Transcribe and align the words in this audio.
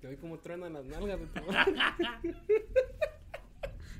Te 0.00 0.06
oí 0.06 0.16
como 0.16 0.38
truenan 0.38 0.72
las 0.72 0.84
nalgas 0.84 1.18
de 1.20 1.26
tu 1.26 1.40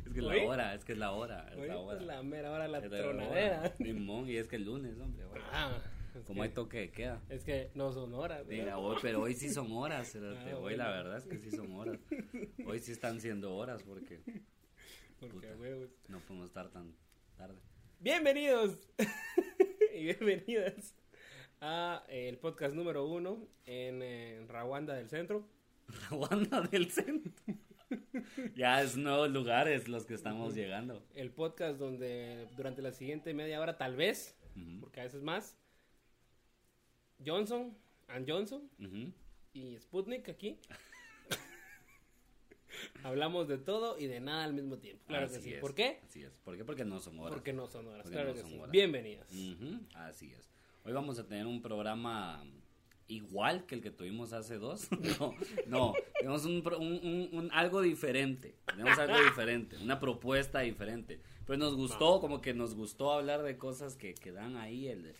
Es 0.06 0.12
que 0.14 0.20
es 0.20 0.24
la 0.24 0.44
hora, 0.46 0.74
es 0.74 0.84
que 0.84 0.92
es 0.92 0.98
la 0.98 1.12
hora. 1.12 1.48
Es 1.50 1.56
la 1.58 1.74
pues, 1.76 1.96
hora. 1.96 2.00
la 2.02 2.22
mera 2.22 2.52
hora, 2.52 2.68
la 2.68 2.78
Es 2.78 2.88
tronadera. 2.90 3.76
Simón, 3.76 4.28
y 4.28 4.36
es 4.36 4.46
que 4.48 4.56
el 4.56 4.64
lunes, 4.64 4.98
hombre. 5.00 5.24
bueno. 5.26 5.44
Ah, 5.52 5.76
es 6.14 6.24
Como 6.24 6.42
hay 6.42 6.50
toque 6.50 6.78
de 6.78 6.90
queda. 6.90 7.20
Es 7.28 7.44
que 7.44 7.70
no 7.74 7.92
son 7.92 8.14
horas. 8.14 8.46
Mira, 8.46 8.78
hoy, 8.78 8.96
pero 9.02 9.22
hoy 9.22 9.34
sí 9.34 9.50
son 9.50 9.70
horas. 9.72 10.16
Ah, 10.16 10.56
hoy 10.60 10.76
la 10.76 10.86
bueno. 10.86 11.02
verdad 11.02 11.18
es 11.18 11.26
que 11.26 11.38
sí 11.38 11.50
son 11.50 11.72
horas. 11.72 11.98
Hoy 12.66 12.78
sí 12.80 12.92
están 12.92 13.20
siendo 13.20 13.54
horas 13.56 13.82
porque 13.82 14.20
Porque, 15.20 15.34
puta. 15.34 15.56
huevos. 15.56 15.90
no 16.08 16.20
podemos 16.20 16.46
estar 16.46 16.68
tan 16.70 16.94
tarde. 17.36 17.58
Bienvenidos 18.00 18.78
y 19.94 20.04
bienvenidas 20.04 20.94
a 21.60 22.04
el 22.08 22.38
podcast 22.38 22.74
número 22.76 23.04
uno 23.06 23.48
en, 23.66 24.00
eh, 24.02 24.44
Rawanda 24.48 24.94
del 24.94 25.08
Centro. 25.08 25.44
La 26.10 26.16
banda 26.16 26.60
del 26.62 26.90
centro. 26.90 27.32
ya 28.54 28.82
es 28.82 28.96
nuevos 28.96 29.30
lugares 29.30 29.88
los 29.88 30.04
que 30.06 30.14
estamos 30.14 30.54
llegando. 30.54 31.02
El 31.14 31.30
podcast 31.30 31.78
donde 31.78 32.46
durante 32.56 32.82
la 32.82 32.92
siguiente 32.92 33.32
media 33.34 33.60
hora, 33.60 33.76
tal 33.78 33.96
vez, 33.96 34.36
Ujú, 34.56 34.80
porque 34.80 35.00
a 35.00 35.04
veces 35.04 35.22
más, 35.22 35.56
Johnson 37.24 37.76
and 38.08 38.30
Johnson 38.30 38.68
ujú. 38.78 39.12
y 39.54 39.78
Sputnik 39.78 40.28
aquí. 40.28 40.58
Hablamos 43.02 43.48
de 43.48 43.58
todo 43.58 43.98
y 43.98 44.06
de 44.06 44.20
nada 44.20 44.44
al 44.44 44.52
mismo 44.54 44.78
tiempo. 44.78 45.04
Claro 45.06 45.28
que 45.28 45.36
Así 45.36 45.44
sí. 45.44 45.54
es, 45.54 45.60
¿Por 45.60 45.74
qué? 45.74 46.00
Así 46.04 46.22
es. 46.22 46.30
¿Por 46.44 46.56
qué? 46.56 46.64
Porque 46.64 46.84
no 46.84 47.00
son 47.00 47.18
horas. 47.18 47.32
Porque 47.32 47.52
no 47.52 47.66
son 47.66 47.86
horas. 47.88 48.02
Porque 48.02 48.14
claro 48.16 48.28
no 48.30 48.34
que 48.34 48.42
sí. 48.48 48.58
horas. 48.58 48.70
Bienvenidas. 48.70 49.32
Ujú, 49.32 49.80
Así 49.94 50.32
es. 50.32 50.50
Hoy 50.84 50.92
vamos 50.92 51.18
a 51.18 51.26
tener 51.26 51.46
un 51.46 51.60
programa 51.62 52.44
igual 53.08 53.64
que 53.66 53.74
el 53.74 53.80
que 53.82 53.90
tuvimos 53.90 54.32
hace 54.32 54.58
dos. 54.58 54.88
No, 55.18 55.34
no, 55.66 55.94
tenemos 56.18 56.44
un, 56.44 56.62
un- 56.78 57.28
un- 57.32 57.50
algo 57.52 57.80
diferente. 57.82 58.54
Tenemos 58.66 58.98
algo 58.98 59.16
diferente, 59.24 59.76
una 59.78 59.98
propuesta 59.98 60.60
diferente. 60.60 61.20
Pero 61.46 61.56
nos 61.58 61.74
gustó, 61.74 62.20
como 62.20 62.40
que 62.42 62.52
nos 62.54 62.74
gustó 62.74 63.12
hablar 63.12 63.42
de 63.42 63.56
cosas 63.56 63.96
que, 63.96 64.14
que 64.14 64.32
dan 64.32 64.56
ahí 64.56 64.88
el, 64.88 65.14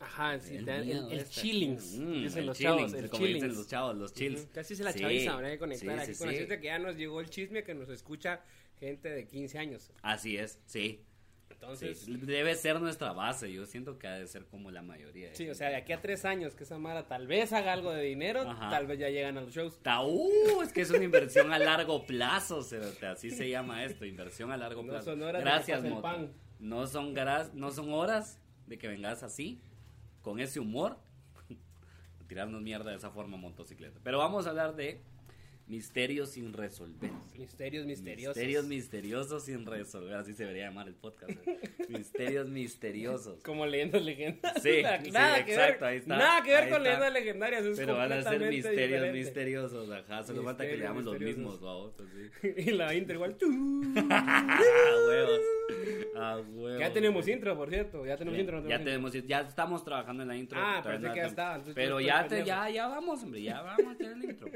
Ajá, 0.00 0.38
sí, 0.40 0.56
el 0.56 0.64
te 0.64 0.76
el, 0.76 0.90
el 0.90 1.12
este. 1.18 1.40
chillings. 1.42 1.98
Mm, 1.98 2.22
dicen 2.22 2.38
el 2.40 2.46
los 2.46 2.56
chillings, 2.58 2.58
chavos, 2.58 2.92
el 2.94 3.10
como 3.10 3.24
dicen 3.26 3.40
chillings. 3.40 3.56
los 3.58 3.68
chavos, 3.68 3.96
los 3.96 4.14
chills. 4.14 4.46
Casi 4.54 4.74
se 4.76 4.84
la 4.84 4.92
Sí, 4.92 5.00
chaviza, 5.00 5.34
habría 5.34 5.50
que 5.50 5.58
conectar 5.58 5.96
sí, 5.96 6.02
aquí 6.02 6.12
sí, 6.14 6.18
con 6.18 6.28
sí. 6.28 6.34
decirte 6.34 6.60
que 6.60 6.66
ya 6.66 6.78
nos 6.78 6.96
llegó 6.96 7.20
el 7.20 7.28
chisme 7.28 7.64
que 7.64 7.74
nos 7.74 7.88
escucha 7.90 8.40
gente 8.80 9.10
de 9.10 9.26
15 9.26 9.58
años. 9.58 9.90
Así 10.02 10.36
es, 10.38 10.58
sí. 10.66 11.02
Entonces, 11.50 11.98
sí. 12.00 12.16
Debe 12.16 12.54
ser 12.54 12.80
nuestra 12.80 13.12
base. 13.12 13.52
Yo 13.52 13.66
siento 13.66 13.98
que 13.98 14.06
ha 14.06 14.14
de 14.18 14.26
ser 14.26 14.46
como 14.46 14.70
la 14.70 14.82
mayoría. 14.82 15.30
de 15.30 15.34
sí, 15.34 15.48
o 15.50 15.54
sea, 15.54 15.68
de 15.70 15.76
aquí 15.76 15.92
a 15.92 16.00
tres 16.00 16.24
años 16.24 16.54
que 16.54 16.64
esa 16.64 16.78
Mara 16.78 17.06
tal 17.08 17.26
vez 17.26 17.52
haga 17.52 17.72
algo 17.72 17.90
de 17.92 18.02
dinero, 18.04 18.42
Ajá. 18.48 18.70
tal 18.70 18.86
vez 18.86 18.98
ya 18.98 19.08
llegan 19.08 19.36
a 19.38 19.40
los 19.42 19.52
shows. 19.52 19.78
Ta- 19.82 20.02
uh, 20.02 20.62
es 20.62 20.72
que 20.72 20.80
es 20.82 20.90
una 20.90 21.04
inversión 21.04 21.52
a 21.52 21.58
largo 21.58 22.06
plazo, 22.06 22.62
cerote, 22.62 23.06
así 23.06 23.30
se 23.30 23.48
llama 23.50 23.84
esto, 23.84 24.04
inversión 24.06 24.50
a 24.52 24.56
largo 24.56 24.82
No 24.82 24.90
plazo. 24.92 25.10
son 25.12 25.22
horas 25.22 25.42
de 25.42 25.50
Gracias, 25.50 25.80
pan. 26.00 26.32
No 26.58 26.86
son 26.86 27.14
no 27.54 27.70
son 27.70 27.92
horas 27.92 28.40
de 28.66 28.78
que 28.78 28.88
vengas 28.88 29.22
así, 29.22 29.60
con 30.22 30.40
ese 30.40 30.60
humor, 30.60 30.98
tirarnos 32.28 32.60
mierda 32.62 32.90
de 32.90 32.96
esa 32.96 33.10
forma 33.10 33.36
motocicleta. 33.36 33.98
Pero 34.02 34.18
vamos 34.18 34.46
a 34.46 34.50
hablar 34.50 34.76
de 34.76 35.00
misterios 35.68 36.30
sin 36.30 36.52
resolver. 36.52 37.10
Misterios 37.36 37.86
misteriosos. 37.86 38.36
Misterios 38.36 38.64
misteriosos 38.66 39.44
sin 39.44 39.66
resolver, 39.66 40.14
así 40.14 40.32
se 40.34 40.44
debería 40.44 40.66
llamar 40.66 40.88
el 40.88 40.94
podcast. 40.94 41.30
¿eh? 41.46 41.60
misterios 41.88 42.48
misteriosos. 42.48 43.42
Como 43.42 43.66
leyendas 43.66 44.02
legendarias. 44.02 44.62
Sí, 44.62 44.82
nada 45.12 45.38
sí, 45.38 45.44
que 45.44 45.52
exacto, 45.52 45.84
ver, 45.84 45.92
ahí 45.92 45.98
está, 45.98 46.16
Nada 46.16 46.42
que 46.42 46.50
ver 46.50 46.70
con 46.70 46.82
leyendas 46.82 47.12
legendarias. 47.12 47.64
Es 47.64 47.78
Pero 47.78 47.96
van 47.96 48.12
a 48.12 48.22
ser 48.22 48.40
misterios 48.40 48.88
diferente. 48.88 49.12
misteriosos, 49.12 49.90
ajá. 49.90 50.22
Solo 50.24 50.42
falta 50.42 50.64
que 50.64 50.76
le 50.76 50.84
Misterios 50.84 50.88
damos 50.88 51.04
los 51.04 51.20
mismos, 51.20 51.60
así. 51.60 52.48
y 52.56 52.70
la 52.72 52.94
intro 52.94 53.14
igual. 53.14 53.36
A 54.10 55.06
huevos. 55.06 55.40
A 56.16 56.38
huevos. 56.38 56.80
ya 56.80 56.92
tenemos 56.92 57.28
intro, 57.28 57.56
por 57.56 57.68
cierto. 57.68 58.04
Ya 58.04 58.16
tenemos 58.16 58.36
Sí, 58.36 58.40
intro. 58.40 58.60
no 58.60 58.68
ya 58.68 58.78
tenemos 58.78 59.12
tenemos, 59.12 59.28
ya 59.28 59.40
estamos 59.42 59.84
trabajando 59.84 60.22
en 60.22 60.28
la 60.28 60.36
intro. 60.36 60.58
Ah, 60.60 60.80
pensé 60.82 61.06
no 61.06 61.14
que 61.14 61.20
ya 61.20 61.26
estaba, 61.26 61.54
entonces 61.54 61.74
Pero 61.74 62.00
ya, 62.00 62.26
te, 62.26 62.44
ya, 62.44 62.88
vamos, 62.88 63.22
hombre, 63.22 63.42
ya 63.42 63.60
vamos 63.62 63.94
a 63.94 63.96
tener 63.96 64.12
el 64.14 64.24
intro. 64.24 64.48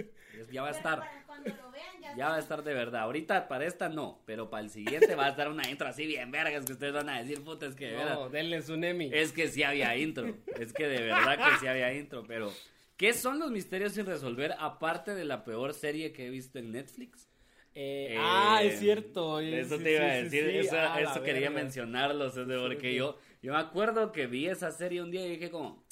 Ya 0.51 0.63
va 0.63 0.69
a 0.69 0.71
estar. 0.73 0.99
Para 0.99 1.23
cuando 1.27 1.51
lo 1.51 1.71
vean 1.71 2.01
ya, 2.01 2.17
Ya 2.17 2.29
va 2.29 2.37
a 2.37 2.39
estar 2.39 2.63
de 2.65 2.75
verdad. 2.75 3.03
Ahorita 3.03 3.47
para 3.49 3.65
esta 3.67 3.89
no, 3.89 4.23
pero 4.27 4.51
para 4.51 4.65
el 4.65 4.71
siguiente 4.71 5.15
va 5.15 5.27
a 5.27 5.29
estar 5.31 5.49
una 5.49 5.69
intro 5.71 5.87
así 5.87 6.07
bien 6.07 6.31
vergas 6.31 6.65
que 6.65 6.73
ustedes 6.73 6.93
van 6.93 7.09
a 7.09 7.21
decir, 7.21 7.45
puta, 7.45 7.67
es 7.67 7.75
que 7.75 7.87
de 7.87 7.97
veras. 7.97 8.19
No, 8.19 8.29
denle 8.29 8.63
su 8.63 8.77
Nemi. 8.77 9.11
Es 9.13 9.33
que 9.33 9.49
sí 9.49 9.63
había 9.63 9.97
intro. 9.97 10.35
Es 10.59 10.73
que 10.73 10.87
de 10.89 11.03
verdad 11.03 11.37
que 11.37 11.59
sí 11.61 11.67
había 11.67 11.93
intro. 11.95 12.25
Pero, 12.27 12.53
¿qué 12.97 13.13
son 13.13 13.39
los 13.39 13.51
misterios 13.51 13.93
sin 13.93 14.07
resolver 14.07 14.55
aparte 14.59 15.15
de 15.15 15.25
la 15.25 15.45
peor 15.45 15.75
serie 15.75 16.13
que 16.13 16.27
he 16.27 16.31
visto 16.31 16.59
en 16.59 16.73
Netflix? 16.73 17.29
Eh, 17.75 18.15
Eh, 18.15 18.17
ah, 18.19 18.61
es 18.63 18.79
cierto. 18.79 19.41
Eso 19.41 19.79
Sí, 19.79 19.85
te 19.85 19.93
iba 19.93 20.05
a 20.07 20.17
sí, 20.17 20.23
decir. 20.25 20.51
sí. 20.51 20.59
Eso, 20.59 20.77
Ah, 20.79 21.01
eso 21.01 21.23
quería 21.23 21.49
verga. 21.51 21.63
mencionarlo. 21.63 22.31
porque 22.61 22.95
yo, 22.95 23.19
yo 23.43 23.53
me 23.53 23.59
acuerdo 23.59 24.13
que 24.13 24.27
vi 24.27 24.47
esa 24.49 24.71
serie 24.73 25.03
un 25.03 25.11
día 25.11 25.25
y 25.27 25.31
dije, 25.31 25.51
como, 25.51 25.83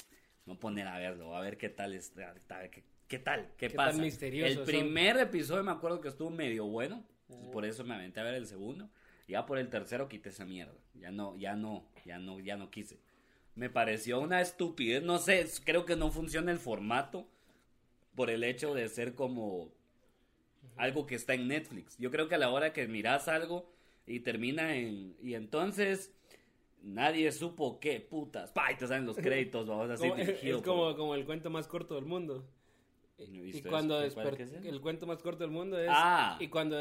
no 0.47 0.59
poner 0.59 0.87
a 0.89 0.99
verlo, 0.99 1.35
a 1.37 1.41
ver 1.41 1.57
qué 1.57 1.69
tal 1.71 1.95
es. 1.95 2.13
a 2.19 2.59
ver 2.59 2.71
¿Qué, 2.71 2.85
qué 3.09 3.19
tal? 3.19 3.49
¿Qué, 3.57 3.69
¿Qué 3.69 3.75
pasa? 3.77 3.93
tan 3.93 4.01
misterioso 4.03 4.47
el 4.47 4.57
son? 4.57 4.65
primer 4.67 5.17
episodio 5.19 5.63
me 5.65 5.73
acuerdo 5.73 6.01
que 6.01 6.09
estuvo 6.09 6.31
medio 6.31 6.67
bueno. 6.67 7.05
entonces 7.29 7.53
Por 7.53 7.65
eso 7.65 7.85
me 7.85 7.95
aventé 7.95 8.21
a 8.21 8.25
ver 8.25 8.35
el 8.35 8.47
segundo. 8.47 8.91
Ya 9.29 9.47
por 9.47 9.59
el 9.59 9.69
tercero 9.71 10.09
quité 10.09 10.31
esa 10.31 10.45
mierda. 10.45 10.75
Ya 10.95 11.11
no, 11.13 11.37
ya 11.37 11.55
no, 11.55 11.87
ya 12.05 12.19
no, 12.19 12.41
ya 12.41 12.57
no 12.57 12.71
quise. 12.71 12.99
Me 13.55 13.71
pareció 13.71 14.21
una 14.21 14.41
estupidez. 14.41 15.03
No 15.03 15.19
sé, 15.19 15.47
creo 15.65 15.85
que 15.87 15.97
no 15.97 16.11
funciona 16.11 16.51
el 16.53 16.59
formato 16.59 17.29
por 18.15 18.29
el 18.31 18.43
hecho 18.45 18.75
de 18.75 18.89
ser 18.89 19.15
como 19.15 19.73
algo 20.77 21.07
que 21.07 21.15
está 21.15 21.35
en 21.35 21.49
Netflix. 21.49 21.97
Yo 21.99 22.11
creo 22.11 22.29
que 22.29 22.35
a 22.35 22.39
la 22.39 22.51
hora 22.51 22.73
que 22.73 22.87
miras 22.89 23.29
algo 23.29 23.71
y 24.07 24.21
termina 24.21 24.75
en... 24.77 25.17
Y 25.23 25.35
entonces 25.35 26.13
nadie 26.83 27.31
supo 27.33 27.79
qué 27.81 28.01
putas. 28.01 28.51
Pa, 28.53 28.73
y 28.73 28.77
te 28.77 28.87
salen 28.87 29.07
los 29.07 29.17
créditos, 29.19 29.67
vamos 29.67 29.91
así 29.91 30.07
es, 30.07 30.17
dirigido 30.17 30.57
es 30.59 30.63
por- 30.63 30.75
como, 30.75 30.97
como 30.97 31.15
el 31.15 31.25
cuento 31.27 31.51
más 31.51 31.67
corto 31.69 31.95
del 31.97 32.07
mundo. 32.07 32.47
No 33.29 33.45
Y 33.45 33.61
cuando 33.63 34.03
eso. 34.03 34.15
¿Cuál- 34.15 34.29
desper- 34.29 34.37
qué 34.39 34.43
es 34.45 34.53
ese? 34.53 34.69
el 34.69 34.81
cuento 34.81 35.07
más 35.07 35.23
corto 35.23 35.45
del 35.45 35.51
mundo 35.51 35.79
es 35.79 35.91
Ah. 35.93 36.39
y 36.41 36.49
cuando 36.49 36.79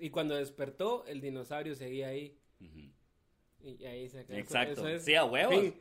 y 0.00 0.10
cuando 0.10 0.36
despertó 0.36 1.04
el 1.06 1.20
dinosaurio 1.20 1.74
seguía 1.74 2.06
ahí 2.08 2.38
y 3.64 3.84
ahí 3.84 4.08
se 4.08 4.20
acabó. 4.20 4.38
Exacto. 4.38 4.72
Eso 4.74 4.88
es- 4.88 5.04
Sí, 5.04 5.14
a 5.16 5.24
huevos. 5.24 5.72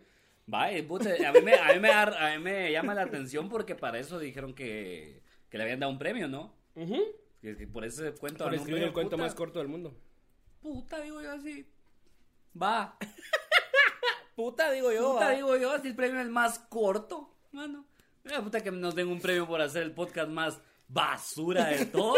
Puta, 0.88 1.10
a 1.28 1.32
mí, 1.34 1.40
me, 1.44 1.54
a, 1.54 1.74
mí 1.74 1.80
me, 1.80 1.90
a 1.92 2.34
mí 2.38 2.44
me 2.44 2.72
llama 2.72 2.94
la 2.96 3.04
atención 3.04 3.48
porque 3.50 3.76
para 3.76 4.00
eso 4.00 4.18
dijeron 4.20 4.54
que, 4.56 5.22
que 5.50 5.58
le 5.58 5.64
habían 5.64 5.80
dado 5.80 5.92
un 5.92 6.00
premio, 6.00 6.28
¿no? 6.28 6.52
Ujú. 7.46 7.58
Que, 7.58 7.58
que 7.58 7.68
por 7.68 7.86
ese 7.86 8.12
cuento 8.14 8.44
Por 8.44 8.56
escribir 8.56 8.84
el 8.84 8.94
cuento 8.94 9.12
puta. 9.16 9.24
más 9.24 9.36
corto 9.36 9.60
del 9.60 9.68
mundo. 9.68 9.96
Puta, 10.62 11.00
digo 11.02 11.22
yo 11.22 11.32
así. 11.32 11.68
Va. 12.62 12.98
Puta 14.36 14.72
digo 14.72 14.92
yo. 14.92 15.14
Puta, 15.14 15.26
va. 15.26 15.32
digo 15.32 15.56
yo, 15.58 15.80
si 15.80 15.88
el 15.90 15.96
premio 15.96 16.20
es 16.20 16.28
más 16.30 16.60
corto, 16.60 17.34
mano. 17.52 17.86
Mira, 18.24 18.42
puta 18.44 18.62
que 18.62 18.72
nos 18.72 18.96
den 18.96 19.08
un 19.08 19.22
premio 19.22 19.48
por 19.48 19.62
hacer 19.62 19.84
el 19.84 19.92
podcast 19.94 20.30
más 20.30 20.60
basura 20.88 21.68
de 21.68 21.86
todo. 21.98 22.16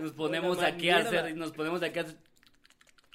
Nos 0.00 0.12
ponemos 0.12 0.58
Una 0.58 0.68
aquí 0.68 0.88
a 0.90 0.98
hacer, 0.98 1.36
nos 1.36 1.52
ponemos 1.52 1.82
aquí 1.82 1.98
a 1.98 2.02
hacer 2.02 2.16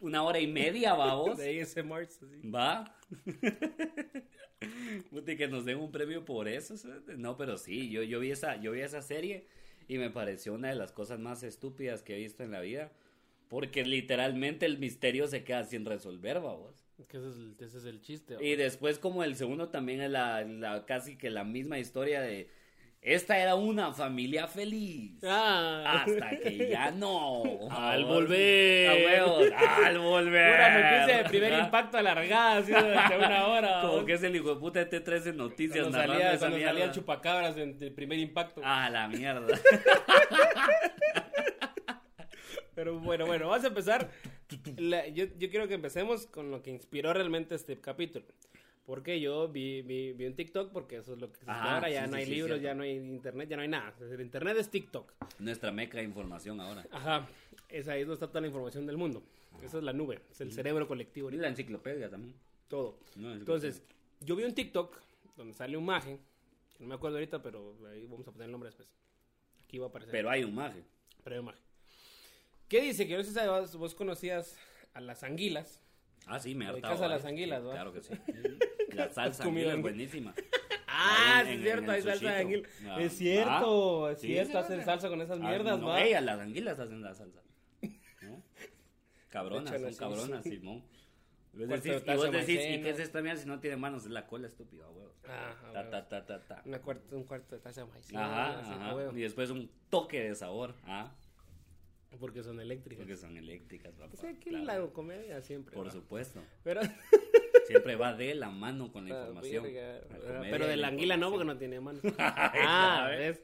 una 0.02 0.22
hora 0.24 0.40
y 0.40 0.48
media, 0.48 0.94
vamos. 0.94 1.38
de 1.38 1.62
ASMRs, 1.62 2.22
así. 2.22 2.50
Va. 2.50 2.94
Puta, 5.10 5.32
y 5.32 5.38
que 5.38 5.48
nos 5.48 5.66
den 5.66 5.80
un 5.80 5.92
premio 5.92 6.24
por 6.26 6.48
eso. 6.48 6.78
¿sabes? 6.78 7.18
No, 7.18 7.36
pero 7.38 7.58
sí, 7.58 7.90
yo, 7.90 8.04
yo, 8.04 8.20
vi 8.20 8.32
esa, 8.32 8.58
yo 8.58 8.72
vi 8.74 8.82
esa 8.82 9.02
serie 9.02 9.48
y 9.88 9.98
me 9.98 10.10
pareció 10.10 10.54
una 10.54 10.70
de 10.70 10.76
las 10.76 10.92
cosas 10.92 11.20
más 11.20 11.44
estúpidas 11.44 12.04
que 12.04 12.16
he 12.16 12.20
visto 12.20 12.44
en 12.44 12.52
la 12.52 12.62
vida. 12.62 12.92
Porque 13.50 13.86
literalmente 13.86 14.66
el 14.66 14.78
misterio 14.78 15.26
se 15.28 15.46
queda 15.46 15.64
sin 15.64 15.86
resolver, 15.86 16.42
vamos. 16.42 16.84
Que 17.08 17.16
ese 17.18 17.30
es 17.30 17.36
el, 17.38 17.56
ese 17.60 17.78
es 17.78 17.86
el 17.86 18.02
chiste. 18.02 18.36
Y 18.42 18.56
después 18.58 19.00
como 19.00 19.24
el 19.24 19.38
segundo 19.38 19.70
también 19.70 20.02
es 20.02 20.10
la, 20.12 20.44
la- 20.44 20.86
casi 20.86 21.18
que 21.18 21.30
la 21.30 21.46
misma 21.46 21.80
historia 21.80 22.20
de 22.22 22.50
esta 23.02 23.38
era 23.38 23.56
una 23.56 23.94
familia 23.94 24.48
feliz. 24.48 25.14
Ah. 25.24 26.04
Hasta 26.06 26.30
que 26.40 26.70
ya 26.70 26.92
no. 26.92 27.44
Al 27.72 28.04
volver. 28.06 29.20
Al 29.86 30.00
volver. 30.00 30.52
Pura 30.56 30.70
noticia 31.00 31.18
de 31.24 31.30
primer 31.30 31.54
impacto 31.54 31.98
alargada, 31.98 32.58
así 32.58 32.72
durante 32.72 33.18
una 33.18 33.48
hora. 33.48 33.82
Como 33.88 34.04
que 34.06 34.14
es 34.14 34.24
el 34.24 34.36
hijo 34.36 34.54
de 34.56 34.60
puta 34.60 34.84
de 34.84 35.04
T13 35.04 35.34
Noticias 35.36 35.80
cuando 35.82 35.98
narrando 36.00 36.24
salía, 36.24 36.40
cuando 36.40 36.60
salía 36.60 36.92
chupacabras 36.92 37.58
en 37.58 37.78
el 37.82 37.92
primer 37.94 38.20
impacto. 38.20 38.62
Ah, 38.64 38.90
la 38.90 39.08
mierda. 39.08 39.58
Pero 42.76 43.00
bueno, 43.00 43.26
bueno, 43.26 43.48
vamos 43.48 43.64
a 43.64 43.68
empezar. 43.68 44.10
La- 44.78 45.08
yo, 45.08 45.26
yo 45.38 45.50
quiero 45.50 45.68
que 45.68 45.74
empecemos 45.74 46.28
con 46.28 46.52
lo 46.52 46.62
que 46.62 46.70
inspiró 46.70 47.12
realmente 47.14 47.56
este 47.56 47.80
capítulo. 47.80 48.26
Porque 48.88 49.20
yo 49.20 49.50
vi, 49.50 49.82
vi, 49.82 50.14
vi 50.14 50.26
un 50.28 50.34
TikTok, 50.34 50.72
porque 50.72 50.96
eso 50.96 51.12
es 51.14 51.20
lo 51.20 51.28
que 51.28 51.34
existe 51.34 51.52
Ajá, 51.52 51.76
ahora. 51.76 51.90
Ya 51.90 52.06
sí, 52.06 52.10
no 52.10 52.16
sí, 52.16 52.20
hay 52.22 52.26
sí, 52.26 52.32
libros, 52.36 52.48
cierto. 52.60 52.64
ya 52.64 52.74
no 52.74 52.84
hay 52.84 52.92
internet, 52.96 53.50
ya 53.50 53.56
no 53.58 53.62
hay 53.62 53.68
nada. 53.68 53.94
El 54.00 54.22
internet 54.22 54.56
es 54.58 54.70
TikTok. 54.70 55.12
Nuestra 55.40 55.72
meca 55.74 55.98
de 55.98 56.06
información 56.06 56.62
ahora. 56.62 56.86
Ajá. 56.90 57.28
Es 57.68 57.90
ahí 57.90 58.00
donde 58.02 58.14
está 58.14 58.28
toda 58.30 58.40
la 58.40 58.48
información 58.48 58.86
del 58.86 58.96
mundo. 58.96 59.22
Esa 59.62 59.80
es 59.80 59.84
la 59.84 59.92
nube. 59.92 60.22
Es 60.32 60.40
el 60.40 60.54
cerebro 60.54 60.88
colectivo. 60.88 61.30
Y 61.30 61.36
la 61.36 61.50
enciclopedia 61.50 62.10
también. 62.10 62.34
Todo. 62.70 62.98
No, 63.18 63.34
es- 63.34 63.40
Entonces, 63.40 63.84
yo 64.22 64.38
vi 64.38 64.46
un 64.46 64.56
TikTok 64.56 64.98
donde 65.36 65.54
sale 65.54 65.76
un 65.76 65.86
que 65.86 66.18
No 66.80 66.88
me 66.88 66.96
acuerdo 66.96 67.18
ahorita, 67.18 67.42
pero 67.44 67.76
ahí 67.92 68.06
vamos 68.06 68.26
a 68.26 68.32
poner 68.32 68.46
el 68.46 68.52
nombre 68.54 68.70
después. 68.70 68.88
que 69.68 69.76
iba 69.76 69.88
a 69.88 69.90
aparecer. 69.90 70.14
Pero 70.14 70.30
hay 70.30 70.46
un 70.46 70.56
maje. 70.56 70.82
Pero 71.26 71.36
hay 71.36 71.40
un 71.42 71.46
maje. 71.48 71.60
¿Qué 72.70 72.80
dice? 72.82 73.06
Que 73.06 73.18
no 73.18 73.24
sé 73.26 73.32
si 73.38 73.48
vos, 73.48 73.76
vos 73.76 73.94
conocías 73.96 74.58
a 74.94 75.02
las 75.02 75.24
anguilas. 75.24 75.82
Ah, 76.26 76.40
sí, 76.40 76.56
me 76.56 76.66
hartado. 76.68 76.82
dedicas 76.82 77.02
a 77.02 77.08
las 77.10 77.26
anguilas, 77.26 77.66
¿va? 77.66 77.72
Claro 77.74 77.92
que 77.92 78.02
sí. 78.02 78.14
La 78.98 79.10
salsa 79.14 79.44
comido 79.44 79.70
anguila 79.72 79.76
es 79.76 79.82
buenísima. 79.82 80.34
Ah, 80.90 81.44
sí, 81.46 81.52
en- 81.52 81.58
es 81.60 81.64
cierto, 81.64 81.84
en 81.84 81.90
hay 81.92 82.02
salsa 82.02 82.32
de 82.32 82.38
anguila. 82.38 82.70
Ah, 82.88 83.02
es 83.02 83.14
cierto, 83.18 84.06
ah, 84.06 84.12
es 84.14 84.20
sí, 84.22 84.28
cierto, 84.28 84.52
sí, 84.54 84.58
hacen 84.58 84.80
sí. 84.80 84.86
salsa 84.86 85.10
con 85.10 85.22
esas 85.22 85.38
Ah, 85.40 85.48
mierdas, 85.50 85.80
no, 85.80 85.88
va. 85.88 86.02
ellas, 86.02 86.24
las 86.24 86.40
anguilas 86.40 86.80
hacen 86.80 87.02
la 87.04 87.14
salsa. 87.14 87.42
¿No? 88.22 88.42
Cabronas, 89.30 89.72
Échale, 89.74 89.84
son 89.84 89.94
sí, 89.94 90.00
cabronas, 90.00 90.44
sí. 90.44 90.50
Simón. 90.52 90.84
Y 91.54 91.58
vos 91.60 91.68
Cuarto 91.68 91.84
decís, 91.90 92.06
de 92.06 92.12
y 92.12 92.16
vos 92.16 92.26
taza 92.26 92.32
de 92.32 92.38
decís, 92.40 92.56
¿y 92.56 92.58
maicena. 92.68 92.84
qué 92.84 92.90
es 92.90 93.00
esta 93.00 93.22
mierda 93.22 93.42
si 93.42 93.48
no 93.48 93.60
tiene 93.60 93.78
manos? 93.78 94.06
Es 94.06 94.12
la 94.12 94.26
cola 94.28 94.48
estúpida, 94.48 94.90
huevo. 94.90 95.14
Ah, 95.28 95.56
ah, 95.66 95.72
Ta, 95.74 95.90
ta, 95.90 96.08
ta, 96.08 96.26
ta, 96.26 96.48
ta. 96.48 96.62
Una 96.66 96.80
cuarta, 96.82 97.16
un 97.16 97.24
cuarto 97.26 97.56
de 97.56 97.62
taza 97.62 97.82
de 97.82 97.88
maíz. 97.92 98.14
Ajá, 98.16 98.60
así, 98.60 98.72
ajá. 98.72 98.96
huevo. 98.96 99.18
Y 99.18 99.22
después 99.22 99.50
un 99.52 99.70
toque 99.90 100.22
de 100.24 100.36
sabor, 100.36 100.74
¿ah? 100.86 101.12
Porque 102.20 102.42
son 102.42 102.60
eléctricas. 102.60 103.04
Porque 103.04 103.18
son 103.18 103.38
eléctricas, 103.38 103.94
papá. 103.94 104.14
O 104.14 104.18
sea, 104.18 104.32
aquí 104.32 104.50
claro. 104.50 104.88
la 104.88 104.94
comedia 104.94 105.42
siempre. 105.42 105.76
Por 105.76 105.92
supuesto. 105.92 106.42
Pero, 106.64 106.82
Siempre 107.68 107.96
va 107.96 108.14
de 108.14 108.34
la 108.36 108.50
mano 108.50 108.92
con 108.92 109.08
la 109.08 109.16
Ah, 109.16 109.20
información. 109.20 109.66
La 109.74 110.40
Ah, 110.40 110.42
pero 110.50 110.68
de 110.68 110.78
la 110.78 110.88
anguila 110.88 111.18
no, 111.18 111.30
porque 111.30 111.46
no 111.46 111.58
tiene 111.58 111.80
mano. 111.82 112.00
Ay, 112.18 112.62
ah, 112.66 113.08
ya 113.12 113.18
¿ves? 113.18 113.42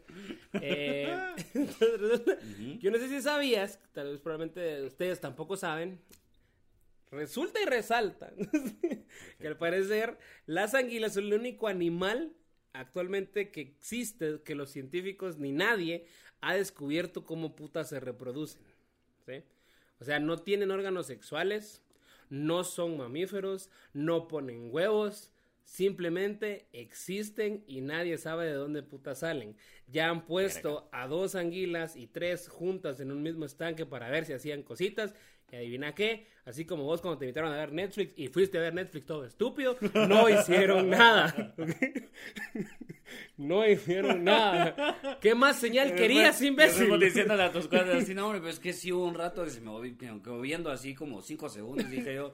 Eh, 0.62 1.18
entonces 1.54 2.00
resulta- 2.02 2.38
Ujú. 2.42 2.80
Yo 2.80 2.92
no 2.92 2.98
sé 2.98 3.10
si 3.10 3.22
sabías, 3.22 3.80
tal 3.92 4.12
vez 4.12 4.20
probablemente 4.22 4.82
ustedes 4.84 5.20
tampoco 5.20 5.58
saben. 5.58 6.00
Resulta 7.12 7.62
y 7.62 7.66
resalta 7.66 8.34
que 9.40 9.48
al 9.48 9.56
parecer 9.58 10.18
las 10.48 10.74
anguilas 10.74 11.14
son 11.14 11.26
el 11.26 11.34
único 11.36 11.68
animal 11.68 12.34
actualmente 12.74 13.52
que 13.52 13.62
existe 13.62 14.42
que 14.44 14.56
los 14.56 14.72
científicos 14.72 15.38
ni 15.38 15.52
nadie 15.52 16.08
ha 16.42 16.56
descubierto 16.56 17.24
cómo 17.24 17.56
putas 17.56 17.90
se 17.90 18.00
reproducen. 18.00 18.64
¿sí? 19.28 19.44
O 20.00 20.06
sea, 20.06 20.20
no 20.20 20.40
tienen 20.40 20.72
órganos 20.72 21.06
sexuales, 21.06 21.83
no 22.34 22.64
son 22.64 22.98
mamíferos, 22.98 23.70
no 23.94 24.28
ponen 24.28 24.70
huevos, 24.74 25.32
simplemente 25.64 26.68
existen 26.74 27.64
y 27.68 27.82
nadie 27.82 28.18
sabe 28.18 28.48
de 28.48 28.54
dónde 28.54 28.82
putas 28.82 29.20
salen. 29.20 29.56
Ya 29.86 30.10
han 30.10 30.26
puesto 30.26 30.90
a 30.92 31.08
dos 31.08 31.36
anguilas 31.36 31.96
y 31.96 32.08
tres 32.08 32.50
juntas 32.50 33.00
en 33.00 33.12
un 33.12 33.22
mismo 33.22 33.46
estanque 33.46 33.86
para 33.86 34.10
ver 34.10 34.26
si 34.26 34.34
hacían 34.34 34.64
cositas. 34.64 35.14
Y 35.54 35.56
adivina 35.56 35.94
qué, 35.94 36.26
así 36.46 36.66
como 36.66 36.82
vos 36.84 37.00
cuando 37.00 37.20
te 37.20 37.26
invitaron 37.26 37.54
a 37.54 37.58
ver 37.58 37.72
Netflix 37.72 38.14
y 38.18 38.28
fuiste 38.28 38.58
a 38.58 38.62
ver 38.62 38.74
Netflix 38.74 39.06
todo 39.06 39.24
estúpido, 39.24 39.78
no 39.94 40.28
hicieron 40.30 40.90
nada. 40.90 41.54
No 43.38 43.68
hicieron 43.68 44.24
nada. 44.24 45.20
¿Qué 45.22 45.36
más 45.36 45.60
señal 45.60 45.94
querías, 45.94 46.42
imbécil? 46.42 46.84
Estamos 46.84 47.00
diciéndole 47.00 47.44
a 47.44 47.52
tus 47.52 47.68
cosas 47.68 47.90
así, 48.04 48.16
no, 48.16 48.26
hombre, 48.26 48.40
pero 48.40 48.52
es 48.52 48.60
que 48.60 48.74
sí 48.74 48.92
hubo 48.92 49.06
un 49.06 49.14
rato 49.14 49.44
que 49.44 49.52
se 49.52 49.62
me 49.62 49.70
voy- 49.70 49.96
viendo 50.42 50.72
así 50.72 50.96
como 50.96 51.22
cinco 51.22 51.48
segundos. 51.50 51.90
Dije 51.90 52.16
yo, 52.16 52.34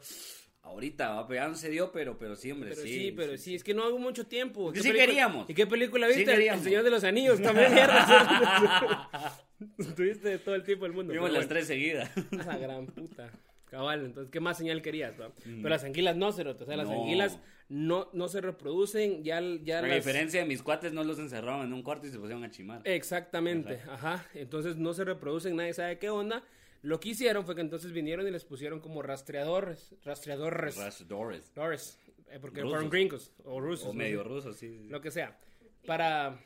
ahorita, 0.62 1.10
va, 1.16 1.28
pero 1.28 1.42
ya 1.42 1.48
no 1.48 1.56
se 1.56 1.70
dio, 1.70 1.92
pero, 1.92 2.18
pero 2.18 2.36
sí, 2.36 2.52
hombre, 2.52 2.70
Pero 2.72 2.82
sí. 2.82 2.88
sí, 2.88 3.12
pero 3.12 3.38
sí, 3.38 3.56
es 3.56 3.64
que 3.64 3.74
no 3.74 3.84
hago 3.84 3.98
mucho 4.00 4.26
tiempo. 4.28 4.72
Que 4.72 4.82
¿Qué 4.82 4.90
sí 4.90 4.94
queríamos. 4.94 5.50
¿Y 5.50 5.54
qué 5.54 5.68
película 5.68 6.08
Sí 6.10 6.18
viste? 6.24 6.48
El. 6.50 6.60
Señor 6.60 6.84
de 6.84 6.90
los 6.92 7.04
Anillos, 7.04 7.42
también. 7.42 7.72
Tuviste 9.96 10.38
todo 10.40 10.56
el 10.56 10.64
tiempo 10.64 10.86
del 10.86 10.94
mundo. 10.94 11.14
Vimos 11.14 11.30
las 11.30 11.40
bueno. 11.40 11.50
tres 11.50 11.68
seguidas. 11.68 12.10
A 12.32 12.36
la 12.46 12.58
gran 12.58 12.88
puta. 12.88 13.32
Cabal, 13.66 14.06
entonces, 14.06 14.32
¿qué 14.32 14.40
más 14.40 14.58
señal 14.58 14.82
querías? 14.82 15.20
va? 15.20 15.32
Pero 15.44 15.70
las 15.70 15.84
anguilas 15.84 16.16
no, 16.16 16.32
cerote. 16.32 16.64
O 16.64 16.68
sea, 16.68 16.76
las 16.76 16.88
Mm. 16.88 16.92
No. 16.92 17.02
anguilas 17.04 17.40
no, 17.68 18.10
no 18.14 18.28
se 18.28 18.42
reproducen, 18.42 19.24
ya, 19.24 19.40
ya 19.64 19.80
A 19.80 19.82
las... 19.84 19.96
diferencia 19.96 20.40
de 20.40 20.48
mis 20.48 20.64
cuates, 20.64 20.92
no 20.92 21.04
los 21.04 21.20
encerraron 21.20 21.68
en 21.68 21.74
un 21.74 21.84
cuarto 21.84 22.08
y 22.08 22.10
se 22.10 22.18
pusieron 22.18 22.44
a 22.44 22.50
chimar. 22.50 22.82
Exactamente, 22.86 23.80
ajá. 23.88 24.26
Entonces 24.34 24.78
no 24.78 24.94
se 24.94 25.04
reproducen, 25.04 25.56
nadie 25.56 25.74
sabe 25.74 26.00
qué 26.00 26.10
onda. 26.10 26.44
Lo 26.81 27.00
que 27.00 27.10
hicieron 27.10 27.46
fue 27.46 27.56
que 27.56 27.62
entonces 27.62 27.92
vinieron 27.92 28.26
y 28.28 28.31
les 28.31 28.46
pusieron 28.46 28.80
como 28.80 29.02
rastreadores, 29.02 29.94
rastreadores. 30.04 30.78
Rastadores. 30.78 31.54
Doris, 31.54 32.00
eh, 32.30 32.38
porque 32.40 32.62
Rusos. 32.62 32.72
fueron 32.76 32.90
gringos 32.90 33.31
o 33.44 33.60
rusos. 33.60 33.88
O 33.90 33.94
medio 33.94 34.24
rusos, 34.24 34.56
sí. 34.56 34.80
sí. 34.84 34.90
lo 34.90 35.02
que 35.02 35.12
sea, 35.12 35.38
para, 35.86 36.40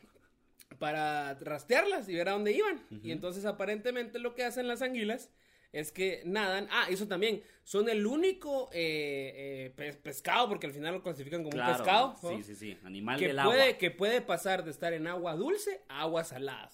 para 0.80 1.36
rastrearlas 1.36 2.10
y 2.10 2.16
ver 2.16 2.30
a 2.30 2.34
dónde 2.34 2.52
iban. 2.52 2.84
Y 3.04 3.12
entonces 3.12 3.46
aparentemente 3.46 4.20
lo 4.20 4.34
que 4.34 4.44
hacen 4.44 4.68
las 4.68 4.82
anguilas 4.82 5.30
es 5.72 5.92
que 5.92 6.22
nadan, 6.26 6.68
ah, 6.72 6.86
eso 6.90 7.08
también, 7.08 7.42
son 7.64 7.90
el 7.90 8.06
único 8.06 8.70
eh, 8.74 9.34
eh, 9.66 9.74
pe- 9.76 9.94
pescado, 9.94 10.48
porque 10.48 10.68
al 10.68 10.74
final 10.74 10.94
lo 10.94 11.02
clasifican 11.02 11.42
como 11.44 11.52
Claro, 11.56 11.72
un 11.72 11.78
pescado, 11.78 12.16
¿no? 12.22 12.30
Sí, 12.38 12.44
sí, 12.44 12.56
sí. 12.56 12.78
Animal 12.84 13.18
que, 13.20 13.28
del 13.30 13.38
puede, 13.44 13.62
agua. 13.64 13.78
que 13.80 13.90
puede 13.92 14.22
pasar 14.22 14.64
de 14.64 14.70
estar 14.72 14.94
en 14.94 15.08
agua 15.08 15.36
dulce 15.36 15.82
a 15.90 16.02
agua 16.02 16.24
salada. 16.24 16.70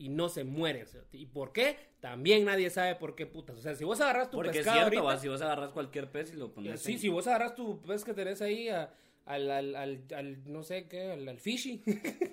Y 0.00 0.08
no 0.08 0.30
se 0.30 0.44
mueren. 0.44 0.86
¿Y 1.12 1.26
por 1.26 1.52
qué? 1.52 1.76
También 2.00 2.46
nadie 2.46 2.70
sabe 2.70 2.94
por 2.94 3.14
qué 3.14 3.26
putas. 3.26 3.58
O 3.58 3.60
sea, 3.60 3.74
si 3.74 3.84
vos 3.84 4.00
agarras 4.00 4.30
tu 4.30 4.38
Porque 4.38 4.50
es 4.50 4.56
pescado 4.58 4.78
cierto, 4.78 4.98
ahorita- 5.00 5.14
va, 5.14 5.20
si 5.20 5.28
vos 5.28 5.42
agarras 5.42 5.70
cualquier 5.72 6.10
pez 6.10 6.32
y 6.32 6.36
lo 6.36 6.54
pones 6.54 6.80
Sí, 6.80 6.96
si 6.96 7.08
vos 7.10 7.26
agarras 7.26 7.54
tu 7.54 7.82
pez 7.82 8.02
que 8.02 8.14
tenés 8.14 8.40
ahí 8.40 8.68
a- 8.70 8.94
al, 9.26 9.50
al, 9.50 9.76
al, 9.76 10.04
al- 10.16 10.50
no 10.50 10.62
sé 10.62 10.88
qué, 10.88 11.12
al, 11.12 11.28
al 11.28 11.38
fishy. 11.38 11.82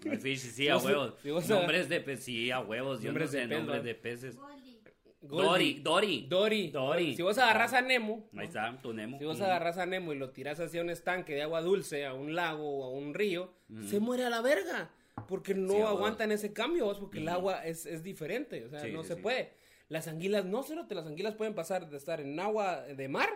Al 0.09 0.17
fish, 0.19 0.39
sí, 0.39 0.67
a 0.69 0.75
vos- 0.75 0.85
huevos. 0.85 1.13
si 1.21 1.29
vos- 1.29 1.49
nombres 1.49 1.89
de 1.89 1.99
peces, 1.99 2.23
sí, 2.23 2.49
a 2.51 2.61
huevos. 2.61 3.01
Yo 3.01 3.07
Nombres 3.09 3.27
no 3.27 3.31
sé 3.33 3.37
de 3.39 3.47
pez, 3.49 3.57
nombres 3.59 3.83
de 3.83 3.95
peces. 3.95 4.37
Goldie. 4.37 4.77
Dory, 5.19 5.73
Dory. 5.81 6.25
Dory. 6.29 6.67
Dory. 6.71 7.15
Si 7.17 7.21
vos 7.21 7.37
agarras 7.37 7.73
a 7.73 7.81
Nemo, 7.81 8.29
Ahí 8.37 8.45
está, 8.45 8.77
tu 8.81 8.93
Nemo. 8.93 9.17
si 9.19 9.25
vos 9.25 9.41
agarras 9.41 9.77
a 9.77 9.85
Nemo 9.85 10.13
y 10.13 10.17
lo 10.17 10.29
tiras 10.29 10.59
hacia 10.61 10.79
un 10.81 10.89
estanque 10.89 11.33
de 11.33 11.41
agua 11.41 11.61
dulce, 11.61 12.05
a 12.05 12.13
un 12.13 12.33
lago 12.35 12.63
o 12.79 12.83
a 12.85 12.89
un 12.91 13.13
río, 13.13 13.51
se 13.89 13.99
muere 13.99 14.23
a 14.25 14.29
la 14.29 14.41
verga. 14.41 14.91
Porque 15.27 15.53
no 15.53 15.73
Sí, 15.73 15.81
aguantan 15.81 16.31
ese 16.31 16.53
cambio, 16.53 16.85
vos, 16.85 16.99
porque 16.99 17.19
el 17.19 17.27
agua 17.29 17.65
es, 17.65 17.85
es 17.85 18.03
diferente. 18.03 18.65
O 18.65 18.69
sea, 18.69 18.81
Sí, 18.81 18.91
no 18.91 19.03
sí, 19.03 19.09
se 19.09 19.15
puede. 19.17 19.53
Las 19.89 20.07
anguilas 20.07 20.45
no, 20.45 20.63
cerote, 20.63 20.95
las 20.95 21.05
anguilas 21.07 21.35
pueden 21.35 21.53
pasar 21.55 21.89
de 21.89 21.97
estar 21.97 22.19
en 22.21 22.39
agua 22.39 22.81
de 22.81 23.07
mar, 23.07 23.29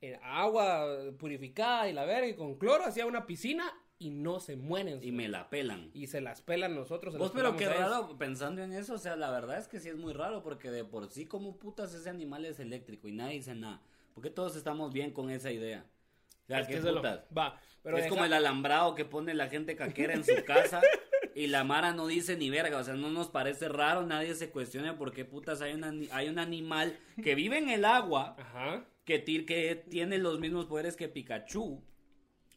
en 0.00 0.18
agua 0.22 0.86
purificada 1.18 1.88
y 1.88 1.92
la 1.92 2.04
verga, 2.04 2.28
y 2.28 2.34
con 2.34 2.56
cloro 2.56 2.84
hacia 2.84 3.04
una 3.06 3.26
piscina 3.26 3.72
y 3.98 4.10
no 4.10 4.38
se 4.38 4.54
mueren. 4.56 5.00
Y 5.02 5.10
me 5.10 5.28
la 5.28 5.50
pelan. 5.50 5.90
Y 5.92 6.06
se 6.06 6.20
las 6.20 6.40
pelan 6.40 6.74
nosotros. 6.76 7.12
se 7.14 7.18
Vos, 7.18 7.32
pero 7.34 7.56
qué 7.56 7.68
raro 7.68 8.16
pensando 8.16 8.62
en 8.62 8.72
eso. 8.72 8.94
O 8.94 8.98
sea, 8.98 9.16
la 9.16 9.30
verdad 9.32 9.58
es 9.58 9.66
que 9.66 9.80
sí 9.80 9.88
es 9.88 9.96
muy 9.96 10.12
raro 10.12 10.42
porque 10.44 10.70
de 10.70 10.84
por 10.84 11.10
sí, 11.10 11.26
como 11.26 11.58
putas 11.58 11.92
ese 11.94 12.08
animal 12.08 12.44
es 12.44 12.60
eléctrico 12.60 13.08
y 13.08 13.12
nadie 13.12 13.34
dice 13.34 13.54
nada. 13.56 13.82
Porque 14.14 14.30
todos 14.30 14.54
estamos 14.54 14.92
bien 14.92 15.10
con 15.12 15.30
esa 15.30 15.50
idea. 15.50 15.84
O 16.44 16.46
sea, 16.46 16.60
Es 16.60 16.68
que 16.68 16.80
lo- 16.80 16.96
putas. 16.96 17.24
Va, 17.36 17.60
pero 17.82 17.96
es 17.96 18.04
deja- 18.04 18.14
como 18.14 18.24
el 18.24 18.32
alambrado 18.32 18.94
que 18.94 19.04
pone 19.04 19.34
la 19.34 19.48
gente 19.48 19.74
caquera 19.74 20.14
en 20.14 20.24
su 20.24 20.32
casa 20.46 20.80
y 21.42 21.46
la 21.46 21.64
Mara 21.64 21.92
no 21.92 22.06
dice 22.06 22.36
ni 22.36 22.50
verga. 22.50 22.78
O 22.78 22.84
sea, 22.84 22.94
no 22.94 23.10
nos 23.10 23.28
parece 23.28 23.68
raro, 23.68 24.04
nadie 24.06 24.34
se 24.34 24.50
cuestiona 24.50 24.96
por 24.98 25.12
qué 25.12 25.24
putas 25.24 25.60
hay, 25.62 25.72
una, 25.74 25.92
hay 26.12 26.28
un 26.28 26.38
animal 26.38 26.98
que 27.22 27.34
vive 27.34 27.58
en 27.58 27.68
el 27.70 27.84
agua 27.84 28.34
Ajá. 28.38 28.84
que, 29.04 29.22
que 29.24 29.84
tiene 29.88 30.18
los 30.18 30.40
mismos 30.40 30.66
poderes 30.66 30.96
que 30.96 31.08
Pikachu, 31.08 31.82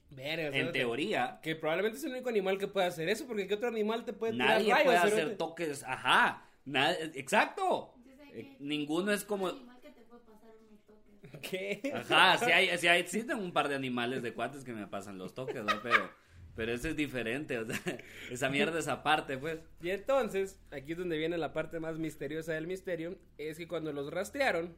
Verga, 0.09 0.57
en 0.57 0.71
teoría. 0.73 1.39
Que 1.41 1.55
probablemente 1.55 1.97
es 1.97 2.03
el 2.03 2.11
único 2.11 2.27
animal 2.29 2.57
que 2.57 2.67
puede 2.67 2.87
hacer 2.87 3.07
eso, 3.07 3.25
porque 3.27 3.47
¿qué 3.47 3.53
otro 3.53 3.69
animal 3.69 4.03
te 4.03 4.11
puede 4.13 4.33
tirar 4.33 4.49
Nadie 4.59 4.73
rayos? 4.73 4.83
puede 4.85 4.97
hacer 4.97 5.37
toques, 5.37 5.83
ajá. 5.83 6.45
na- 6.65 6.91
exacto. 6.91 7.93
Yo 8.05 8.15
sé 8.17 8.39
Eh, 8.39 8.57
ninguno 8.59 9.11
es 9.13 9.23
como... 9.23 9.45
un 9.45 9.51
animal 9.51 9.79
que 9.81 9.89
te 9.91 10.01
puede 10.01 10.21
pasar 10.23 10.51
unos 10.69 10.83
toques. 10.85 11.41
¿Qué? 11.49 11.93
Ajá, 11.95 12.37
sí, 12.43 12.51
hay, 12.51 12.77
sí 12.77 12.87
hay- 12.87 12.99
existen 12.99 13.37
un 13.37 13.53
par 13.53 13.69
de 13.69 13.75
animales 13.75 14.21
de 14.21 14.33
cuates 14.33 14.65
que 14.65 14.73
me 14.73 14.85
pasan 14.87 15.17
los 15.17 15.33
toques, 15.33 15.63
¿no? 15.63 15.73
Pero, 15.81 16.09
pero 16.55 16.73
ese 16.73 16.89
es 16.89 16.95
diferente, 16.95 17.57
o 17.57 17.65
sea, 17.65 17.75
esa 18.31 18.49
mierda 18.49 18.79
es 18.79 18.87
aparte, 18.87 19.37
pues. 19.37 19.59
Y 19.81 19.89
entonces, 19.89 20.59
aquí 20.71 20.93
es 20.93 20.97
donde 20.97 21.17
viene 21.17 21.37
la 21.37 21.53
parte 21.53 21.79
más 21.79 21.97
misteriosa 21.97 22.53
del 22.53 22.67
misterio, 22.67 23.17
es 23.37 23.57
que 23.57 23.67
cuando 23.67 23.93
los 23.93 24.11
rastrearon, 24.11 24.75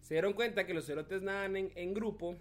se 0.00 0.14
dieron 0.14 0.32
cuenta 0.32 0.66
que 0.66 0.74
los 0.74 0.86
cerotes 0.86 1.22
nadan 1.22 1.56
en, 1.56 1.72
en 1.76 1.94
grupo 1.94 2.36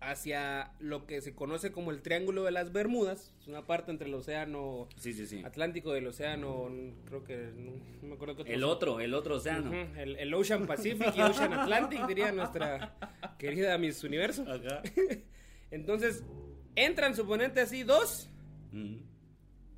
hacia 0.00 0.72
lo 0.80 1.06
que 1.06 1.20
se 1.20 1.34
conoce 1.34 1.72
como 1.72 1.90
el 1.90 2.02
Triángulo 2.02 2.44
de 2.44 2.50
las 2.50 2.72
Bermudas, 2.72 3.32
es 3.40 3.48
una 3.48 3.66
parte 3.66 3.90
entre 3.90 4.08
el 4.08 4.14
océano 4.14 4.88
Sí, 4.96 5.12
sí, 5.14 5.26
sí. 5.26 5.42
Atlántico 5.44 5.94
y 5.94 5.98
el 5.98 6.06
océano, 6.06 6.68
creo 7.06 7.24
que, 7.24 7.52
no, 7.56 7.72
no 8.02 8.08
me 8.08 8.14
acuerdo 8.14 8.44
qué 8.44 8.52
El 8.52 8.64
otro, 8.64 9.00
el 9.00 9.14
otro 9.14 9.36
océano. 9.36 9.70
Ujú, 9.70 9.98
el, 9.98 10.16
el 10.16 10.34
Ocean 10.34 10.66
Pacific 10.66 11.12
y 11.16 11.20
Ocean 11.22 11.52
Atlantic, 11.54 12.06
diría 12.06 12.32
nuestra 12.32 12.94
querida 13.38 13.76
Miss 13.78 14.04
Universo. 14.04 14.44
Ajá. 14.46 14.82
Entonces, 15.70 16.22
entran, 16.76 17.14
suponente 17.14 17.60
así, 17.60 17.82
dos 17.82 18.30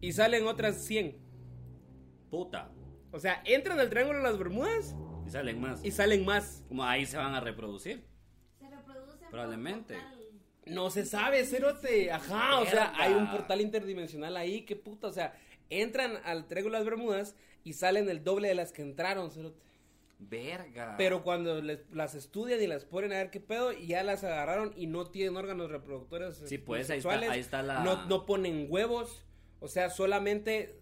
y 0.01 0.13
salen 0.13 0.47
otras 0.47 0.85
100. 0.85 1.17
Puta. 2.31 2.71
O 3.13 3.19
sea, 3.21 3.43
entran 3.45 3.79
al 3.81 3.89
Triángulo 3.89 4.19
de 4.19 4.25
las 4.25 4.39
Bermudas 4.39 4.95
Y 5.27 5.31
salen 5.31 5.61
más. 5.61 5.85
y 5.85 5.91
salen 5.91 6.25
más. 6.25 6.65
Como 6.69 6.85
ahí 6.85 7.07
se 7.07 7.17
van 7.17 7.35
a 7.35 7.41
reproducir. 7.41 8.05
Se 8.59 8.69
reproducen 8.69 9.29
Probablemente. 9.31 9.97
No 10.67 10.91
se 10.91 11.05
sabe, 11.07 11.45
cerote. 11.45 12.11
Ajá, 12.11 12.59
o 12.61 12.67
sea, 12.67 12.93
hay 12.97 13.15
un 13.15 13.31
portal 13.31 13.61
interdimensional 13.61 14.37
ahí, 14.37 14.63
qué 14.63 14.75
puta. 14.77 15.07
O 15.07 15.13
sea, 15.13 15.35
entran 15.71 16.19
al 16.25 16.47
Triángulo 16.47 16.75
de 16.79 16.85
las 16.85 16.91
Bermudas 16.91 17.37
y 17.63 17.75
salen 17.75 18.09
el 18.09 18.25
doble 18.25 18.49
de 18.49 18.55
las 18.55 18.73
que 18.73 18.83
entraron, 18.83 19.31
cerote. 19.31 19.61
Verga. 20.19 20.95
Pero 20.97 21.23
cuando 21.23 21.61
les- 21.61 21.89
las 21.93 22.15
estudian 22.15 22.63
y 22.63 22.67
las 22.67 22.85
ponen 22.85 23.13
a 23.13 23.17
ver 23.17 23.31
qué 23.31 23.41
pedo, 23.41 23.73
y 23.73 23.87
ya 23.89 24.03
las 24.03 24.25
agarraron 24.25 24.73
y 24.77 24.87
no 24.87 25.07
tienen 25.07 25.37
órganos 25.37 25.71
reproductores. 25.71 26.37
Sí, 26.47 26.55
eh, 26.55 26.59
pues, 26.59 26.89
ahí 26.91 26.99
está- 26.99 27.11
ahí 27.33 27.41
está 27.41 27.63
la- 27.63 27.81
No, 27.85 28.07
no 28.07 28.25
ponen 28.27 28.67
huevos, 28.71 29.25
o 29.61 29.69
sea, 29.69 29.91
solamente 29.91 30.81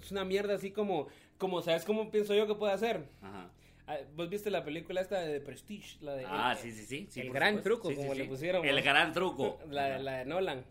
es 0.00 0.10
una 0.10 0.24
mierda 0.24 0.54
así 0.54 0.70
como, 0.72 1.06
como, 1.38 1.62
¿sabes 1.62 1.84
cómo 1.84 2.10
pienso 2.10 2.34
yo 2.34 2.46
que 2.46 2.54
puede 2.54 2.72
hacer? 2.72 3.08
Ajá. 3.20 3.50
Ah, 3.86 3.96
¿Vos 4.14 4.28
viste 4.30 4.48
la 4.50 4.64
película 4.64 5.00
esta 5.00 5.20
de 5.20 5.40
Prestige? 5.40 5.98
La 6.00 6.14
de, 6.14 6.24
Ah, 6.26 6.52
el- 6.52 6.58
sí, 6.58 6.70
sí, 6.72 6.84
sí. 6.86 7.06
sí, 7.10 7.20
el 7.20 7.32
gran 7.32 7.56
supuesto. 7.56 7.70
truco, 7.70 7.88
Sí, 7.88 7.94
sí, 7.96 8.00
como 8.00 8.12
sí. 8.14 8.18
le 8.20 8.24
pusieron. 8.28 8.64
El 8.64 8.76
¿no? 8.76 8.82
gran 8.82 9.12
truco. 9.12 9.58
La, 9.70 9.98
la 9.98 10.18
de 10.18 10.24
Nolan. 10.24 10.64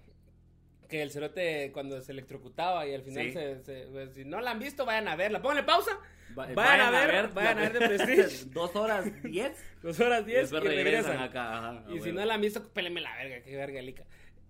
Que 0.92 1.02
el 1.02 1.10
cerote 1.10 1.72
cuando 1.72 2.02
se 2.02 2.12
electrocutaba 2.12 2.86
y 2.86 2.94
al 2.94 3.02
final 3.02 3.24
Sí. 3.28 3.32
se, 3.32 3.64
se- 3.64 3.88
pues, 3.92 4.14
si 4.14 4.26
no 4.26 4.42
la 4.42 4.52
han 4.52 4.60
visto, 4.60 4.86
vayan 4.86 5.08
a 5.08 5.16
verla. 5.16 5.42
Pónganle 5.42 5.64
pausa. 5.64 5.98
Va- 6.38 6.48
vayan, 6.54 6.94
a 6.94 7.06
ver, 7.08 7.30
vayan 7.30 7.58
a 7.58 7.62
ver 7.62 7.74
de 7.74 7.80
Prestige. 7.88 8.46
Dos 8.54 8.76
horas 8.76 9.06
diez. 9.24 9.54
Dos 9.82 10.00
horas 10.02 10.22
Y 10.24 10.26
diez 10.26 10.52
después 10.52 10.64
y 10.64 10.68
regresan 10.76 11.12
regresan. 11.14 11.30
acá. 11.30 11.58
Ajá, 11.58 11.86
Y 11.94 12.02
si 12.02 12.12
no 12.12 12.24
la 12.26 12.34
han 12.36 12.42
visto, 12.42 12.62
pélenme 12.74 13.02
la 13.02 13.16
verga, 13.16 13.42
qué 13.44 13.56
verga, 13.56 13.82
lica. 13.82 14.04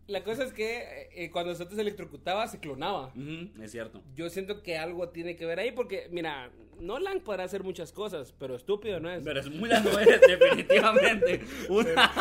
La 0.08 0.24
cosa 0.24 0.44
es 0.44 0.52
que 0.52 1.10
eh, 1.14 1.30
cuando 1.32 1.54
se 1.56 1.64
electrocutaba, 1.80 2.48
se 2.48 2.60
clonaba. 2.60 3.14
Es 3.62 3.72
cierto. 3.72 4.04
Yo 4.16 4.30
siento 4.30 4.62
que 4.64 4.78
algo 4.78 5.10
tiene 5.10 5.36
que 5.36 5.46
ver 5.46 5.60
ahí 5.60 5.72
porque, 5.72 6.08
mira, 6.12 6.52
Nolan 6.82 7.22
podrá 7.22 7.44
hacer 7.44 7.64
muchas 7.64 7.92
cosas, 7.92 8.34
pero 8.38 8.56
estúpido 8.56 9.00
no 9.00 9.10
es. 9.10 9.24
Pero 9.24 9.40
es 9.40 9.50
muy 9.50 9.70
la 9.70 9.80
no 9.80 9.98
es, 10.00 10.22
definitivamente. 10.22 11.42
Una, 11.70 12.12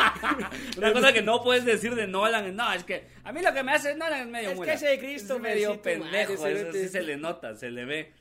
una 0.77 0.93
cosa 0.93 1.13
que 1.13 1.21
no 1.21 1.43
puedes 1.43 1.65
decir 1.65 1.95
de 1.95 2.07
Nolan. 2.07 2.55
No, 2.55 2.71
es 2.71 2.83
que 2.83 3.07
a 3.23 3.31
mí 3.31 3.41
lo 3.41 3.53
que 3.53 3.63
me 3.63 3.73
hace 3.73 3.95
Nolan 3.95 4.21
es 4.21 4.27
medio 4.27 4.49
Es 4.51 4.59
que 4.59 4.73
ese 4.73 4.87
de 4.87 4.99
Cristo, 4.99 5.35
es 5.35 5.41
medio 5.41 5.81
pendejo. 5.81 6.33
madre, 6.35 6.61
Eso 6.61 6.71
sí 6.71 6.87
se 6.87 7.01
le 7.01 7.17
nota, 7.17 7.55
se 7.55 7.71
le 7.71 7.85
ve. 7.85 8.13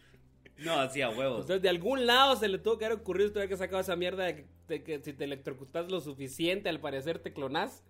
No, 0.59 0.75
así 0.75 1.01
a 1.01 1.09
huevos. 1.09 1.43
Entonces, 1.43 1.63
de 1.63 1.69
algún 1.69 2.07
lado 2.07 2.37
se 2.37 2.49
le 2.49 2.59
tuvo 2.59 2.79
que 2.79 2.85
haber 2.85 2.99
ocurrido 2.99 3.33
tuve 3.33 3.49
que 3.49 3.57
sacado 3.57 3.81
esa 3.81 3.97
mierda 3.97 4.25
de 4.25 4.37
que, 4.37 4.47
de 4.69 4.83
que 4.83 5.01
si 5.01 5.13
te 5.13 5.25
electrocutas 5.25 5.91
lo 5.91 6.01
suficiente, 6.01 6.69
al 6.69 6.81
parecer 6.81 7.19
te 7.19 7.33
clonás. 7.33 7.83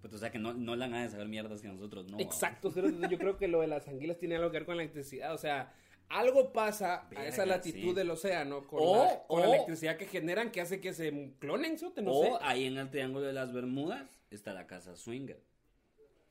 Pues, 0.00 0.12
o 0.14 0.18
sea 0.18 0.30
que 0.30 0.38
no, 0.38 0.54
Nolan 0.54 0.94
ha 0.94 1.02
de 1.02 1.08
saber 1.08 1.28
mierdas 1.28 1.60
que 1.60 1.68
nosotros 1.68 2.08
no. 2.10 2.18
Exacto, 2.18 2.72
yo 3.08 3.18
creo 3.18 3.36
que 3.36 3.48
lo 3.48 3.60
de 3.60 3.66
las 3.66 3.88
anguilas 3.88 4.18
tiene 4.18 4.36
algo 4.36 4.50
que 4.50 4.58
ver 4.58 4.66
con 4.66 4.76
la 4.76 4.82
electricidad. 4.82 5.34
O 5.34 5.38
sea, 5.38 5.72
algo 6.08 6.52
pasa 6.52 7.06
a 7.16 7.26
esa 7.26 7.44
latitud 7.46 7.90
sí. 7.90 7.94
del 7.94 8.10
océano 8.10 8.66
con, 8.66 8.80
O- 8.82 9.04
la, 9.04 9.22
con 9.26 9.40
la 9.42 9.46
electricidad 9.48 9.96
que 9.96 10.06
generan 10.06 10.50
que 10.50 10.60
hace 10.60 10.80
que 10.80 10.92
se 10.94 11.34
clonen, 11.38 11.76
no 12.02 12.12
o 12.12 12.24
sé. 12.24 12.32
ahí 12.42 12.64
en 12.66 12.78
el 12.78 12.90
Triángulo 12.90 13.26
de 13.26 13.32
las 13.32 13.52
Bermudas 13.52 14.18
está 14.30 14.52
la 14.52 14.66
casa 14.66 14.96
swinger. 14.96 15.40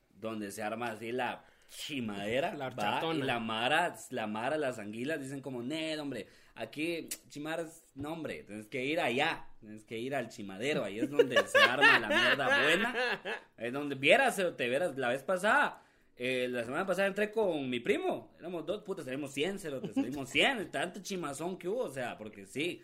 Donde 0.10 0.52
se 0.52 0.64
arma 0.64 0.92
así 0.92 1.12
la 1.12 1.46
chimadera. 1.68 2.54
La 2.56 2.70
va, 2.70 2.76
horchatona. 2.76 3.20
y 3.20 3.28
la 3.28 3.40
mara, 3.40 3.96
la 4.10 4.26
mara, 4.28 4.58
las 4.58 4.80
anguilas 4.80 5.20
dicen 5.20 5.42
como, 5.42 5.62
Ned, 5.62 6.00
hombre, 6.02 6.28
aquí 6.56 7.08
chimaras, 7.30 7.84
no, 7.94 8.14
hombre, 8.14 8.44
tienes 8.44 8.66
que 8.68 8.84
ir 8.84 9.00
allá. 9.00 9.48
Tienes 9.60 9.84
que 9.86 9.98
ir 9.98 10.16
al 10.16 10.30
chimadero. 10.30 10.84
Ahí 10.84 11.00
es 11.00 11.10
donde 11.10 11.36
se 11.48 11.58
arma 11.60 12.00
la 12.00 12.08
mierda 12.08 12.64
buena. 12.64 12.96
Es 13.58 13.74
donde 13.74 13.96
vieras, 13.96 14.36
te 14.56 14.70
verás 14.70 14.98
la 14.98 15.10
vez 15.10 15.24
pasada. 15.24 15.84
Eh, 16.18 16.48
la 16.50 16.64
semana 16.64 16.86
pasada 16.86 17.08
entré 17.08 17.32
con 17.32 17.70
mi 17.70 17.80
primo. 17.80 18.32
Éramos 18.40 18.66
dos 18.66 18.84
putas, 18.84 19.06
salimos 19.06 19.32
100, 19.32 19.60
cero, 19.60 19.82
te 19.82 19.94
salimos 19.94 20.30
100. 20.30 20.72
Tanto 20.72 21.02
chimazón 21.02 21.58
que 21.58 21.68
hubo, 21.68 21.84
o 21.84 21.90
sea, 21.90 22.18
porque 22.18 22.46
sí. 22.46 22.82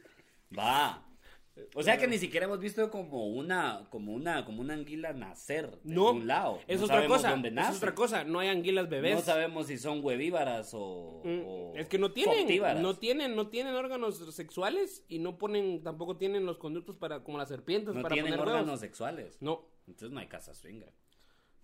Va. 0.58 1.08
O 1.76 1.84
sea 1.84 2.00
que 2.00 2.08
ni 2.08 2.18
siquiera 2.18 2.48
hemos 2.48 2.60
visto 2.60 2.90
como 2.90 3.28
una, 3.28 3.88
como 3.92 4.12
una, 4.14 4.44
como 4.44 4.62
una 4.62 4.74
anguila 4.74 5.14
nacer 5.14 5.70
de 5.84 5.94
No, 5.94 6.10
un 6.12 6.26
lado. 6.26 6.60
es 6.68 6.80
No 6.80 6.86
otra 6.86 7.06
cosa. 7.06 7.36
Es 7.70 7.78
otra 7.78 7.94
cosa. 7.94 8.24
No 8.24 8.40
hay 8.40 8.48
anguilas 8.50 8.90
bebés. 8.90 9.14
No 9.14 9.22
sabemos 9.22 9.68
si 9.68 9.78
son 9.78 10.04
huevívaras 10.04 10.72
o, 10.74 11.22
Mm, 11.24 11.42
o 11.46 11.74
Es 11.76 11.88
que 11.88 12.00
no 12.00 12.12
tienen, 12.12 12.48
no 12.82 12.98
tienen, 12.98 13.36
no 13.36 13.50
tienen 13.50 13.76
órganos 13.76 14.18
sexuales 14.36 15.06
y 15.08 15.20
no 15.20 15.38
ponen, 15.38 15.84
tampoco 15.84 16.18
tienen 16.18 16.44
los 16.48 16.58
conductos 16.58 16.98
para, 16.98 17.24
como 17.24 17.38
las 17.38 17.50
serpientes, 17.50 17.94
No 17.94 18.02
para 18.02 18.14
tienen 18.14 18.32
poner 18.34 18.48
órganos 18.48 18.66
huevos. 18.66 18.80
sexuales. 18.80 19.38
No, 19.40 19.68
Entonces 19.86 20.10
no 20.12 20.20
hay 20.22 20.28
casa 20.28 20.56
swinger. 20.56 20.92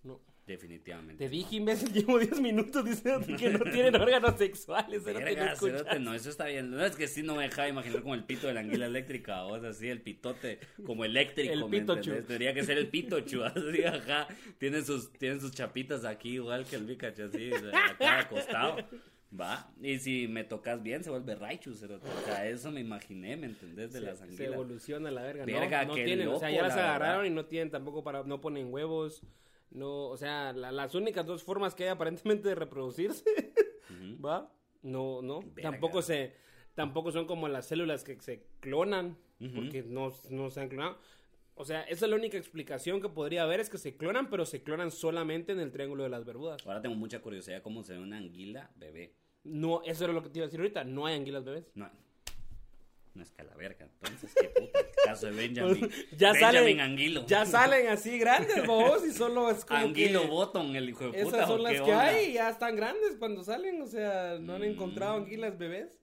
no. 0.04 0.20
Definitivamente. 0.50 1.24
Te 1.24 1.30
dije, 1.30 1.56
imbécil, 1.56 1.92
llevo 1.92 2.18
10 2.18 2.40
minutos 2.40 2.84
diciendo 2.84 3.24
que 3.38 3.50
no 3.50 3.60
tienen 3.70 3.94
órganos 4.00 4.36
sexuales. 4.36 4.98
no 5.06 5.12
Verga, 5.12 5.52
escuchas. 5.52 5.78
cerote, 5.82 6.00
no, 6.00 6.12
eso 6.12 6.28
está 6.28 6.46
bien. 6.46 6.70
No, 6.72 6.84
es 6.84 6.96
que 6.96 7.06
sí 7.06 7.22
no 7.22 7.36
me 7.36 7.44
dejaba 7.44 7.68
imaginar 7.68 8.02
como 8.02 8.14
el 8.16 8.24
pito 8.24 8.48
de 8.48 8.54
la 8.54 8.60
anguila 8.60 8.86
eléctrica, 8.86 9.44
o 9.44 9.60
sea, 9.60 9.70
así, 9.70 9.88
el 9.88 10.00
pitote 10.02 10.58
como 10.84 11.04
eléctrico. 11.04 11.52
El 11.52 11.64
¿me 11.66 11.80
pitochu. 11.80 12.10
Tendría 12.26 12.52
que 12.52 12.64
ser 12.64 12.78
el 12.78 12.88
pitochu, 12.88 13.44
así, 13.44 13.84
ajá. 13.84 14.26
Tiene 14.58 14.82
sus, 14.82 15.12
tiene 15.12 15.38
sus 15.38 15.52
chapitas 15.52 16.04
aquí, 16.04 16.30
igual 16.34 16.64
que 16.64 16.76
el 16.76 16.84
Pikachu, 16.84 17.22
así, 17.24 17.52
acá 17.72 18.18
acostado. 18.20 18.78
Va, 19.40 19.72
y 19.80 19.96
si 20.00 20.26
me 20.26 20.42
tocas 20.42 20.82
bien, 20.82 21.04
se 21.04 21.10
vuelve 21.10 21.36
Raichu, 21.36 21.72
cerote. 21.74 22.08
O 22.08 22.24
sea, 22.24 22.48
eso 22.48 22.72
me 22.72 22.80
imaginé, 22.80 23.36
¿me 23.36 23.46
entendés? 23.46 23.92
De 23.92 24.00
se, 24.00 24.04
las 24.04 24.18
se 24.18 24.24
anguilas. 24.24 24.52
evoluciona 24.54 25.10
la 25.12 25.22
verga. 25.22 25.44
Verga, 25.44 25.82
no, 25.84 25.88
no 25.90 25.94
tienen, 25.94 26.26
o 26.26 26.38
sea, 26.40 26.48
loco, 26.48 26.56
ya 26.60 26.66
las 26.66 26.76
la 26.76 26.82
agarraron 26.88 27.18
verdad. 27.22 27.32
y 27.32 27.34
no 27.36 27.44
tienen 27.46 27.70
tampoco 27.70 28.02
para, 28.02 28.24
no 28.24 28.40
ponen 28.40 28.72
huevos. 28.72 29.22
No, 29.70 30.08
o 30.08 30.16
sea, 30.16 30.52
la- 30.52 30.72
las 30.72 30.94
únicas 30.94 31.24
dos 31.26 31.42
formas 31.44 31.74
que 31.74 31.84
hay 31.84 31.88
aparentemente 31.90 32.48
de 32.48 32.54
reproducirse. 32.54 33.24
¿va? 34.24 34.52
No, 34.82 35.22
no. 35.22 35.40
Verga. 35.40 35.70
Tampoco 35.70 36.02
se, 36.02 36.34
tampoco 36.74 37.12
son 37.12 37.26
como 37.26 37.48
las 37.48 37.66
células 37.66 38.02
que 38.04 38.20
se 38.20 38.46
clonan, 38.60 39.16
porque 39.54 39.82
no, 39.86 40.12
no 40.30 40.50
se 40.50 40.60
han 40.60 40.68
clonado. 40.68 40.98
O 41.54 41.64
sea, 41.64 41.82
esa 41.82 42.06
es 42.06 42.10
la 42.10 42.16
única 42.16 42.38
explicación 42.38 43.00
que 43.02 43.08
podría 43.10 43.42
haber, 43.42 43.60
es 43.60 43.68
que 43.68 43.76
se 43.78 43.96
clonan, 43.96 44.30
pero 44.30 44.46
se 44.46 44.62
clonan 44.62 44.90
solamente 44.90 45.52
en 45.52 45.60
el 45.60 45.70
Triángulo 45.72 46.04
de 46.04 46.08
las 46.08 46.24
Bermudas. 46.24 46.66
Ahora 46.66 46.80
tengo 46.80 46.94
mucha 46.96 47.20
curiosidad 47.20 47.62
cómo 47.62 47.82
se 47.82 47.92
ve 47.94 47.98
una 47.98 48.16
anguila 48.16 48.70
bebé. 48.76 49.14
No, 49.44 49.82
eso 49.84 50.04
era 50.04 50.12
lo 50.12 50.22
que 50.22 50.30
te 50.30 50.38
iba 50.38 50.44
a 50.44 50.48
decir 50.48 50.60
ahorita, 50.60 50.84
no 50.84 51.06
hay 51.06 51.16
anguilas 51.16 51.44
bebés. 51.44 51.70
No, 51.74 51.90
no 53.14 53.22
es 53.22 53.30
calaverga. 53.32 53.86
Entonces, 53.86 54.32
qué 54.40 54.48
puta. 54.48 54.78
El 54.80 54.86
caso 55.04 55.26
de 55.26 55.32
Benjamin. 55.32 55.90
ya 56.16 56.32
Benjamin 56.32 56.40
salen, 56.40 56.80
Anguilo. 56.80 57.26
ya 57.26 57.44
salen 57.46 57.88
así 57.88 58.18
grandes, 58.18 58.66
vos, 58.66 59.04
y 59.06 59.12
solo 59.12 59.50
es 59.50 59.64
como 59.64 59.80
Anguilo 59.80 60.22
que... 60.22 60.28
Bottom, 60.28 60.76
el 60.76 60.88
hijo 60.88 61.04
de 61.10 61.22
puta. 61.24 61.36
Esas 61.36 61.48
son 61.48 61.60
¿o 61.60 61.62
las 61.64 61.72
que 61.74 61.80
onda? 61.80 62.00
hay, 62.02 62.32
ya 62.34 62.48
están 62.50 62.76
grandes 62.76 63.16
cuando 63.18 63.42
salen, 63.44 63.80
o 63.82 63.86
sea, 63.86 64.38
no 64.40 64.54
han 64.54 64.60
Mm. 64.62 64.64
encontrado 64.64 65.14
anguilas 65.16 65.58
bebés. 65.58 66.00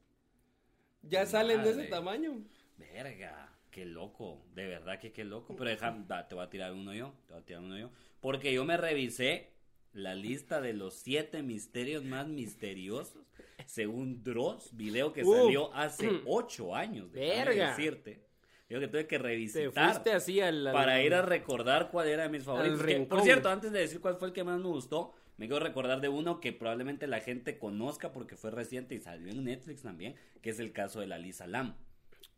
Ya 1.01 1.19
Madre. 1.19 1.31
salen 1.31 1.63
de 1.63 1.69
ese 1.71 1.83
tamaño. 1.85 2.43
Verga, 2.77 3.53
qué 3.71 3.85
loco. 3.85 4.43
De 4.53 4.67
verdad 4.67 4.99
que 4.99 5.11
qué 5.13 5.23
loco. 5.23 5.55
Pero 5.55 5.69
deja, 5.69 5.95
da, 6.07 6.27
te 6.27 6.35
voy 6.35 6.43
a 6.43 6.49
tirar 6.49 6.73
uno 6.73 6.93
yo. 6.93 7.13
Te 7.27 7.33
voy 7.33 7.41
a 7.41 7.45
tirar 7.45 7.61
uno 7.63 7.77
yo. 7.77 7.91
Porque 8.19 8.53
yo 8.53 8.65
me 8.65 8.75
revisé 8.77 9.53
la 9.93 10.15
lista 10.15 10.59
de 10.61 10.73
los 10.73 10.95
siete 10.95 11.41
misterios 11.43 12.03
más 12.03 12.27
misteriosos. 12.27 13.25
Según 13.67 14.23
Dross, 14.23 14.75
video 14.75 15.11
que 15.13 15.23
Uf. 15.23 15.37
salió 15.37 15.73
hace 15.73 16.21
ocho 16.25 16.73
años. 16.73 17.11
Verga. 17.11 17.69
decirte. 17.69 18.25
Yo 18.69 18.79
que 18.79 18.87
tuve 18.87 19.07
que 19.07 19.17
revisitar. 19.17 20.01
así 20.13 20.41
al... 20.41 20.67
al- 20.67 20.73
para 20.73 21.01
ir 21.01 21.13
a 21.13 21.21
recordar 21.21 21.89
cuál 21.91 22.07
era 22.07 22.23
de 22.23 22.29
mis 22.29 22.43
favoritos. 22.43 22.81
Que, 22.81 22.99
por 23.01 23.21
cierto, 23.21 23.49
antes 23.49 23.71
de 23.71 23.79
decir 23.79 24.01
cuál 24.01 24.15
fue 24.17 24.29
el 24.29 24.33
que 24.33 24.43
más 24.43 24.59
me 24.59 24.67
gustó, 24.67 25.13
me 25.37 25.47
quiero 25.47 25.63
recordar 25.63 26.01
de 26.01 26.09
uno 26.09 26.39
que 26.39 26.51
probablemente 26.53 27.07
la 27.07 27.19
gente 27.19 27.57
conozca 27.57 28.11
porque 28.11 28.35
fue 28.35 28.51
reciente 28.51 28.95
y 28.95 28.99
salió 28.99 29.29
en 29.31 29.43
Netflix 29.43 29.83
también, 29.83 30.15
que 30.41 30.49
es 30.49 30.59
el 30.59 30.71
caso 30.73 30.99
de 30.99 31.07
la 31.07 31.17
Lisa 31.17 31.45
Lam. 31.47 31.75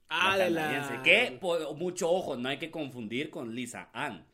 Ah, 0.09 0.35
la... 0.37 0.45
canadiense, 0.45 1.01
Que, 1.03 1.39
mucho 1.75 2.09
ojo, 2.11 2.35
no 2.37 2.49
hay 2.49 2.57
que 2.57 2.71
confundir 2.71 3.29
con 3.29 3.53
Lisa 3.55 3.89
Ann. 3.93 4.25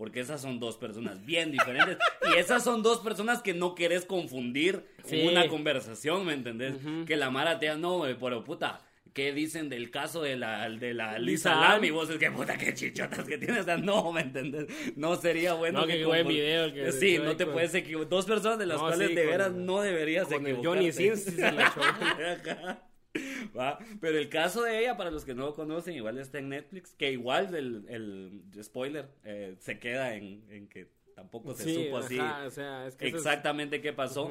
Porque 0.00 0.20
esas 0.20 0.40
son 0.40 0.58
dos 0.60 0.78
personas 0.78 1.26
bien 1.26 1.52
diferentes. 1.52 1.98
y 2.34 2.38
esas 2.38 2.64
son 2.64 2.82
dos 2.82 3.00
personas 3.00 3.42
que 3.42 3.52
no 3.52 3.74
querés 3.74 4.06
confundir 4.06 4.86
Sí. 5.04 5.20
en 5.20 5.28
una 5.28 5.46
conversación, 5.46 6.24
¿me 6.24 6.32
entendés? 6.32 6.74
Que 7.06 7.16
la 7.16 7.28
Mara 7.28 7.58
te 7.58 7.66
diga, 7.66 7.76
no, 7.76 7.98
güey, 7.98 8.16
pero 8.18 8.42
puta, 8.42 8.80
¿qué 9.12 9.34
dicen 9.34 9.68
del 9.68 9.90
caso 9.90 10.22
de 10.22 10.36
la, 10.36 10.70
de 10.70 10.94
la 10.94 11.18
Lisa, 11.18 11.54
Lam? 11.54 11.84
Y 11.84 11.90
vos 11.90 12.08
es 12.08 12.16
que 12.16 12.30
puta, 12.30 12.56
qué 12.56 12.72
chichotas 12.72 13.26
que 13.28 13.36
tienes. 13.36 13.60
O 13.60 13.64
sea, 13.64 13.76
no, 13.76 14.10
¿me 14.10 14.22
entendés? 14.22 14.68
No 14.96 15.16
sería 15.16 15.52
bueno. 15.52 15.80
No, 15.82 15.86
que 15.86 15.98
qué 15.98 16.04
buen 16.06 16.26
video 16.26 16.64
el 16.64 16.72
que- 16.72 16.92
Sí, 16.92 17.18
que- 17.18 17.18
no 17.18 17.36
te 17.36 17.44
con- 17.44 17.52
puedes 17.52 17.74
equivocar. 17.74 18.08
Dos 18.08 18.24
personas 18.24 18.58
de 18.58 18.64
las 18.64 18.78
No, 18.78 18.86
cuales 18.86 19.08
sí, 19.10 19.14
de 19.14 19.26
veras 19.26 19.52
no 19.52 19.82
deberías 19.82 20.24
con 20.28 20.46
el 20.46 20.52
equivocarte. 20.54 20.66
Johnny 20.78 20.92
Sins 20.92 21.24
se 21.24 21.52
la. 21.52 22.80
Va, 23.56 23.78
Pero 24.00 24.18
el 24.18 24.28
caso 24.28 24.62
de 24.62 24.80
ella, 24.80 24.96
para 24.96 25.10
los 25.10 25.24
que 25.24 25.34
no 25.34 25.46
lo 25.46 25.54
conocen, 25.54 25.94
igual 25.94 26.18
está 26.18 26.38
en 26.38 26.48
Netflix, 26.50 26.94
que 26.94 27.10
igual 27.12 27.54
el, 27.54 27.84
el 27.88 28.64
spoiler 28.64 29.08
eh, 29.24 29.56
se 29.58 29.78
queda 29.78 30.14
en, 30.14 30.44
en 30.50 30.68
que 30.68 30.88
tampoco 31.14 31.54
se 31.54 31.64
Sí, 31.64 31.74
supo 31.74 31.98
así 31.98 32.18
ajá, 32.18 32.46
o 32.46 32.50
sea, 32.50 32.86
es 32.86 32.96
que 32.96 33.06
eso 33.06 33.16
es- 33.16 33.22
exactamente 33.24 33.80
qué 33.80 33.92
pasó. 33.92 34.30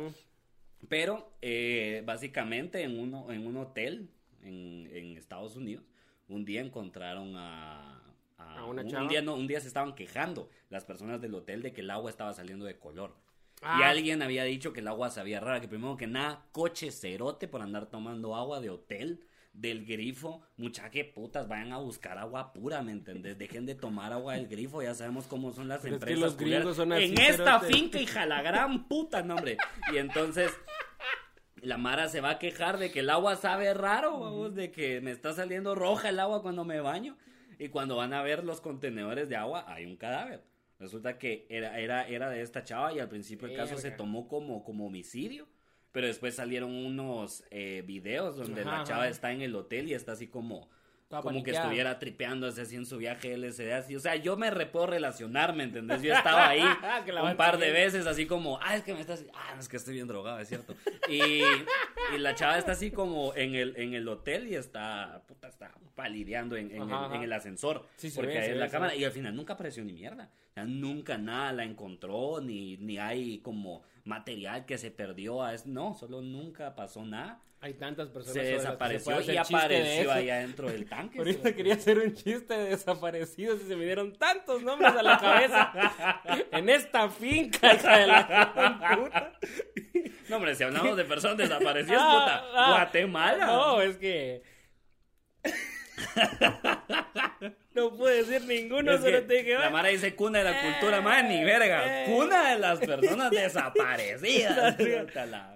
Pero 0.88 1.34
eh, 1.42 2.04
básicamente 2.06 2.84
en, 2.84 2.98
uno, 3.00 3.32
en 3.32 3.46
un 3.46 3.58
hotel 3.58 4.10
en, 4.42 4.90
en 4.94 5.18
Estados 5.18 5.56
Unidos, 5.56 5.84
un 6.28 6.46
día 6.46 6.62
encontraron 6.62 7.36
a... 7.36 7.96
A 8.38 8.64
una 8.66 8.82
un, 8.84 8.96
un 8.96 9.08
día 9.10 9.22
no, 9.22 9.36
un 9.36 9.48
día 9.48 9.60
se 9.60 9.68
estaban 9.68 9.94
quejando 9.96 10.50
las 10.70 10.86
personas 10.86 11.20
del 11.22 11.36
hotel 11.36 11.62
de 11.62 11.74
que 11.74 11.82
el 11.82 11.90
agua 11.92 12.10
estaba 12.10 12.34
saliendo 12.34 12.64
de 12.66 12.80
color. 12.80 13.14
Y 13.62 13.66
Ah. 13.66 13.90
alguien 13.90 14.22
había 14.22 14.44
dicho 14.46 14.72
que 14.74 14.80
el 14.80 14.88
agua 14.88 15.10
sabía 15.10 15.40
rara, 15.40 15.60
que 15.60 15.68
primero 15.68 15.98
que 15.98 16.08
nada, 16.08 16.46
coche 16.52 16.92
cerote 16.92 17.48
por 17.48 17.62
andar 17.62 17.88
tomando 17.88 18.36
agua 18.36 18.62
de 18.62 18.70
hotel, 18.70 19.26
del 19.52 19.86
grifo. 19.86 20.42
Mucha 20.56 20.90
que 20.90 21.04
putas, 21.04 21.48
vayan 21.50 21.74
a 21.74 21.78
buscar 21.78 22.18
agua 22.18 22.54
pura, 22.54 22.82
¿me 22.84 22.92
entendés? 22.94 23.38
Dejen 23.38 23.66
de 23.66 23.76
tomar 23.76 24.14
agua 24.14 24.36
del 24.36 24.48
grifo, 24.48 24.82
ya 24.82 24.94
sabemos 24.94 25.26
cómo 25.28 25.52
son 25.52 25.68
las 25.68 25.82
Pero 25.82 25.96
es 25.98 26.04
que 26.04 26.12
empresas. 26.14 26.22
los 26.22 26.38
gringos 26.38 26.76
son 26.78 26.94
así, 26.94 27.04
En 27.06 27.20
esta 27.20 27.60
cerote. 27.60 27.74
finca, 27.74 28.00
hija, 28.00 28.26
la 28.26 28.42
gran 28.42 28.88
puta, 28.88 29.22
no, 29.24 29.36
hombre. 29.36 29.58
Y 29.92 29.98
entonces, 29.98 30.52
la 31.62 31.78
Mara 31.78 32.08
se 32.08 32.22
va 32.22 32.30
a 32.32 32.40
quejar 32.40 32.78
de 32.78 32.92
que 32.92 33.02
el 33.02 33.10
agua 33.10 33.36
sabe 33.36 33.74
raro, 33.74 34.20
vamos, 34.20 34.56
de 34.56 34.72
que 34.72 35.02
me 35.02 35.12
está 35.12 35.34
saliendo 35.34 35.76
roja 35.76 36.08
el 36.10 36.20
agua 36.20 36.42
cuando 36.42 36.64
me 36.64 36.80
baño. 36.80 37.18
Y 37.58 37.68
cuando 37.68 37.98
van 37.98 38.14
a 38.14 38.22
ver 38.22 38.46
los 38.46 38.62
contenedores 38.62 39.28
de 39.28 39.36
agua, 39.36 39.66
hay 39.68 39.84
un 39.86 39.98
cadáver. 39.98 40.42
Resulta 40.80 41.18
que 41.18 41.46
era, 41.50 41.78
era, 41.80 42.08
era 42.08 42.30
de 42.30 42.42
esta 42.42 42.64
chava 42.64 42.94
y 42.94 43.00
al 43.00 43.10
principio 43.10 43.48
el 43.48 43.56
caso 43.56 43.78
se 43.78 43.92
tomó 43.92 44.28
como, 44.28 44.64
como 44.64 44.88
homicidio. 44.88 45.48
Pero 45.92 46.08
después 46.08 46.36
salieron 46.36 46.72
unos 46.72 47.44
eh, 47.50 47.84
videos 47.86 48.38
donde 48.38 48.62
Ajá, 48.62 48.78
la 48.80 48.84
chava 48.84 49.02
ajá. 49.02 49.10
está 49.10 49.32
en 49.32 49.42
el 49.42 49.56
hotel 49.56 49.90
y 49.90 49.96
está 49.96 50.12
así 50.12 50.28
como, 50.28 50.70
Toda 51.10 51.24
como 51.24 51.42
que 51.42 51.50
estuviera 51.50 51.98
tripeándose 51.98 52.62
así 52.62 52.76
en 52.76 52.86
su 52.86 52.98
viaje 53.00 53.36
LSD. 53.36 53.72
Así. 53.72 53.96
O 53.96 54.00
sea, 54.00 54.16
yo 54.16 54.38
me 54.38 54.52
re 54.52 54.68
puedo 54.68 54.86
relacionar, 54.86 55.56
¿me 55.56 55.64
entendés? 55.64 56.04
Yo 56.04 56.14
estaba 56.14 56.48
ahí 56.48 56.62
la 57.08 57.24
un 57.24 57.36
par 57.36 57.58
de 57.58 57.72
veces 57.72 58.06
así 58.06 58.28
como, 58.28 58.60
ah, 58.62 58.76
es 58.76 58.84
que 58.84 58.94
me 58.94 59.02
estás... 59.02 59.26
Ah, 59.34 59.56
es 59.60 59.68
que 59.68 59.78
estoy 59.78 59.96
bien 59.96 60.08
drogado, 60.08 60.38
es 60.38 60.48
cierto. 60.48 60.76
Y, 61.10 61.42
y 62.14 62.18
la 62.20 62.36
chava 62.36 62.60
está 62.60 62.74
así 62.74 62.92
como 62.92 63.34
en 63.36 63.56
el, 63.56 63.76
en 63.78 63.96
el 63.96 64.08
hotel 64.08 64.48
y 64.50 64.54
está, 64.54 65.24
puta, 65.28 65.48
está 65.48 65.72
palideando 65.96 66.56
en, 66.56 66.70
en 66.70 66.84
Ajá, 66.84 67.00
el, 67.00 67.06
ajá. 67.06 67.16
en 67.16 67.24
el 67.24 67.34
ascensor. 67.34 67.88
Sí, 67.96 68.12
porque 68.14 68.34
ve, 68.34 68.38
ahí 68.38 68.46
se 68.46 68.52
es 68.52 68.58
ve, 68.58 68.60
la 68.66 68.70
cámara. 68.70 68.94
ve. 68.94 69.00
Y 69.00 69.04
al 69.06 69.12
final 69.12 69.36
nunca 69.36 69.54
apareció 69.54 69.84
ni 69.84 69.94
mierda. 69.94 70.30
O 70.52 70.54
sea, 70.54 70.64
nunca 70.66 71.18
nada 71.18 71.54
la 71.54 71.64
encontró, 71.64 72.40
ni, 72.40 72.78
ni 72.78 73.00
hay 73.00 73.40
como 73.40 73.82
material 74.10 74.66
que 74.66 74.78
se 74.78 74.92
perdió. 74.92 75.42
a 75.44 75.54
es- 75.54 75.66
No, 75.66 75.94
solo 75.94 76.22
nunca 76.22 76.76
pasó 76.76 77.06
nada. 77.06 77.40
Hay 77.62 77.74
tantas 77.74 78.08
personas. 78.08 78.36
Se 78.36 78.42
que 78.42 78.56
desapareció 78.56 79.12
puede 79.16 79.24
y 79.26 79.32
de 79.32 79.40
apareció 79.40 80.02
eso. 80.04 80.12
allá 80.14 80.38
dentro 80.40 80.70
del 80.70 80.86
tanque. 80.90 81.18
Ahorita 81.20 81.54
quería 81.54 81.74
hacer 81.74 82.00
un 82.00 82.14
chiste 82.14 82.58
de 82.58 82.70
desaparecidos 82.70 83.62
y 83.62 83.68
se 83.68 83.76
me 83.76 83.84
dieron 83.86 84.14
tantos 84.18 84.62
nombres 84.64 84.94
a 84.94 85.04
la 85.04 85.18
cabeza 85.20 85.74
en 86.54 86.70
esta 86.70 87.10
finca, 87.10 87.74
hija 87.76 87.98
de 87.98 88.08
la 88.08 88.96
puta. 88.98 89.34
No, 90.30 90.36
hombre, 90.38 90.56
si 90.56 90.64
hablamos 90.64 90.96
de 90.96 91.04
personas 91.06 91.38
desaparecidas, 91.38 92.00
Ah, 92.02 92.12
puta, 92.12 92.44
ah. 92.56 92.72
Guatemala. 92.78 93.46
No, 93.46 93.82
es 93.82 93.98
que. 93.98 94.42
No 97.74 97.96
pude 97.96 98.24
decir 98.24 98.42
ninguno, 98.46 98.92
Es 98.94 99.00
solo 99.02 99.22
que 99.22 99.22
te 99.22 99.34
dije. 99.36 99.54
la 99.54 99.68
"Ay". 99.68 99.72
Mara 99.72 99.88
dice 99.90 100.14
cuna 100.16 100.40
de 100.40 100.46
la 100.46 100.62
cultura, 100.62 101.00
más 101.02 101.24
ni 101.24 101.44
verga. 101.46 102.04
Eh. 102.04 102.06
Cuna 102.14 102.50
de 102.54 102.60
las 102.60 102.80
personas 102.80 103.32
desaparecidas. 103.32 104.76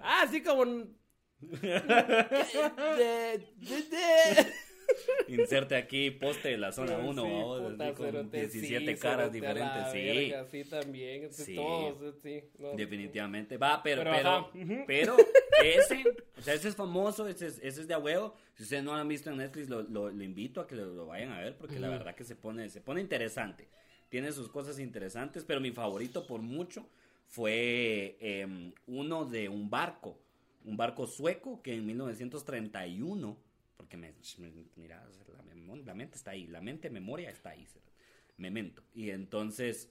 Ah, 0.02 0.22
así 0.22 0.42
como. 0.42 0.64
De- 1.44 1.68
de- 2.96 3.42
de- 3.90 4.52
Inserte 5.28 5.76
aquí 5.76 6.10
poste 6.10 6.48
de 6.48 6.58
la 6.58 6.72
zona 6.72 6.98
1, 6.98 7.22
Sí, 7.24 7.70
puta, 7.70 7.94
con 7.94 8.06
cerote, 8.06 8.40
17 8.48 8.94
sí, 8.94 9.00
caras 9.00 9.32
diferentes, 9.32 9.92
sí. 9.92 10.02
verga, 10.02 10.46
sí, 10.50 10.64
también. 10.64 11.32
Sí. 11.32 11.54
todos, 11.54 12.14
sí. 12.22 12.44
no. 12.58 12.72
Definitivamente. 12.72 13.56
Va, 13.56 13.82
pero, 13.82 14.02
Pero, 14.04 14.50
pero, 14.86 15.16
ese, 15.62 16.04
o 16.36 16.42
sea, 16.42 16.54
ese 16.54 16.68
es 16.68 16.76
famoso, 16.76 17.26
ese 17.26 17.46
es, 17.46 17.58
ese 17.62 17.80
es 17.82 17.88
de 17.88 17.96
huevo. 17.96 18.34
Si 18.54 18.62
ustedes 18.64 18.84
no 18.84 18.92
lo 18.92 18.98
han 18.98 19.08
visto 19.08 19.30
en 19.30 19.38
Netflix, 19.38 19.68
lo, 19.68 19.82
lo, 19.82 20.10
lo 20.10 20.24
invito 20.24 20.60
a 20.60 20.66
que 20.66 20.76
lo, 20.76 20.86
lo 20.86 21.06
vayan 21.06 21.32
a 21.32 21.40
ver, 21.40 21.56
porque 21.56 21.78
la 21.78 21.88
verdad 21.88 22.14
que 22.14 22.24
se 22.24 22.36
pone, 22.36 22.68
se 22.68 22.80
pone 22.80 23.00
interesante. 23.00 23.68
Tiene 24.08 24.30
sus 24.32 24.48
cosas 24.48 24.78
interesantes, 24.78 25.44
pero 25.44 25.60
mi 25.60 25.72
favorito 25.72 26.26
por 26.26 26.40
mucho 26.40 26.86
fue 27.26 28.16
em, 28.20 28.72
uno 28.86 29.24
de 29.24 29.48
un 29.48 29.68
barco, 29.68 30.16
un 30.64 30.76
barco 30.76 31.06
sueco 31.06 31.60
que 31.62 31.74
en 31.74 31.84
1931, 31.84 33.36
porque 33.76 33.96
me, 33.96 34.12
me- 34.38 34.66
mira, 34.76 35.06
la, 35.36 35.76
la 35.76 35.94
mente 35.94 36.16
está 36.16 36.32
ahí, 36.32 36.46
la 36.46 36.60
mente, 36.60 36.90
memoria 36.90 37.30
está 37.30 37.50
ahí, 37.50 37.66
memento. 38.36 38.82
Y 38.94 39.10
entonces, 39.10 39.90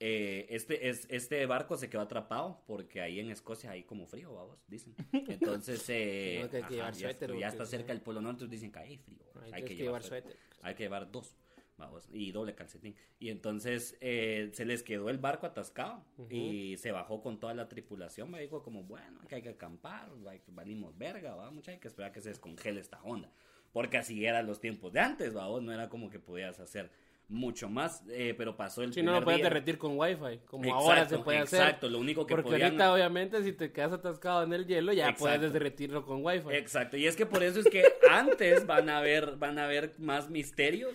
eh, 0.00 0.46
este, 0.50 0.88
es, 0.88 1.06
este 1.10 1.44
barco 1.46 1.76
se 1.76 1.88
quedó 1.90 2.02
atrapado 2.02 2.62
porque 2.66 3.00
ahí 3.00 3.18
en 3.20 3.30
Escocia 3.30 3.70
hay 3.70 3.82
como 3.84 4.06
frío, 4.06 4.34
vamos, 4.34 4.58
dicen. 4.68 4.94
Entonces, 5.12 5.84
eh, 5.88 6.40
No, 6.44 6.50
que 6.50 6.62
llevar 6.74 6.94
ya, 6.94 7.00
suéter, 7.00 7.36
ya 7.36 7.48
está 7.48 7.66
cerca 7.66 7.92
del 7.92 8.02
Polo 8.02 8.20
Norte, 8.20 8.46
dicen 8.46 8.70
que 8.70 8.78
hay 8.78 8.98
frío. 8.98 9.18
Hay, 9.42 9.52
hay 9.54 9.62
que, 9.62 9.68
que 9.68 9.74
llevar 9.76 10.02
llevar 10.02 10.22
suéter. 10.22 10.36
hay 10.62 10.74
que 10.74 10.82
llevar 10.84 11.10
dos, 11.10 11.34
vamos, 11.78 12.08
y 12.12 12.32
doble 12.32 12.54
calcetín. 12.54 12.94
Y 13.18 13.30
entonces 13.30 13.96
eh, 14.00 14.50
se 14.52 14.64
les 14.64 14.82
quedó 14.82 15.08
el 15.08 15.18
barco 15.18 15.46
atascado 15.46 16.04
y 16.28 16.76
se 16.76 16.92
bajó 16.92 17.22
con 17.22 17.40
toda 17.40 17.54
la 17.54 17.68
tripulación. 17.68 18.30
Me 18.30 18.40
dijo 18.40 18.62
como, 18.62 18.82
bueno, 18.82 19.20
que 19.28 19.36
hay 19.36 19.42
que 19.42 19.50
acampar, 19.50 20.10
valimos 20.48 20.98
verga, 20.98 21.34
va, 21.34 21.50
mucha, 21.50 21.70
hay 21.70 21.78
que 21.78 21.88
esperar 21.88 22.12
que 22.12 22.20
se 22.20 22.28
descongele 22.30 22.80
esta 22.80 23.00
onda. 23.02 23.32
Porque 23.72 23.98
así 23.98 24.24
eran 24.24 24.46
los 24.46 24.60
tiempos 24.60 24.92
de 24.92 25.00
antes, 25.00 25.34
vamos, 25.34 25.62
no 25.62 25.72
era 25.72 25.88
como 25.88 26.10
que 26.10 26.18
podías 26.18 26.58
hacer 26.58 26.90
mucho 27.28 27.68
más, 27.68 28.02
eh, 28.08 28.34
pero 28.36 28.56
pasó 28.56 28.82
el 28.82 28.92
Si 28.94 29.02
no, 29.02 29.20
lo 29.20 29.30
día. 29.30 29.44
derretir 29.44 29.76
con 29.76 29.98
wifi, 29.98 30.38
como 30.46 30.64
Exacto, 30.64 30.74
ahora 30.82 31.08
se 31.08 31.18
puede 31.18 31.38
hacer. 31.38 31.60
Exacto, 31.60 31.88
lo 31.90 31.98
único 31.98 32.26
que 32.26 32.34
Porque 32.34 32.50
podían... 32.50 32.68
ahorita, 32.68 32.94
obviamente, 32.94 33.42
si 33.44 33.52
te 33.52 33.70
quedas 33.70 33.92
atascado 33.92 34.42
en 34.44 34.54
el 34.54 34.66
hielo, 34.66 34.94
ya 34.94 35.10
Exacto. 35.10 35.24
puedes 35.24 35.52
derretirlo 35.52 36.06
con 36.06 36.24
wifi. 36.24 36.48
Exacto, 36.52 36.96
y 36.96 37.06
es 37.06 37.16
que 37.16 37.26
por 37.26 37.42
eso 37.42 37.60
es 37.60 37.66
que 37.68 37.82
antes 38.10 38.66
van 38.66 38.88
a 38.88 38.98
haber, 38.98 39.36
van 39.36 39.58
a 39.58 39.64
haber 39.64 39.94
más 39.98 40.30
misterios 40.30 40.94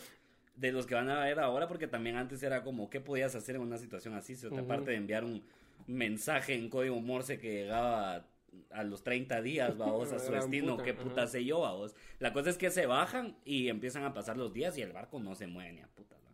de 0.55 0.71
los 0.71 0.85
que 0.85 0.95
van 0.95 1.09
a 1.09 1.23
ver 1.23 1.39
ahora, 1.39 1.67
porque 1.67 1.87
también 1.87 2.15
antes 2.15 2.43
era 2.43 2.63
como, 2.63 2.89
¿qué 2.89 2.99
podías 2.99 3.35
hacer 3.35 3.55
en 3.55 3.61
una 3.61 3.77
situación 3.77 4.13
así? 4.13 4.35
Si 4.35 4.47
Ujú. 4.47 4.59
aparte 4.59 4.91
de 4.91 4.97
enviar 4.97 5.23
un 5.23 5.43
mensaje 5.87 6.53
en 6.53 6.69
código 6.69 6.99
Morse 7.01 7.39
que 7.39 7.53
llegaba 7.63 8.25
a 8.69 8.83
los 8.83 9.03
30 9.03 9.41
días, 9.41 9.77
vamos, 9.77 10.11
a 10.11 10.19
su 10.19 10.31
destino, 10.31 10.73
puta, 10.73 10.83
qué 10.83 10.91
ajá. 10.91 11.03
puta 11.03 11.27
sé 11.27 11.43
yo, 11.43 11.61
vamos. 11.61 11.95
La 12.19 12.33
cosa 12.33 12.49
es 12.51 12.57
que 12.57 12.69
se 12.69 12.85
bajan 12.85 13.35
y 13.45 13.69
empiezan 13.69 14.03
a 14.03 14.13
pasar 14.13 14.37
los 14.37 14.53
días 14.53 14.77
y 14.77 14.81
el 14.81 14.93
barco 14.93 15.19
no 15.19 15.35
se 15.35 15.47
mueve 15.47 15.73
ni 15.73 15.81
a 15.81 15.87
puta. 15.87 16.15
¿no? 16.23 16.29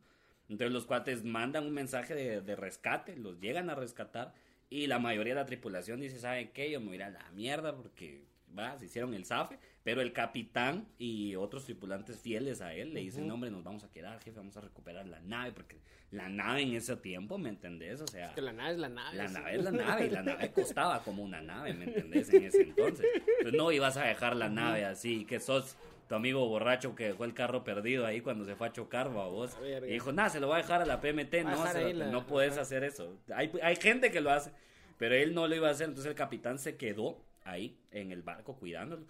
Entonces 0.50 0.74
los 0.74 0.86
cuates 0.86 1.24
mandan 1.24 1.66
un 1.66 1.74
mensaje 1.74 2.14
de, 2.14 2.42
de 2.42 2.56
rescate, 2.56 3.16
los 3.16 3.40
llegan 3.40 3.70
a 3.70 3.76
rescatar 3.76 4.34
y 4.70 4.88
la 4.88 5.00
mayoría 5.00 5.34
de 5.34 5.40
la 5.40 5.46
tripulación 5.46 6.02
dice, 6.02 6.20
¿saben 6.20 6.52
qué? 6.54 6.70
Yo 6.70 6.80
me 6.80 6.88
voy 6.88 6.94
a 6.94 6.98
ir 6.98 7.04
a 7.04 7.10
la 7.10 7.32
mierda 7.32 7.76
porque 7.76 8.26
va, 8.58 8.78
se 8.78 8.86
hicieron 8.86 9.14
el 9.14 9.26
zafe, 9.26 9.58
pero 9.84 10.02
el 10.02 10.12
capitán 10.14 10.88
y 10.98 11.36
otros 11.36 11.66
tripulantes 11.66 12.20
fieles 12.20 12.62
a 12.62 12.74
él 12.74 12.94
le 12.94 13.00
dicen, 13.02 13.24
Ujú. 13.26 13.34
hombre, 13.34 13.50
nos 13.52 13.64
vamos 13.64 13.84
a 13.84 13.90
quedar, 13.92 14.20
jefe, 14.22 14.38
vamos 14.38 14.56
a 14.58 14.62
recuperar 14.62 15.08
la 15.08 15.20
nave, 15.22 15.52
porque 15.54 15.78
la 16.12 16.28
nave 16.28 16.64
en 16.64 16.74
ese 16.74 16.96
tiempo, 16.98 17.38
¿me 17.38 17.50
entendés? 17.50 18.02
O 18.02 18.08
sea, 18.08 18.28
Es 18.28 18.32
que 18.34 18.42
la 18.42 18.52
nave 18.52 18.74
es 18.74 18.78
la 18.80 18.90
nave. 18.90 19.16
la 19.18 19.28
sí. 19.28 19.34
nave 19.34 19.56
es 19.56 19.64
la 19.64 19.72
nave 19.72 20.06
y 20.08 20.10
la 20.10 20.24
nave 20.24 20.52
costaba 20.52 21.02
como 21.04 21.24
una 21.24 21.42
nave, 21.42 21.74
¿me 21.74 21.86
entendés? 21.86 22.30
En 22.34 22.44
ese 22.44 22.62
entonces. 22.64 23.06
Entonces 23.16 23.54
no 23.54 23.72
ibas 23.72 23.96
a 23.98 24.04
dejar 24.04 24.36
la 24.36 24.50
nave 24.50 24.86
así, 24.86 25.26
que 25.26 25.40
sos 25.40 25.78
tu 26.10 26.16
amigo 26.16 26.48
borracho 26.48 26.96
que 26.96 27.06
dejó 27.06 27.24
el 27.24 27.36
carro 27.36 27.64
perdido 27.64 28.06
ahí 28.06 28.22
cuando 28.22 28.44
se 28.44 28.56
fue 28.56 28.68
a 28.68 28.72
chocar, 28.74 29.16
va 29.16 29.28
vos. 29.28 29.56
A 29.56 29.60
ver, 29.60 29.84
Y 29.86 29.94
dijo, 29.94 30.12
nada, 30.12 30.30
se 30.30 30.40
lo 30.40 30.48
va 30.50 30.56
a 30.56 30.62
dejar 30.62 30.82
a 30.82 30.86
la 30.86 31.00
PMT, 31.00 31.36
a 31.36 31.44
no, 31.44 31.64
la- 31.94 32.08
no 32.12 32.26
puedes 32.28 32.54
ajá. 32.54 32.62
hacer 32.62 32.84
eso. 32.84 33.16
Hay, 33.34 33.52
hay 33.62 33.76
gente 33.76 34.12
que 34.12 34.20
lo 34.20 34.32
hace, 34.32 34.52
pero 34.98 35.14
él 35.16 35.36
no 35.36 35.48
lo 35.48 35.56
iba 35.56 35.68
a 35.68 35.72
hacer, 35.72 35.88
entonces 35.88 36.10
el 36.10 36.16
capitán 36.18 36.58
se 36.58 36.76
quedó 36.78 37.24
ahí 37.44 37.78
en 37.92 38.12
el 38.12 38.24
barco 38.24 38.56
cuidándolo. 38.56 39.06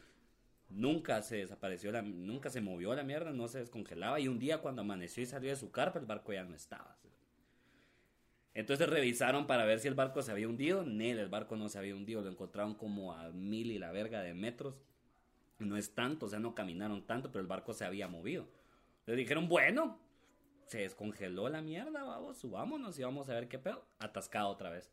Nunca 0.69 1.21
se 1.23 1.37
desapareció, 1.37 1.91
la, 1.91 2.01
nunca 2.01 2.49
se 2.49 2.61
movió 2.61 2.93
la 2.93 3.03
mierda, 3.03 3.31
no 3.31 3.47
se 3.47 3.59
descongelaba. 3.59 4.19
Y 4.19 4.27
un 4.27 4.39
día 4.39 4.59
cuando 4.59 4.81
amaneció 4.81 5.23
y 5.23 5.25
salió 5.25 5.49
de 5.49 5.55
su 5.55 5.71
carpa, 5.71 5.99
el 5.99 6.05
barco 6.05 6.31
ya 6.31 6.43
no 6.43 6.55
estaba. 6.55 6.95
Entonces 8.53 8.89
revisaron 8.89 9.47
para 9.47 9.65
ver 9.65 9.79
si 9.79 9.87
el 9.87 9.93
barco 9.93 10.21
se 10.21 10.31
había 10.31 10.47
hundido. 10.47 10.83
Nel, 10.83 11.19
el 11.19 11.29
barco 11.29 11.55
no 11.55 11.69
se 11.69 11.77
había 11.77 11.95
hundido. 11.95 12.21
Lo 12.21 12.29
encontraron 12.29 12.75
como 12.75 13.13
a 13.13 13.29
mil 13.29 13.71
y 13.71 13.79
la 13.79 13.91
verga 13.91 14.21
de 14.21 14.33
metros. 14.33 14.81
No 15.59 15.77
es 15.77 15.93
tanto, 15.93 16.25
o 16.25 16.29
sea, 16.29 16.39
no 16.39 16.55
caminaron 16.55 17.05
tanto, 17.05 17.31
pero 17.31 17.41
el 17.41 17.47
barco 17.47 17.73
se 17.73 17.85
había 17.85 18.07
movido. 18.07 18.47
Le 19.05 19.15
dijeron, 19.15 19.47
bueno, 19.47 19.99
se 20.67 20.79
descongeló 20.79 21.49
la 21.49 21.61
mierda, 21.61 22.03
vamos, 22.03 22.37
subámonos 22.37 22.97
y 22.99 23.03
vamos 23.03 23.29
a 23.29 23.33
ver 23.33 23.47
qué 23.47 23.59
pedo. 23.59 23.85
Atascado 23.99 24.49
otra 24.49 24.69
vez. 24.69 24.91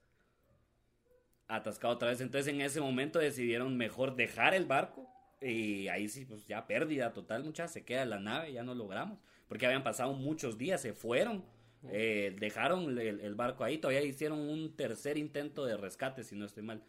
Atascado 1.48 1.94
otra 1.94 2.08
vez. 2.08 2.20
Entonces 2.20 2.52
en 2.52 2.60
ese 2.60 2.80
momento 2.80 3.18
decidieron 3.18 3.76
mejor 3.76 4.16
dejar 4.16 4.54
el 4.54 4.66
barco. 4.66 5.08
Y 5.48 5.88
ahí 5.88 6.08
sí, 6.08 6.24
pues 6.24 6.46
ya 6.46 6.66
pérdida 6.66 7.12
total, 7.12 7.44
muchas. 7.44 7.72
Se 7.72 7.84
queda 7.84 8.04
la 8.04 8.18
nave, 8.18 8.52
ya 8.52 8.62
no 8.62 8.74
logramos. 8.74 9.18
Porque 9.48 9.66
habían 9.66 9.84
pasado 9.84 10.12
muchos 10.14 10.58
días, 10.58 10.80
se 10.80 10.92
fueron. 10.92 11.44
eh, 11.90 12.34
dejaron 12.40 12.98
el, 12.98 13.20
el 13.20 13.34
barco 13.34 13.62
ahí. 13.64 13.78
Todavía 13.78 14.02
hicieron 14.02 14.40
un 14.40 14.74
tercer 14.76 15.16
intento 15.18 15.64
de 15.64 15.76
rescate, 15.76 16.24
si 16.24 16.34
no 16.34 16.44
estoy 16.46 16.62
mal. 16.64 16.82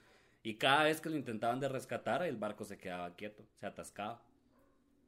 Y 0.43 0.56
cada 0.56 0.84
vez 0.86 1.02
que 1.02 1.10
lo 1.10 1.17
intentaban 1.17 1.60
de 1.60 1.67
rescatar, 1.70 2.24
el 2.24 2.38
barco 2.38 2.63
se 2.63 2.78
quedaba 2.78 3.15
quieto, 3.15 3.46
se 3.60 3.65
atascaba. 3.65 4.24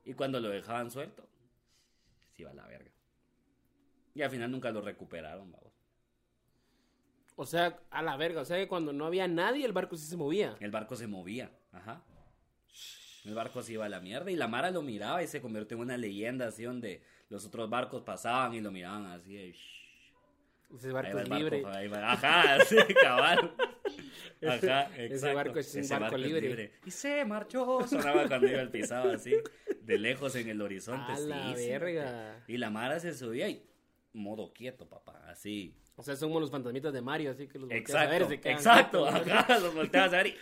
Y 0.06 0.14
cuando 0.14 0.40
lo 0.40 0.50
dejaban 0.50 0.92
suelto, 0.92 1.28
se 2.36 2.42
iba 2.44 2.52
a 2.52 2.54
la 2.54 2.68
verga. 2.68 2.92
Y 4.14 4.22
al 4.22 4.30
final 4.30 4.52
nunca 4.52 4.70
lo 4.72 4.82
recuperaron, 4.82 5.52
vamos. 5.52 5.74
O 7.36 7.46
sea, 7.46 7.80
a 7.90 8.02
la 8.02 8.18
verga. 8.18 8.42
O 8.42 8.46
sea, 8.46 8.58
que 8.58 8.68
cuando 8.68 8.92
no 8.92 9.06
había 9.06 9.28
nadie, 9.28 9.66
el 9.66 9.72
barco 9.72 9.96
sí 9.96 10.06
se 10.06 10.18
movía. 10.18 10.56
El 10.60 10.72
barco 10.72 10.96
se 10.96 11.08
movía, 11.08 11.52
ajá. 11.72 12.04
El 13.26 13.36
barco 13.36 13.62
se 13.62 13.74
iba 13.74 13.86
a 13.86 13.90
la 13.90 14.00
mierda 14.00 14.32
y 14.32 14.36
la 14.36 14.48
Mara 14.48 14.72
lo 14.72 14.82
miraba 14.82 15.22
y 15.24 15.28
se 15.28 15.42
convirtió 15.42 15.76
en 15.76 15.82
una 15.82 15.98
leyenda 15.98 16.48
así 16.48 16.64
donde 16.64 17.02
los 17.30 17.46
otros 17.46 17.70
barcos 17.70 18.02
pasaban 18.04 18.54
y 18.54 18.62
lo 18.62 18.72
miraban 18.72 19.06
así 19.08 19.36
de... 19.36 19.52
"Shh". 19.52 19.80
Ese 20.76 20.92
barco 20.92 21.18
es 21.20 21.28
barco, 21.28 21.36
libre. 21.44 21.62
va. 21.64 22.12
Ajá, 22.12 22.60
sí, 22.66 22.78
cabal. 23.02 23.56
Ajá, 24.48 24.84
Ese 24.96 25.06
exacto. 25.06 25.36
barco 25.36 25.60
es 25.60 25.74
un 25.74 25.82
Ese 25.82 25.98
barco 25.98 26.18
libre. 26.18 26.74
Y 26.86 26.92
se 26.92 27.26
marchó. 27.26 27.88
Sonaba 27.88 28.28
cuando 28.28 28.48
iba 28.48 28.62
el 28.62 28.70
pisado 28.70 29.12
así, 29.12 29.34
de 29.82 29.98
lejos 29.98 30.36
en 30.36 30.48
el 30.48 30.62
horizonte. 30.62 31.12
A 31.12 31.20
la 31.20 31.56
sí, 31.56 31.68
verga. 31.68 32.44
Y 32.48 32.58
la 32.58 32.70
Mara 32.70 33.00
se 33.00 33.16
subía 33.16 33.50
y 33.50 33.66
modo 34.14 34.54
quieto, 34.54 34.88
papá, 34.88 35.20
así. 35.30 35.76
O 35.96 36.04
sea, 36.04 36.16
somos 36.16 36.40
los 36.40 36.52
fantasmitas 36.52 36.94
de 36.94 37.02
Mario, 37.02 37.32
así 37.32 37.48
que 37.48 37.58
los 37.60 37.68
volteas 37.68 37.96
a 37.96 38.06
ver 38.06 38.22
Exacto, 38.22 38.30
se 38.30 38.40
quedan 38.40 38.56
exacto. 38.58 39.06
Ajá, 39.08 39.60
los 39.60 39.74
volteabas 39.74 40.14
a 40.14 40.18
ver 40.18 40.28
y... 40.28 40.36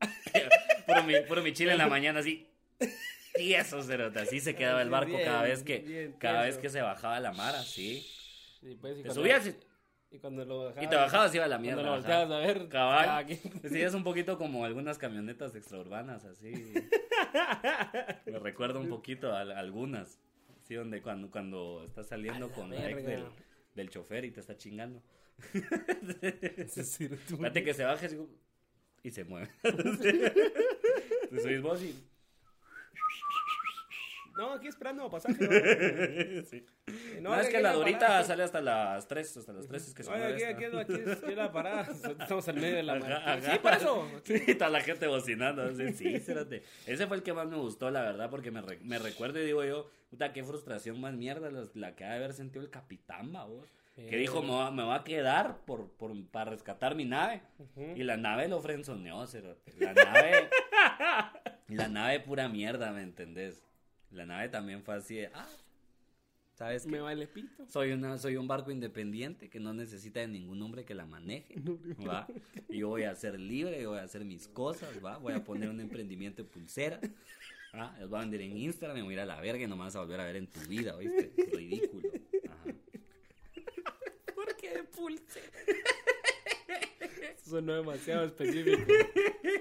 puro, 0.92 1.04
mi, 1.04 1.14
puro 1.28 1.42
mi 1.42 1.52
chile 1.52 1.72
en 1.72 1.78
la 1.78 1.86
mañana 1.88 2.20
así. 2.20 2.46
Y 3.38 3.54
eso, 3.54 3.82
cerote, 3.82 4.18
así 4.20 4.40
se 4.40 4.54
quedaba 4.54 4.82
el 4.82 4.90
barco 4.90 5.12
Bien, 5.12 5.24
cada 5.24 5.42
vez 5.42 5.62
que 5.62 5.78
bien 5.78 6.12
cada 6.18 6.42
vez 6.42 6.50
tieso. 6.56 6.60
que 6.62 6.68
se 6.68 6.82
bajaba 6.82 7.18
la 7.20 7.32
Mara, 7.32 7.62
sí. 7.62 8.06
Pues, 8.80 8.98
y 8.98 9.02
Te 9.02 9.08
cuando- 9.08 9.14
subías 9.14 9.46
y 9.46 9.56
Y 10.14 10.18
cuando 10.18 10.44
lo 10.44 10.64
dejabas. 10.68 10.84
Y 10.84 10.88
te 10.90 10.96
bajabas 10.96 11.34
iba 11.34 11.44
a 11.46 11.48
la 11.48 11.56
Cuando 11.56 11.66
mierda. 11.66 11.82
lo 11.82 11.88
ajá. 11.88 11.96
volteabas 12.24 12.30
a 12.30 12.38
ver. 12.46 12.68
Cabal. 12.68 13.26
Sí, 13.70 13.80
es 13.80 13.94
un 13.94 14.04
poquito 14.04 14.36
como 14.36 14.64
algunas 14.66 14.98
camionetas 14.98 15.54
extraurbanas, 15.54 16.24
así. 16.26 16.52
Me 18.26 18.38
recuerda 18.38 18.78
un 18.78 18.88
poquito 18.90 19.32
a, 19.32 19.40
a 19.40 19.58
algunas. 19.58 20.18
Sí, 20.68 20.74
donde 20.74 21.00
cuando, 21.00 21.30
cuando 21.30 21.82
estás 21.86 22.08
saliendo 22.08 22.50
con 22.52 22.68
la 22.70 22.90
ex 22.90 23.04
del, 23.06 23.24
del 23.74 23.88
chofer 23.90 24.26
y 24.26 24.30
te 24.30 24.40
está 24.40 24.56
chingando. 24.58 25.02
Espérate 26.66 27.64
que 27.64 27.74
se 27.74 27.84
baje 27.84 28.08
como- 28.16 28.28
y 29.02 29.10
se 29.10 29.24
mueve. 29.24 29.50
Te 29.62 31.40
subís 31.40 31.62
vos 31.62 31.82
y... 31.82 31.94
No, 34.36 34.52
aquí 34.54 34.66
esperando 34.66 35.10
pasaje. 35.10 35.36
¿no? 35.38 36.42
Sí. 36.50 36.64
No, 37.20 37.30
No, 37.36 37.40
es 37.40 37.48
que 37.50 37.60
la 37.60 37.72
Dorita 37.74 37.98
parada. 38.00 38.24
sale 38.24 38.42
hasta 38.42 38.60
las 38.62 39.06
3, 39.06 39.36
hasta 39.36 39.52
las 39.52 39.66
3 39.68 39.88
es 39.88 39.94
que 39.94 40.02
se 40.02 40.10
Oye, 40.10 40.24
aquí, 40.24 40.42
aquí, 40.44 40.64
aquí 40.64 40.94
es, 40.94 41.08
aquí 41.18 41.30
es 41.32 41.36
la 41.36 41.52
parada. 41.52 41.82
Estamos 42.18 42.48
en 42.48 42.56
medio 42.56 42.76
de 42.76 42.82
la 42.82 42.94
Ajá. 42.94 43.40
Sí, 43.52 43.58
por 43.60 43.72
eso. 43.74 44.08
Sí, 44.24 44.54
toda 44.54 44.70
la 44.70 44.80
gente 44.80 45.06
bocinando. 45.06 45.62
así, 45.62 45.92
Sí, 45.92 46.14
espérate. 46.14 46.62
Ese 46.86 47.06
fue 47.06 47.18
el 47.18 47.22
que 47.22 47.34
más 47.34 47.46
me 47.46 47.56
gustó, 47.56 47.90
la 47.90 48.00
verdad, 48.02 48.30
porque 48.30 48.50
me, 48.50 48.62
re- 48.62 48.80
me 48.82 48.98
recuerdo 48.98 49.38
y 49.40 49.44
digo 49.44 49.64
yo, 49.64 49.90
puta, 50.10 50.32
qué 50.32 50.42
frustración 50.42 50.98
más 50.98 51.12
mierda 51.14 51.50
la, 51.50 51.64
la 51.74 51.94
que 51.94 52.04
ha 52.04 52.10
de 52.12 52.16
haber 52.16 52.32
sentido 52.32 52.64
el 52.64 52.70
capitán, 52.70 53.32
vos. 53.32 53.70
Que 53.94 54.16
Eh. 54.16 54.18
dijo, 54.18 54.42
me 54.42 54.50
va, 54.50 54.70
me 54.70 54.82
va 54.84 54.96
a 54.96 55.04
quedar 55.04 55.58
por, 55.66 55.88
por, 55.92 56.12
para 56.28 56.50
rescatar 56.50 56.94
mi 56.94 57.04
nave. 57.04 57.42
Y 57.94 58.02
la 58.04 58.16
nave 58.16 58.48
lo 58.48 58.60
frenzoneó, 58.60 59.26
cerote. 59.26 59.72
La 59.78 59.92
nave. 59.92 60.48
la 61.68 61.88
nave 61.88 62.20
pura 62.20 62.48
mierda, 62.48 62.90
¿me 62.92 63.02
entendés? 63.02 63.62
La 64.10 64.24
nave 64.26 64.48
también 64.48 64.82
fue 64.82 64.94
así 64.96 65.16
de, 65.16 65.30
ah, 65.34 65.46
¿sabes? 66.54 66.86
Me 66.86 67.00
vale 67.00 67.26
pito. 67.26 67.66
Soy, 67.68 67.92
una, 67.92 68.18
soy 68.18 68.36
un 68.36 68.46
barco 68.48 68.70
independiente 68.70 69.48
que 69.48 69.60
no 69.60 69.72
necesita 69.74 70.20
de 70.20 70.28
ningún 70.28 70.60
hombre 70.62 70.84
que 70.84 70.94
la 70.94 71.06
maneje, 71.06 71.54
¿va? 72.06 72.26
Y 72.68 72.78
yo 72.78 72.88
voy 72.88 73.02
a 73.04 73.14
ser 73.14 73.38
libre, 73.38 73.86
voy 73.86 73.98
a 73.98 74.02
hacer 74.04 74.24
mis 74.24 74.48
cosas, 74.48 75.02
¿va? 75.04 75.18
Voy 75.18 75.32
a 75.34 75.44
poner 75.44 75.68
un 75.68 75.80
emprendimiento 75.80 76.42
de 76.42 76.48
pulseras, 76.48 77.00
¿va? 77.74 77.94
Los 78.00 78.08
voy 78.10 78.18
a 78.18 78.22
vender 78.22 78.40
en 78.42 78.56
Instagram, 78.56 78.96
me 78.96 79.02
voy 79.02 79.12
a 79.12 79.16
ir 79.16 79.20
a 79.20 79.26
la 79.26 79.40
verga 79.40 79.64
y 79.64 79.66
no 79.66 79.76
me 79.76 79.84
vas 79.84 79.96
a 79.96 80.00
volver 80.00 80.20
a 80.20 80.24
ver 80.24 80.36
en 80.36 80.46
tu 80.46 80.60
vida, 80.60 80.96
¿oíste? 80.96 81.32
Ridículo. 81.52 82.08
Ajá. 85.06 85.42
¿Por 86.64 86.68
qué 86.68 86.72
de 86.72 86.86
pulse? 86.96 87.40
Sonó 87.44 87.74
demasiado 87.74 88.24
específico. 88.24 88.92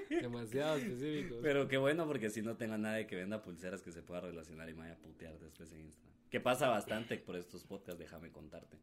Demasiado 0.10 0.78
específico. 0.78 1.40
Pero 1.42 1.68
qué 1.68 1.78
bueno 1.78 2.06
porque 2.08 2.30
si 2.30 2.42
no 2.42 2.56
tengo 2.58 2.78
nadie 2.78 3.08
que 3.08 3.16
venda 3.16 3.42
pulseras 3.42 3.82
que 3.82 3.92
se 3.92 4.04
pueda 4.04 4.22
relacionar 4.22 4.70
y 4.70 4.74
me 4.74 4.82
vaya 4.82 4.94
a 4.94 4.98
putear 4.98 5.38
después 5.40 5.72
en 5.74 5.82
Instagram. 5.82 6.16
Que 6.30 6.40
pasa 6.40 6.70
bastante 6.70 7.18
por 7.18 7.36
estos 7.36 7.64
podcasts, 7.64 8.00
déjame 8.00 8.32
contarte. 8.32 8.78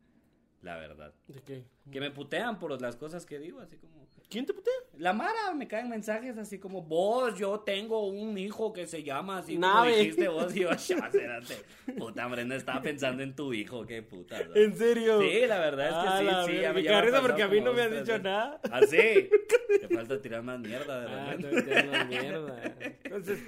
La 0.63 0.77
verdad. 0.77 1.15
¿De 1.29 1.41
qué? 1.41 1.65
Que 1.91 2.01
me 2.01 2.11
putean 2.11 2.59
por 2.59 2.81
las 2.81 2.97
cosas 2.97 3.25
que 3.25 3.39
digo, 3.39 3.61
así 3.61 3.77
como... 3.77 4.08
¿Quién 4.31 4.45
te 4.45 4.53
putea? 4.53 4.73
La 4.99 5.15
Mara 5.15 5.55
me 5.55 5.67
caen 5.67 5.89
mensajes 5.89 6.37
así 6.37 6.59
como, 6.59 6.83
vos, 6.83 7.39
yo 7.39 7.61
tengo 7.61 8.07
un 8.09 8.37
hijo 8.37 8.73
que 8.75 8.87
se 8.87 9.03
llama 9.03 9.39
así 9.39 9.57
Nave. 9.57 9.89
como 9.91 9.97
dijiste 9.99 10.29
vos. 10.29 10.55
Y 10.55 10.61
yo, 10.61 10.71
ya, 10.77 10.97
espérate. 10.97 11.55
Puta, 11.97 12.27
hombre, 12.27 12.45
no 12.45 12.55
estaba 12.55 12.83
pensando 12.83 13.23
en 13.23 13.35
tu 13.35 13.55
hijo, 13.55 13.87
qué 13.87 14.03
puta. 14.03 14.39
¿no? 14.45 14.55
¿En 14.55 14.77
serio? 14.77 15.21
Sí, 15.23 15.47
la 15.47 15.59
verdad 15.59 15.87
es 15.87 15.93
que 15.95 16.09
Ah, 16.09 16.19
sí, 16.19 16.25
la 16.25 16.45
sí. 16.47 16.61
ya 16.61 16.73
me- 16.75 16.83
pasado 16.85 17.23
porque 17.23 17.43
a 17.43 17.49
mí 17.49 17.61
no 17.63 17.73
me 17.73 17.83
has 17.83 17.91
dicho 17.91 18.19
nada. 18.19 18.61
¿Ah, 18.71 18.81
sí? 18.83 19.31
Te 19.81 19.89
falta 19.95 20.21
tirar 20.21 20.43
más 20.43 20.59
mierda 20.61 21.01
de 21.01 21.07
Ah, 21.09 21.37
te 21.41 21.63
das 21.87 22.07
mierda. 22.09 22.63
Entonces, 23.05 23.39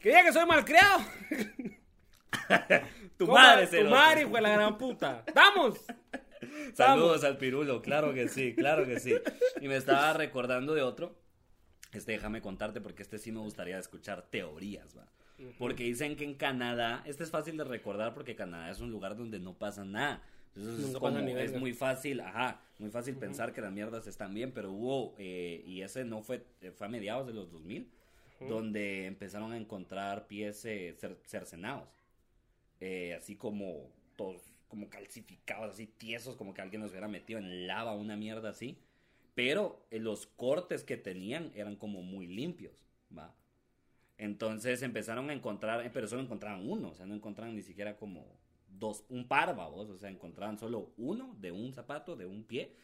diga 0.00 0.22
que 0.22 0.32
soy 0.32 0.46
malcriado. 0.46 1.00
Tu 3.16 3.26
madre, 3.26 3.66
Tu 3.66 3.84
madre, 3.88 4.24
de 4.26 4.40
la 4.42 4.50
gran 4.50 4.76
puta. 4.78 5.24
¡Vamos! 5.34 5.78
Saludos 6.74 7.24
al 7.24 7.38
pirulo, 7.38 7.82
claro 7.82 8.12
que 8.14 8.28
sí, 8.28 8.54
claro 8.54 8.84
que 8.86 9.00
sí. 9.00 9.14
Y 9.60 9.68
me 9.68 9.76
estaba 9.76 10.12
recordando 10.12 10.74
de 10.74 10.82
otro. 10.82 11.14
Este, 11.92 12.12
déjame 12.12 12.42
contarte 12.42 12.80
porque 12.80 13.02
este 13.02 13.18
sí 13.18 13.32
me 13.32 13.40
gustaría 13.40 13.78
escuchar 13.78 14.22
teorías, 14.30 14.96
va. 14.96 15.06
Porque 15.58 15.84
dicen 15.84 16.16
que 16.16 16.24
en 16.24 16.34
Canadá, 16.34 17.02
este 17.06 17.22
es 17.24 17.30
fácil 17.30 17.56
de 17.56 17.64
recordar 17.64 18.14
porque 18.14 18.34
Canadá 18.36 18.70
es 18.70 18.80
un 18.80 18.90
lugar 18.90 19.16
donde 19.16 19.38
no 19.38 19.54
pasa 19.54 19.84
nada. 19.84 20.22
Entonces 20.54 20.78
es, 20.86 20.92
como- 20.98 21.18
muy 21.60 21.72
fácil, 21.74 22.20
ajá, 22.20 22.60
muy 22.78 22.90
fácil 22.90 23.14
pensar 23.16 23.52
que 23.52 23.60
las 23.60 23.72
mierdas 23.72 24.06
están 24.06 24.32
bien, 24.32 24.52
pero 24.52 24.72
hubo, 24.72 25.14
eh, 25.18 25.62
y 25.66 25.82
ese 25.82 26.04
no 26.04 26.22
fue, 26.22 26.42
eh, 26.62 26.70
fue 26.70 26.86
a 26.86 26.90
mediados 26.90 27.26
de 27.26 27.34
los 27.34 27.50
2000, 27.50 27.90
donde 28.48 29.06
empezaron 29.06 29.52
a 29.52 29.56
encontrar 29.58 30.26
pies 30.26 30.64
eh, 30.64 30.96
cer- 31.00 31.16
cercenados 31.26 31.88
eh, 32.80 33.14
así 33.14 33.36
como 33.36 33.90
todos 34.16 34.42
como 34.68 34.88
calcificados, 34.88 35.74
así 35.74 35.86
tiesos, 35.86 36.36
como 36.36 36.54
que 36.54 36.62
alguien 36.62 36.82
los 36.82 36.90
hubiera 36.90 37.08
metido 37.08 37.38
en 37.38 37.66
lava, 37.66 37.94
una 37.94 38.16
mierda 38.16 38.50
así. 38.50 38.78
Pero 39.34 39.86
eh, 39.90 39.98
los 39.98 40.26
cortes 40.26 40.82
que 40.82 40.96
tenían 40.96 41.52
eran 41.54 41.76
como 41.76 42.02
muy 42.02 42.26
limpios, 42.26 42.74
¿va? 43.16 43.34
Entonces 44.18 44.82
empezaron 44.82 45.28
a 45.30 45.34
encontrar, 45.34 45.84
eh, 45.84 45.90
pero 45.92 46.08
solo 46.08 46.22
encontraban 46.22 46.68
uno, 46.68 46.90
o 46.90 46.94
sea, 46.94 47.06
no 47.06 47.14
encontraban 47.14 47.54
ni 47.54 47.62
siquiera 47.62 47.96
como 47.96 48.24
dos, 48.68 49.04
un 49.08 49.28
par, 49.28 49.54
o 49.58 49.98
sea, 49.98 50.08
encontraban 50.08 50.58
solo 50.58 50.92
uno 50.96 51.36
de 51.38 51.52
un 51.52 51.72
zapato, 51.72 52.16
de 52.16 52.26
un 52.26 52.44
pie, 52.44 52.74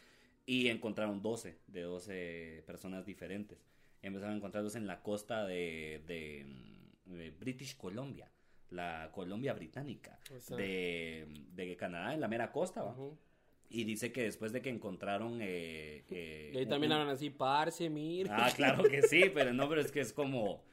y 0.45 0.67
encontraron 0.67 1.21
12, 1.21 1.57
de 1.67 1.81
12 1.81 2.63
personas 2.65 3.05
diferentes. 3.05 3.65
Empezaron 4.01 4.33
a 4.33 4.37
encontrarlos 4.37 4.75
en 4.75 4.87
la 4.87 5.01
costa 5.01 5.45
de, 5.45 6.03
de, 6.05 6.45
mm, 6.45 7.13
de 7.13 7.31
British 7.31 7.77
Columbia, 7.77 8.29
la 8.71 9.09
Colombia 9.13 9.53
británica, 9.53 10.19
O 10.35 10.39
sea. 10.39 10.57
de, 10.57 11.27
de 11.53 11.75
Canadá, 11.75 12.13
en 12.13 12.21
la 12.21 12.27
mera 12.27 12.51
costa. 12.51 12.83
Y 13.69 13.83
dice 13.85 14.11
que 14.11 14.23
después 14.23 14.51
de 14.51 14.61
que 14.61 14.69
encontraron... 14.69 15.39
eh, 15.41 16.03
eh, 16.09 16.51
Y 16.53 16.57
ahí 16.59 16.65
también 16.67 16.91
un- 16.91 16.99
hablan 16.99 17.15
así, 17.15 17.29
parce, 17.29 17.89
mira. 17.89 18.35
Ah, 18.45 18.51
claro 18.55 18.83
que 18.83 19.01
sí, 19.03 19.31
pero 19.33 19.53
no, 19.53 19.67
pero 19.69 19.81
es 19.81 19.91
que 19.91 19.99
es 20.01 20.13
como 20.13 20.63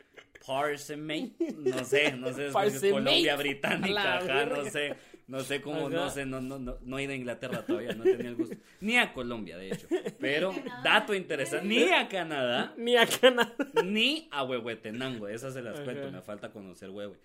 Parsemate, 0.47 1.55
no 1.59 1.85
sé, 1.85 2.13
no 2.13 2.33
sé, 2.33 2.47
es. 2.49 2.53
Colombia 2.91 3.35
A 3.35 3.37
británica, 3.37 4.19
ajá, 4.19 4.45
no 4.47 4.65
sé, 4.65 4.95
no 5.29 5.41
sé 5.41 5.61
cómo, 5.61 5.87
Ajá. 5.87 5.89
no 5.97 6.11
sé, 6.11 6.27
no, 6.27 6.41
no, 6.41 6.59
no, 6.59 6.79
no 6.83 6.99
he 6.99 7.05
ido 7.05 7.13
a 7.13 7.17
Inglaterra 7.17 7.65
todavía, 7.65 7.93
no 7.95 8.05
tenía 8.05 8.29
el 8.29 8.37
gusto, 8.37 8.57
ni 8.81 8.97
a 8.97 9.13
Colombia, 9.13 9.57
de 9.59 9.71
hecho, 9.73 9.87
pero 10.19 10.53
dato 10.85 11.15
interesante, 11.15 11.67
ni 11.69 11.85
a 11.91 12.09
Canadá, 12.09 12.75
Ni 12.77 12.97
acá 12.97 13.31
nada. 13.31 13.55
ni 13.85 14.29
a 14.31 14.43
Huehuetenango, 14.45 15.29
esas 15.29 15.55
se 15.55 15.63
las 15.63 15.77
Ajá. 15.77 15.85
cuento, 15.85 16.11
me 16.11 16.21
falta 16.23 16.51
conocer 16.51 16.91
Huehue. 16.91 17.17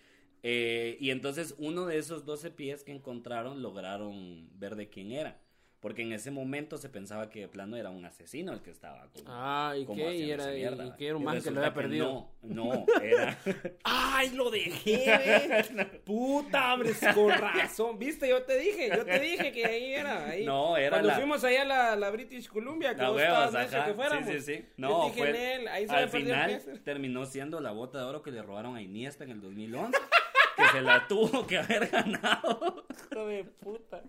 Eh, 0.48 0.98
y 1.00 1.10
entonces 1.10 1.56
uno 1.58 1.88
de 1.88 1.98
esos 1.98 2.24
12 2.24 2.52
pies 2.52 2.84
que 2.84 2.92
encontraron 2.92 3.64
lograron 3.64 4.48
ver 4.60 4.76
de 4.76 4.90
quién 4.90 5.12
era. 5.12 5.40
Porque 5.80 6.02
en 6.04 6.14
ese 6.14 6.30
momento 6.32 6.78
se 6.78 6.88
pensaba 6.90 7.30
que 7.30 7.42
de 7.42 7.48
plano 7.48 7.78
era 7.78 7.90
un 7.92 8.06
asesino 8.06 8.54
el 8.54 8.62
que 8.62 8.72
estaba 8.72 9.08
con, 9.12 9.24
Ah, 9.28 9.74
¿y 9.78 9.86
como 9.86 10.04
qué? 10.04 10.16
¿Y 10.16 10.32
era, 10.32 10.48
mierda, 10.48 10.86
y 10.86 10.92
qué 10.98 11.08
era 11.08 11.18
un 11.18 11.24
man 11.24 11.42
que 11.42 11.52
lo 11.52 11.60
había 11.60 11.74
perdido? 11.76 12.28
No, 12.42 12.86
no, 12.86 12.86
era. 13.04 13.38
¡Ay, 13.84 14.32
lo 14.32 14.50
dejé! 14.50 15.66
ve! 15.76 15.86
Puta, 16.04 16.74
hombre, 16.74 16.92
con 17.14 17.30
razón. 17.32 18.00
¿Viste? 18.00 18.28
Yo 18.30 18.42
te 18.44 18.58
dije, 18.58 18.90
yo 18.96 19.06
te 19.06 19.20
dije 19.20 19.52
que 19.52 19.66
ahí 19.66 19.94
era. 19.94 20.28
Ahí. 20.30 20.44
No, 20.46 20.76
era 20.78 20.90
Cuando 20.92 21.10
la- 21.10 21.16
fuimos 21.16 21.44
allá 21.44 21.62
a 21.62 21.66
la, 21.66 21.96
la 21.96 22.10
British 22.12 22.48
Columbia, 22.48 22.96
que 22.96 23.02
La 23.04 23.10
vos 23.10 23.18
huevas, 23.18 23.46
estabas 23.48 23.74
ajá. 23.74 23.86
que 23.86 23.94
fuéramos. 23.94 24.28
Sí, 24.30 24.40
sí, 24.40 24.56
sí. 24.56 24.66
Yo 24.78 24.88
No, 24.88 25.00
te 25.02 25.06
dije 25.08 25.20
fue. 25.20 25.30
en 25.30 25.36
él, 25.62 25.68
ahí 25.68 25.88
se 25.88 25.96
al 25.96 26.04
el 26.04 26.10
final 26.10 26.50
pez. 26.66 26.84
terminó 26.84 27.26
siendo 27.26 27.60
la 27.62 27.72
bota 27.72 28.00
de 28.00 28.06
oro 28.06 28.22
que 28.24 28.32
le 28.32 28.42
robaron 28.42 28.76
a 28.76 28.82
Iniesta 28.82 29.24
en 29.24 29.32
el 29.32 29.42
2011. 29.42 29.96
que 30.56 30.68
se 30.72 30.82
la 30.82 31.08
tuvo 31.08 31.46
que 31.46 31.58
haber 31.58 31.88
ganado. 31.88 32.86
Hijo 33.12 33.26
de 33.28 33.44
puta. 33.44 34.04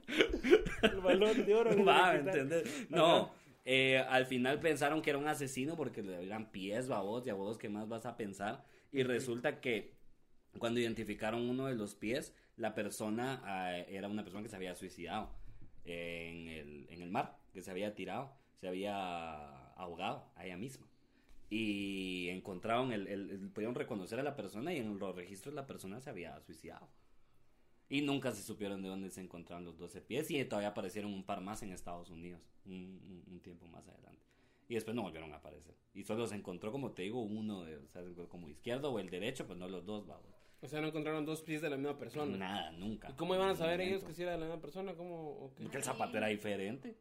El 0.82 1.00
balón 1.00 1.44
de 1.44 1.54
oro. 1.54 1.70
Va, 1.84 2.12
¿me 2.12 2.22
¿me 2.22 2.30
entendés? 2.30 2.90
No. 2.90 3.32
eh, 3.64 3.98
al 4.08 4.26
final 4.26 4.60
pensaron 4.60 5.02
que 5.02 5.10
era 5.10 5.18
un 5.18 5.28
asesino 5.28 5.76
porque 5.76 6.02
le 6.02 6.24
eran 6.24 6.50
pies, 6.50 6.88
babos, 6.88 7.26
y 7.26 7.30
a 7.30 7.34
vos, 7.34 7.58
¿qué 7.58 7.68
más 7.68 7.88
vas 7.88 8.06
a 8.06 8.16
pensar? 8.16 8.64
Y 8.92 9.02
resulta 9.02 9.60
que 9.60 9.94
cuando 10.58 10.80
identificaron 10.80 11.48
uno 11.48 11.66
de 11.66 11.74
los 11.74 11.94
pies, 11.94 12.34
la 12.56 12.74
persona 12.74 13.42
ah, 13.44 13.76
era 13.76 14.08
una 14.08 14.22
persona 14.22 14.42
que 14.42 14.48
se 14.48 14.56
había 14.56 14.74
suicidado 14.74 15.30
en 15.84 16.48
el, 16.48 16.86
en 16.90 17.02
el 17.02 17.10
mar, 17.10 17.38
que 17.52 17.62
se 17.62 17.70
había 17.70 17.94
tirado, 17.94 18.32
se 18.60 18.68
había 18.68 19.66
ahogado 19.74 20.32
a 20.34 20.46
ella 20.46 20.56
misma. 20.56 20.86
Y 21.50 22.28
encontraron, 22.30 22.92
el, 22.92 23.06
el- 23.06 23.30
el- 23.30 23.50
pudieron 23.50 23.74
reconocer 23.74 24.18
a 24.18 24.22
la 24.22 24.34
persona 24.36 24.72
y 24.74 24.78
en 24.78 24.98
los 24.98 25.14
registros 25.14 25.54
la 25.54 25.66
persona 25.66 26.00
se 26.00 26.10
había 26.10 26.40
suicidado. 26.40 26.88
Y 27.88 28.02
nunca 28.02 28.32
se 28.32 28.42
supieron 28.42 28.82
de 28.82 28.88
dónde 28.88 29.10
se 29.10 29.20
encontraron 29.20 29.64
los 29.64 29.78
12 29.78 30.00
pies 30.00 30.28
y 30.30 30.44
todavía 30.44 30.70
aparecieron 30.70 31.14
un 31.14 31.22
par 31.24 31.40
más 31.40 31.62
en 31.62 31.70
Estados 31.70 32.10
Unidos, 32.10 32.42
un, 32.64 32.72
un- 32.72 33.24
un 33.34 33.40
tiempo 33.40 33.66
más 33.68 33.86
adelante. 33.88 34.22
Y 34.68 34.74
después 34.74 34.96
no 34.96 35.02
volvieron 35.02 35.32
a 35.32 35.36
aparecer. 35.36 35.76
Y 35.94 36.02
solo 36.02 36.26
se 36.26 36.34
encontró, 36.34 36.72
como 36.72 36.90
te 36.90 37.02
digo, 37.02 37.22
uno, 37.22 37.62
de, 37.64 37.76
o 37.76 37.86
sea, 37.86 38.02
como 38.28 38.48
izquierdo 38.48 38.90
o 38.92 38.98
el 38.98 39.08
derecho, 39.08 39.46
pues 39.46 39.56
no 39.56 39.68
los 39.68 39.86
dos, 39.86 40.04
vamos. 40.06 40.26
O 40.62 40.66
sea, 40.66 40.80
no 40.80 40.88
encontraron 40.88 41.24
dos 41.24 41.42
pies 41.42 41.62
de 41.62 41.70
la 41.70 41.76
misma 41.76 41.96
persona. 41.96 42.36
Nada, 42.36 42.72
nunca. 42.72 43.10
¿Y 43.10 43.12
cómo 43.12 43.36
iban 43.36 43.50
a 43.50 43.54
saber 43.54 43.80
ellos 43.82 44.02
que 44.02 44.12
si 44.14 44.22
era 44.22 44.32
de 44.32 44.38
la 44.38 44.46
misma 44.46 44.60
persona? 44.60 44.94
¿Cómo? 44.94 45.14
o 45.44 45.54
qué? 45.54 45.62
Porque 45.62 45.76
el 45.76 45.84
zapato 45.84 46.16
era 46.16 46.26
diferente. 46.26 46.96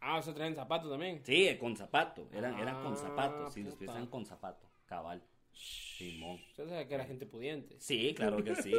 Ah, 0.00 0.18
o 0.18 0.22
sea, 0.22 0.34
traen 0.34 0.54
zapatos 0.54 0.90
también. 0.90 1.20
Sí, 1.24 1.56
con 1.58 1.76
zapato. 1.76 2.28
Eran, 2.32 2.58
eran 2.58 2.82
con 2.82 2.92
Ah, 2.92 2.96
zapato. 2.96 3.50
Sí, 3.50 3.62
los 3.62 3.74
pies 3.74 3.90
eran 3.90 4.06
con 4.06 4.24
zapato. 4.24 4.68
Cabal. 4.86 5.22
Simón. 5.52 6.38
Usted 6.50 6.68
sabe 6.68 6.86
que 6.86 6.94
era 6.94 7.04
gente 7.04 7.26
pudiente. 7.26 7.74
Sí, 7.80 8.14
claro 8.14 8.44
que 8.44 8.54
sí. 8.54 8.72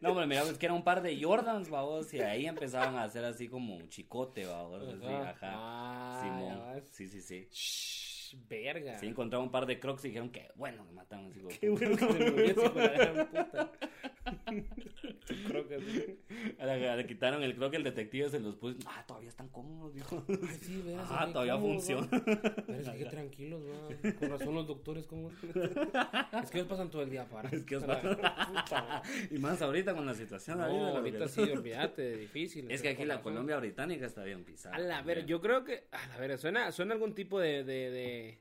¿no? 0.00 0.08
Hombre, 0.10 0.26
mira, 0.26 0.42
es 0.44 0.56
que 0.56 0.64
era 0.64 0.74
un 0.74 0.82
par 0.82 1.02
de 1.02 1.22
Jordans, 1.22 1.68
babos, 1.68 2.14
y 2.14 2.20
ahí 2.22 2.46
empezaban 2.46 2.96
a 2.96 3.02
hacer 3.04 3.22
así 3.26 3.48
como 3.48 3.76
un 3.76 3.90
chicote, 3.90 4.46
babos. 4.46 4.82
así, 4.88 5.04
Ajá. 5.04 5.36
Ah, 5.42 6.20
Simón. 6.22 6.84
Sí, 6.90 7.08
sí, 7.08 7.20
sí. 7.20 7.48
Shh, 7.50 8.36
verga. 8.48 8.98
Sí, 8.98 9.06
encontraban 9.08 9.46
un 9.48 9.52
par 9.52 9.66
de 9.66 9.78
crocs 9.78 10.02
y 10.06 10.08
dijeron 10.08 10.30
que 10.30 10.48
bueno, 10.54 10.84
me 10.84 10.92
mataron 10.92 11.26
así. 11.26 11.42
Qué 11.60 11.68
bueno 11.68 11.96
que 11.96 12.06
se 12.12 12.30
murió 12.30 12.54
puta. 12.54 13.70
Creo 15.46 15.66
que 15.68 15.78
sí. 15.80 16.18
A 16.58 16.64
la- 16.66 16.96
Le 16.96 17.06
quitaron 17.06 17.42
el 17.42 17.54
croc, 17.54 17.74
el 17.74 17.84
detective 17.84 18.30
se 18.30 18.40
los 18.40 18.56
puso. 18.56 18.78
Ah, 18.86 19.04
todavía 19.06 19.28
están 19.28 19.48
cómodos, 19.48 19.94
dijo. 19.94 20.24
Ay, 20.28 20.56
sí, 20.60 20.82
veas, 20.84 21.06
Ah, 21.10 21.28
todavía 21.32 21.56
funciona. 21.58 22.06
va. 22.10 22.24
Pero 22.66 22.78
es 22.80 22.88
que 22.90 23.04
tranquilos, 23.06 23.62
va. 23.62 24.12
Con 24.14 24.30
razón 24.30 24.54
los 24.54 24.66
doctores, 24.66 25.06
¿cómo? 25.06 25.30
Es 26.42 26.50
que 26.50 26.58
ellos 26.58 26.68
pasan 26.68 26.90
todo 26.90 27.02
el 27.02 27.10
día 27.10 27.24
para. 27.28 27.48
Es 27.50 27.64
que 27.64 27.76
ellos 27.76 27.84
puta. 28.48 29.02
Y 29.30 29.38
más 29.38 29.60
ahorita 29.62 29.94
con 29.94 30.06
la 30.06 30.14
situación 30.14 30.58
No, 30.58 30.64
ahorita, 30.64 30.82
la 30.84 30.98
ahorita 30.98 31.18
verdad. 31.18 31.32
sí, 31.34 31.40
olvídate, 31.50 32.16
difícil. 32.16 32.70
Es 32.70 32.82
que 32.82 32.90
aquí 32.90 33.04
la 33.04 33.16
razón. 33.16 33.32
Colombia 33.32 33.58
británica 33.58 34.06
está 34.06 34.24
bien 34.24 34.44
pisada. 34.44 34.76
A 34.76 34.78
la 34.78 35.02
ver, 35.02 35.26
yo 35.26 35.40
creo 35.40 35.64
que. 35.64 35.84
A 35.92 36.06
la 36.08 36.16
ver, 36.18 36.38
suena, 36.38 36.70
suena 36.72 36.94
algún 36.94 37.14
tipo 37.14 37.38
de, 37.40 37.64
de, 37.64 37.90
de, 37.90 38.38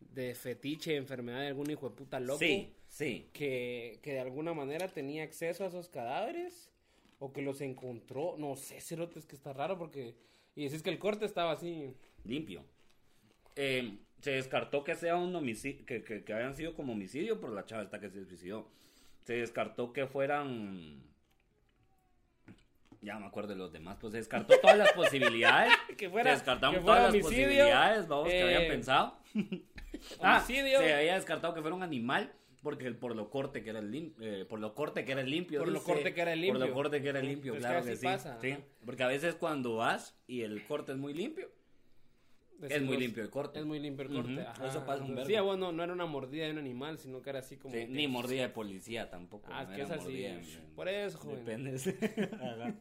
de 0.00 0.34
fetiche, 0.34 0.96
enfermedad 0.96 1.40
de 1.40 1.48
algún 1.48 1.70
hijo 1.70 1.88
de 1.88 1.94
puta 1.96 2.20
loco. 2.20 2.38
Sí, 2.38 2.72
sí. 2.94 3.28
Que, 3.32 3.98
que 4.02 4.12
de 4.12 4.20
alguna 4.20 4.54
manera 4.54 4.86
tenía 4.88 5.24
acceso 5.24 5.64
a 5.64 5.68
esos 5.68 5.88
cadáveres. 5.88 6.70
O 7.18 7.32
que 7.32 7.42
los 7.42 7.60
encontró. 7.60 8.34
No 8.38 8.56
sé, 8.56 8.80
Cerote, 8.80 9.18
es 9.18 9.26
que 9.26 9.36
está 9.36 9.52
raro 9.52 9.78
porque. 9.78 10.14
Y 10.56 10.64
decís 10.64 10.82
que 10.82 10.90
el 10.90 10.98
corte 10.98 11.24
estaba 11.24 11.52
así. 11.52 11.94
limpio. 12.24 12.64
Eh, 13.56 13.98
se 14.20 14.32
descartó 14.32 14.82
que 14.84 14.94
sea 14.94 15.16
un 15.16 15.34
homicidio, 15.34 15.84
que, 15.86 16.02
que, 16.02 16.24
que 16.24 16.32
hayan 16.32 16.54
sido 16.54 16.74
como 16.74 16.92
homicidio 16.92 17.40
por 17.40 17.50
la 17.50 17.64
chava 17.66 17.82
esta 17.82 18.00
que 18.00 18.10
se 18.10 18.24
suicidó. 18.24 18.68
Se 19.24 19.34
descartó 19.34 19.92
que 19.92 20.06
fueran... 20.06 21.02
Ya 23.00 23.18
me 23.18 23.26
acuerdo 23.26 23.50
de 23.50 23.56
los 23.56 23.70
demás, 23.72 23.98
pues 24.00 24.12
se 24.12 24.18
descartó 24.18 24.58
todas 24.60 24.78
las 24.78 24.92
posibilidades. 24.96 25.72
Que 25.98 26.08
fuera- 26.08 26.30
se 26.30 26.36
descartaron 26.36 26.74
que 26.76 26.80
fuera 26.80 27.00
todas 27.00 27.14
las 27.14 27.22
posibilidades, 27.22 28.08
vamos, 28.08 28.28
que 28.28 28.38
eh, 28.38 28.42
habían 28.56 28.68
pensado. 28.72 29.18
Ah, 30.20 30.38
homicidio. 30.44 30.80
se 30.80 30.92
había 30.92 31.14
descartado 31.14 31.54
que 31.54 31.60
fuera 31.60 31.74
un 31.76 31.82
animal 31.82 32.30
porque 32.64 32.86
el- 32.88 32.96
por 32.96 33.14
lo 33.14 33.30
corte 33.30 33.62
que 33.62 33.70
era 33.70 33.78
el 33.78 33.90
limpio, 33.92 34.48
por 34.48 34.58
lo 34.58 34.74
corte 34.74 35.04
que 35.04 35.12
era 35.12 35.20
el 35.22 35.30
limpio. 35.30 35.60
Por 35.60 35.68
lo 35.68 35.82
corte 35.84 36.12
que 36.12 36.20
era 36.22 36.32
el 36.32 36.40
Por 36.46 36.54
lo 36.54 36.58
limpio. 36.64 36.74
corte 36.74 37.00
que 37.02 37.08
era 37.10 37.20
el 37.20 37.28
limpio, 37.28 37.52
Es 37.52 37.58
que 37.58 37.66
claro 37.68 37.84
que, 37.84 37.96
sí. 37.96 38.04
pasa, 38.04 38.38
sí. 38.40 38.50
ajá. 38.50 38.62
Porque 38.84 39.02
a 39.04 39.06
veces 39.08 39.36
cuando 39.36 39.76
vas 39.76 40.16
y 40.26 40.40
el 40.40 40.64
corte 40.66 40.90
es 40.92 40.98
muy 40.98 41.14
limpio, 41.14 41.48
es 42.62 42.82
muy 42.82 42.96
limpio 42.96 43.22
el 43.22 43.30
corte. 43.30 43.58
Es 43.58 43.66
muy 43.66 43.78
limpio 43.78 44.06
el 44.06 44.12
corte. 44.14 44.40
Ajá. 44.40 44.66
eso 44.66 44.86
pasa 44.86 45.02
un 45.04 45.14
vergo. 45.14 45.28
Sí, 45.28 45.38
bueno, 45.38 45.70
no 45.72 45.84
era 45.84 45.92
una 45.92 46.06
mordida 46.06 46.46
de 46.46 46.52
un 46.52 46.58
animal, 46.58 46.98
sino 46.98 47.20
que 47.20 47.30
era 47.30 47.40
así 47.40 47.56
como. 47.58 47.74
Sí, 47.74 47.80
que- 47.80 47.88
ni 47.88 48.08
mordida 48.08 48.42
de 48.42 48.48
policía 48.48 49.10
tampoco. 49.10 49.48
Ah, 49.52 49.64
es 49.64 49.68
que 49.76 49.82
es 49.82 49.90
así. 49.90 50.26
Por 50.74 50.88
eso, 50.88 51.18
joven. 51.18 51.44
Depende. 51.44 51.76
Ajá. 52.40 52.74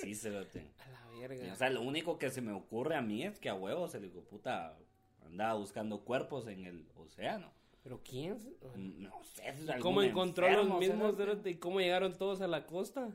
sí, 0.00 0.14
se 0.14 0.30
lo 0.30 0.46
tengo. 0.46 0.70
A 0.78 0.88
la 0.90 1.18
verga. 1.28 1.52
O 1.52 1.56
sea, 1.56 1.70
lo 1.70 1.82
único 1.82 2.18
que 2.18 2.30
se 2.30 2.40
me 2.40 2.52
ocurre 2.52 2.94
a 2.94 3.02
mí 3.02 3.24
es 3.24 3.38
que 3.40 3.48
a 3.48 3.54
huevos 3.54 3.94
el 3.94 4.04
hijo 4.04 4.20
de 4.20 4.26
puta 4.26 4.78
andaba 5.24 5.54
buscando 5.54 6.04
cuerpos 6.04 6.46
en 6.46 6.64
el 6.66 6.86
océano. 6.94 7.52
¿Pero 7.82 8.00
quién? 8.02 8.38
No 8.76 9.22
sé. 9.24 9.48
es 9.48 9.62
¿Y 9.64 9.70
algún 9.70 9.80
¿Cómo 9.82 10.02
encontró 10.02 10.46
a 10.46 10.50
los 10.50 10.78
mismos 10.78 11.16
cerote. 11.16 11.50
¿Y 11.50 11.54
cómo 11.56 11.80
llegaron 11.80 12.12
todos 12.16 12.40
a 12.42 12.46
la 12.46 12.66
costa? 12.66 13.10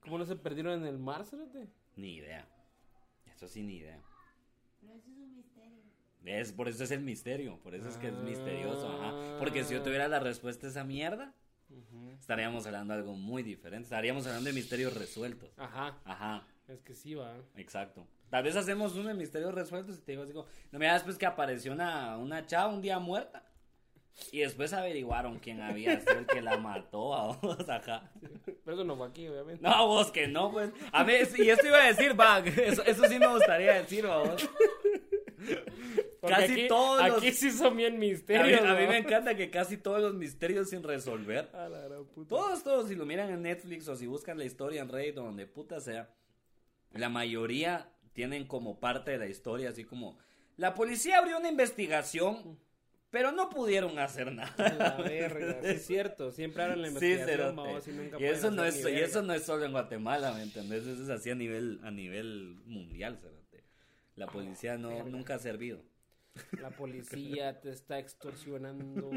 ¿Cómo 0.00 0.18
no 0.18 0.24
se 0.26 0.36
perdieron 0.36 0.80
en 0.82 0.86
el 0.86 0.98
mar, 0.98 1.24
cerote? 1.24 1.68
Ni 1.96 2.16
idea. 2.16 2.46
Eso 3.34 3.48
sí, 3.48 3.62
ni 3.62 3.76
idea. 3.76 4.00
Pero 4.80 4.92
eso 4.94 5.10
es 5.10 5.16
un 5.16 5.34
misterio. 5.36 5.78
Es, 6.24 6.52
por 6.52 6.68
eso 6.68 6.84
es 6.84 6.90
el 6.90 7.00
misterio, 7.00 7.58
por 7.62 7.74
eso 7.74 7.88
es 7.88 7.96
que 7.96 8.08
es 8.08 8.14
Ah. 8.14 8.22
misterioso, 8.22 8.88
ajá. 8.88 9.38
Porque 9.38 9.64
si 9.64 9.74
yo 9.74 9.82
tuviera 9.82 10.06
la 10.08 10.20
respuesta 10.20 10.66
a 10.66 10.70
esa 10.70 10.84
mierda, 10.84 11.34
estaríamos 12.20 12.66
hablando 12.66 12.92
de 12.94 13.00
algo 13.00 13.14
muy 13.14 13.42
diferente. 13.42 13.84
Estaríamos 13.84 14.26
hablando 14.26 14.48
de 14.48 14.54
misterios 14.54 14.94
resueltos. 14.94 15.50
Ajá, 15.56 15.98
Ajá, 16.04 16.46
es 16.68 16.82
que 16.82 16.94
sí 16.94 17.14
va. 17.14 17.34
exacto. 17.56 18.06
Tal 18.28 18.44
vez 18.44 18.54
hacemos 18.56 18.94
uno 18.96 19.08
de 19.08 19.14
misterios 19.14 19.52
resueltos 19.54 19.98
y 19.98 20.00
te 20.02 20.12
digo 20.12 20.22
así 20.24 20.32
como, 20.32 20.46
no 20.70 20.78
me 20.78 20.86
después 20.90 21.18
que 21.18 21.26
apareció 21.26 21.72
una, 21.72 22.16
una 22.18 22.46
chava 22.46 22.72
un 22.72 22.80
día 22.82 22.98
muerta. 22.98 23.44
Y 24.30 24.40
después 24.40 24.72
averiguaron 24.72 25.38
quién 25.38 25.60
había 25.62 25.98
sido 26.00 26.18
el 26.18 26.26
que 26.26 26.42
la 26.42 26.56
mató 26.58 27.14
a 27.16 27.36
vos, 27.36 27.68
ajá. 27.68 28.10
Pero 28.64 28.74
eso 28.76 28.84
no 28.84 28.96
fue 28.96 29.08
aquí, 29.08 29.26
obviamente. 29.28 29.62
No, 29.62 29.86
vos 29.88 30.10
que 30.12 30.28
no, 30.28 30.52
pues. 30.52 30.70
A 30.92 31.02
ver, 31.04 31.28
y 31.38 31.48
esto 31.50 31.66
iba 31.66 31.78
a 31.82 31.86
decir, 31.86 32.18
va, 32.18 32.38
eso, 32.44 32.82
eso 32.84 33.04
sí 33.06 33.18
me 33.18 33.26
gustaría 33.26 33.74
decir, 33.74 34.06
vos. 34.06 34.48
Porque 36.20 36.36
Casi 36.36 36.52
aquí, 36.52 36.68
todos 36.68 37.04
los- 37.08 37.16
Aquí 37.18 37.32
sí 37.32 37.50
son 37.50 37.76
bien 37.76 37.94
A 37.94 37.98
mí, 37.98 38.10
misterios. 38.10 38.60
a 38.60 38.74
mí 38.74 38.84
¿no? 38.84 38.90
me 38.90 38.98
encanta 38.98 39.34
que 39.36 39.50
casi 39.50 39.76
todos 39.76 40.00
los 40.00 40.14
misterios 40.14 40.70
sin 40.70 40.82
resolver. 40.84 41.50
A 41.52 41.68
la 41.68 41.80
gran 41.80 42.04
puta. 42.06 42.28
Todos, 42.28 42.62
todos, 42.62 42.88
si 42.88 42.94
lo 42.94 43.04
miran 43.06 43.30
en 43.30 43.42
Netflix 43.42 43.88
o 43.88 43.96
si 43.96 44.06
buscan 44.06 44.38
la 44.38 44.44
historia 44.44 44.82
en 44.82 44.88
Reddit 44.88 45.18
o 45.18 45.24
donde 45.24 45.46
puta 45.46 45.80
sea, 45.80 46.14
la 46.92 47.08
mayoría 47.08 47.90
tienen 48.12 48.46
como 48.46 48.78
parte 48.78 49.10
de 49.12 49.18
la 49.18 49.26
historia 49.26 49.70
así 49.70 49.82
como, 49.84 50.16
la 50.56 50.74
policía 50.74 51.18
abrió 51.18 51.38
una 51.38 51.48
investigación, 51.48 52.56
pero 53.12 53.30
no 53.30 53.48
pudieron 53.48 53.96
hacer 54.00 54.32
nada. 54.32 54.52
La 54.76 54.96
verga, 54.96 55.60
sí 55.62 55.68
es 55.68 55.86
cierto. 55.86 56.32
Siempre 56.32 56.64
hablan 56.64 56.82
la 56.82 56.88
Sí, 56.88 56.94
investigación, 56.94 57.54
vamos, 57.56 57.86
y 57.86 57.92
nunca 57.92 58.18
y 58.20 58.24
eso 58.24 58.50
no 58.50 58.64
es 58.64 58.84
y 58.84 58.88
eso 58.98 59.22
no 59.22 59.32
es 59.34 59.44
solo 59.44 59.64
en 59.64 59.70
Guatemala, 59.72 60.32
¿me 60.32 60.42
entendés? 60.42 60.84
Eso 60.86 61.04
es 61.04 61.08
así 61.10 61.30
a 61.30 61.36
nivel 61.36 61.78
a 61.84 61.90
nivel 61.92 62.56
mundial. 62.66 63.20
La 64.16 64.26
policía 64.26 64.76
no 64.76 64.88
verga. 64.88 65.04
nunca 65.04 65.34
ha 65.36 65.38
servido. 65.38 65.80
La 66.60 66.70
policía 66.70 67.60
te 67.60 67.70
está 67.70 67.98
extorsionando. 67.98 69.10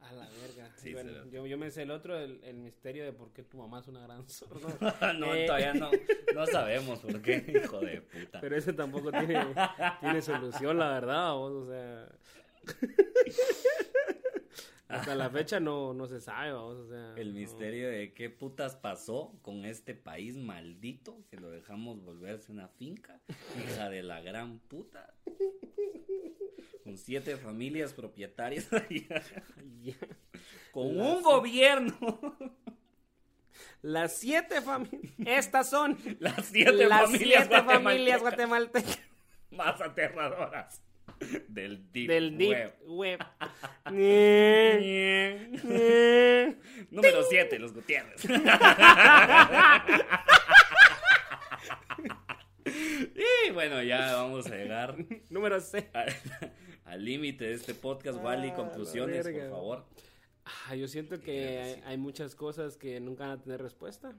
A 0.00 0.12
la 0.12 0.28
verga. 0.28 0.70
Sí, 0.76 0.92
Bueno, 0.92 1.10
cerote. 1.12 1.30
yo, 1.30 1.46
yo 1.46 1.56
me 1.56 1.70
sé 1.70 1.82
el 1.82 1.90
otro, 1.90 2.18
el, 2.18 2.42
el 2.44 2.56
misterio 2.58 3.04
de 3.04 3.12
por 3.12 3.32
qué 3.32 3.42
tu 3.42 3.56
mamá 3.58 3.80
es 3.80 3.88
una 3.88 4.02
gran 4.02 4.28
sorda. 4.28 4.68
no, 5.18 5.34
Eh, 5.34 5.46
todavía 5.46 5.72
no 5.74 5.90
no 6.34 6.46
sabemos 6.46 6.98
por 7.00 7.22
qué, 7.22 7.42
hijo 7.64 7.80
de 7.80 8.02
puta. 8.02 8.40
Pero 8.40 8.56
ese 8.56 8.72
tampoco 8.74 9.10
tiene, 9.10 9.38
tiene 10.00 10.20
solución, 10.20 10.78
la 10.78 10.90
verdad, 10.90 11.32
vos, 11.34 11.52
o 11.52 11.66
sea. 11.70 12.08
Hasta 14.88 15.14
la 15.14 15.30
fecha 15.30 15.58
no, 15.60 15.92
no 15.94 16.06
se 16.06 16.20
sabe, 16.20 16.52
vamos, 16.52 16.76
o 16.76 16.88
sea. 16.88 17.14
El 17.16 17.32
no. 17.32 17.40
misterio 17.40 17.88
de 17.88 18.12
qué 18.12 18.30
putas 18.30 18.76
pasó 18.76 19.34
con 19.42 19.64
este 19.64 19.94
país 19.94 20.36
maldito 20.36 21.18
que 21.30 21.36
lo 21.38 21.50
dejamos 21.50 22.02
volverse 22.02 22.52
una 22.52 22.68
finca, 22.68 23.20
hija 23.64 23.88
de 23.88 24.02
la 24.02 24.20
gran 24.20 24.58
puta. 24.60 25.12
Con 26.84 26.98
siete 26.98 27.36
familias 27.38 27.94
propietarias, 27.94 28.68
con 30.70 30.96
Las- 30.96 31.06
un 31.16 31.22
gobierno. 31.22 32.36
Las 33.82 34.16
siete 34.16 34.60
familias. 34.60 35.12
Estas 35.24 35.70
son 35.70 35.96
Las 36.20 36.44
siete 36.46 36.86
las 36.86 37.02
familias, 37.02 37.46
siete 37.48 37.62
familias 37.62 38.20
guatemaltecas 38.20 38.20
guatemaltecas 38.20 39.00
más 39.50 39.80
aterradoras 39.80 40.82
del 41.48 41.92
deep, 41.92 42.08
del 42.08 42.38
Deep 42.38 42.72
web. 42.86 43.18
Número 46.90 47.22
7, 47.28 47.58
los 47.58 47.74
Gutiérrez. 47.74 48.24
y 52.64 53.50
bueno, 53.52 53.82
ya 53.82 54.14
vamos 54.16 54.46
a 54.46 54.56
llegar 54.56 54.96
Número 55.30 55.60
6. 55.60 55.84
al- 55.94 57.04
límite 57.04 57.44
de 57.44 57.54
este 57.54 57.74
podcast. 57.74 58.22
Wally, 58.22 58.50
Ah, 58.50 58.54
conclusiones, 58.54 59.26
por 59.26 59.50
favor. 59.50 59.84
Ah, 60.44 60.74
yo 60.76 60.86
siento 60.88 61.20
que 61.20 61.80
hay, 61.84 61.96
muchas 61.96 62.34
cosas 62.34 62.76
que 62.76 63.00
nunca 63.00 63.26
van 63.26 63.38
a 63.38 63.42
tener 63.42 63.60
respuesta 63.60 64.14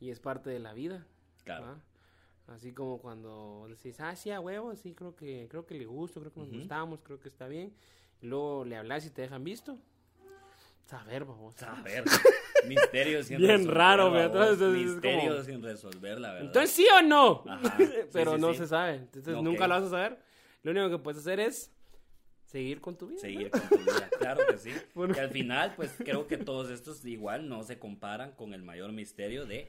y 0.00 0.10
es 0.10 0.20
parte 0.20 0.50
de 0.50 0.58
la 0.60 0.72
vida. 0.72 1.06
Claro. 1.44 1.66
¿va? 1.66 1.78
Así 2.48 2.72
como 2.72 2.98
cuando 3.00 3.66
decís, 3.68 3.98
ah, 4.00 4.14
sí, 4.14 4.30
a 4.30 4.38
huevo, 4.40 4.74
sí, 4.76 4.94
creo 4.94 5.16
que, 5.16 5.46
creo 5.50 5.64
que 5.66 5.74
le 5.74 5.86
gusto, 5.86 6.20
creo 6.20 6.32
que 6.32 6.40
nos 6.40 6.48
Ujú. 6.50 6.58
gustamos, 6.58 7.00
creo 7.02 7.18
que 7.18 7.28
está 7.28 7.48
bien. 7.48 7.72
Y 8.20 8.26
luego 8.26 8.64
le 8.64 8.76
hablas 8.76 9.06
y 9.06 9.10
te 9.10 9.22
dejan 9.22 9.42
visto. 9.44 9.78
Saber, 10.86 11.24
vamos. 11.24 11.60
A 11.62 11.80
ver, 11.80 12.04
misterios 12.68 13.26
sin 13.26 13.38
Bien 13.38 13.52
resolver. 13.52 13.74
raro, 13.74 14.10
güey, 14.10 14.24
entonces 14.24 14.60
es 14.60 14.84
Misterios 14.92 15.32
como- 15.34 15.44
sin 15.44 15.62
resolver, 15.62 16.20
la 16.20 16.32
verdad. 16.32 16.46
Entonces, 16.46 16.70
¿sí 16.72 16.86
o 16.98 17.02
no? 17.02 17.42
Ajá, 17.48 17.76
Pero 18.12 18.32
sí, 18.32 18.36
sí, 18.36 18.40
no 18.42 18.52
sí. 18.52 18.58
se 18.58 18.66
sabe. 18.66 18.94
Entonces, 18.96 19.34
Ok. 19.34 19.42
nunca 19.42 19.66
lo 19.66 19.74
vas 19.76 19.84
a 19.84 19.90
saber. 19.90 20.18
Lo 20.62 20.70
único 20.72 20.90
que 20.90 20.98
puedes 20.98 21.20
hacer 21.22 21.40
es 21.40 21.72
seguir 22.44 22.82
con 22.82 22.96
tu 22.98 23.06
vida. 23.08 23.20
seguir 23.20 23.50
con 23.50 23.62
tu 23.66 23.78
vida, 23.78 24.08
claro 24.18 24.42
que 24.46 24.58
sí. 24.58 24.70
Bueno. 24.94 25.14
Y 25.16 25.18
al 25.20 25.30
final, 25.30 25.72
pues 25.74 25.94
creo 25.96 26.26
que 26.26 26.36
todos 26.36 26.68
estos 26.70 27.02
igual 27.06 27.48
no 27.48 27.62
se 27.62 27.78
comparan 27.78 28.32
con 28.32 28.52
el 28.52 28.62
mayor 28.62 28.92
misterio 28.92 29.46
de 29.46 29.66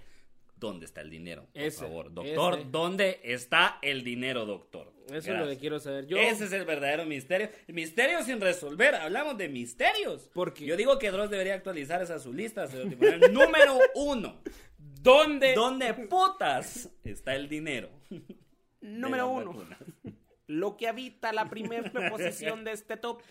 dónde 0.58 0.86
está 0.86 1.02
el 1.02 1.10
dinero. 1.10 1.48
Por 1.54 1.62
Ese, 1.62 1.80
favor, 1.86 2.14
doctor, 2.14 2.60
ese. 2.60 2.68
¿dónde 2.72 3.20
está 3.24 3.80
el 3.82 4.04
dinero, 4.04 4.46
doctor? 4.46 4.94
Eso 5.08 5.34
es 5.34 5.40
lo 5.40 5.48
que 5.48 5.58
quiero 5.58 5.80
saber. 5.80 6.08
Yo, 6.08 6.18
Ese 6.18 6.46
es 6.46 6.52
el 6.54 6.66
verdadero 6.66 7.06
misterio. 7.06 7.50
Misterio 7.68 8.24
sin 8.24 8.42
resolver. 8.42 8.96
Hablamos 8.96 9.38
de 9.38 9.50
misterios. 9.50 10.30
Porque- 10.34 10.66
Yo 10.66 10.76
digo 10.76 10.98
que 10.98 11.12
Dross 11.12 11.30
debería 11.30 11.54
actualizar 11.54 12.02
esa 12.02 12.18
su 12.20 12.34
lista. 12.34 12.66
número 13.32 13.78
uno. 13.96 14.42
¿dónde? 14.78 15.54
¿Dónde 15.54 15.94
putas 15.94 16.90
está 17.04 17.36
el 17.36 17.48
dinero? 17.48 17.90
Número 18.82 19.28
uno. 19.30 19.54
vacunas? 19.54 19.80
Lo 20.48 20.78
que 20.78 20.88
habita 20.88 21.34
la 21.34 21.50
primera 21.50 21.92
posición 22.10 22.64
de 22.64 22.72
este 22.72 22.98
top. 22.98 23.22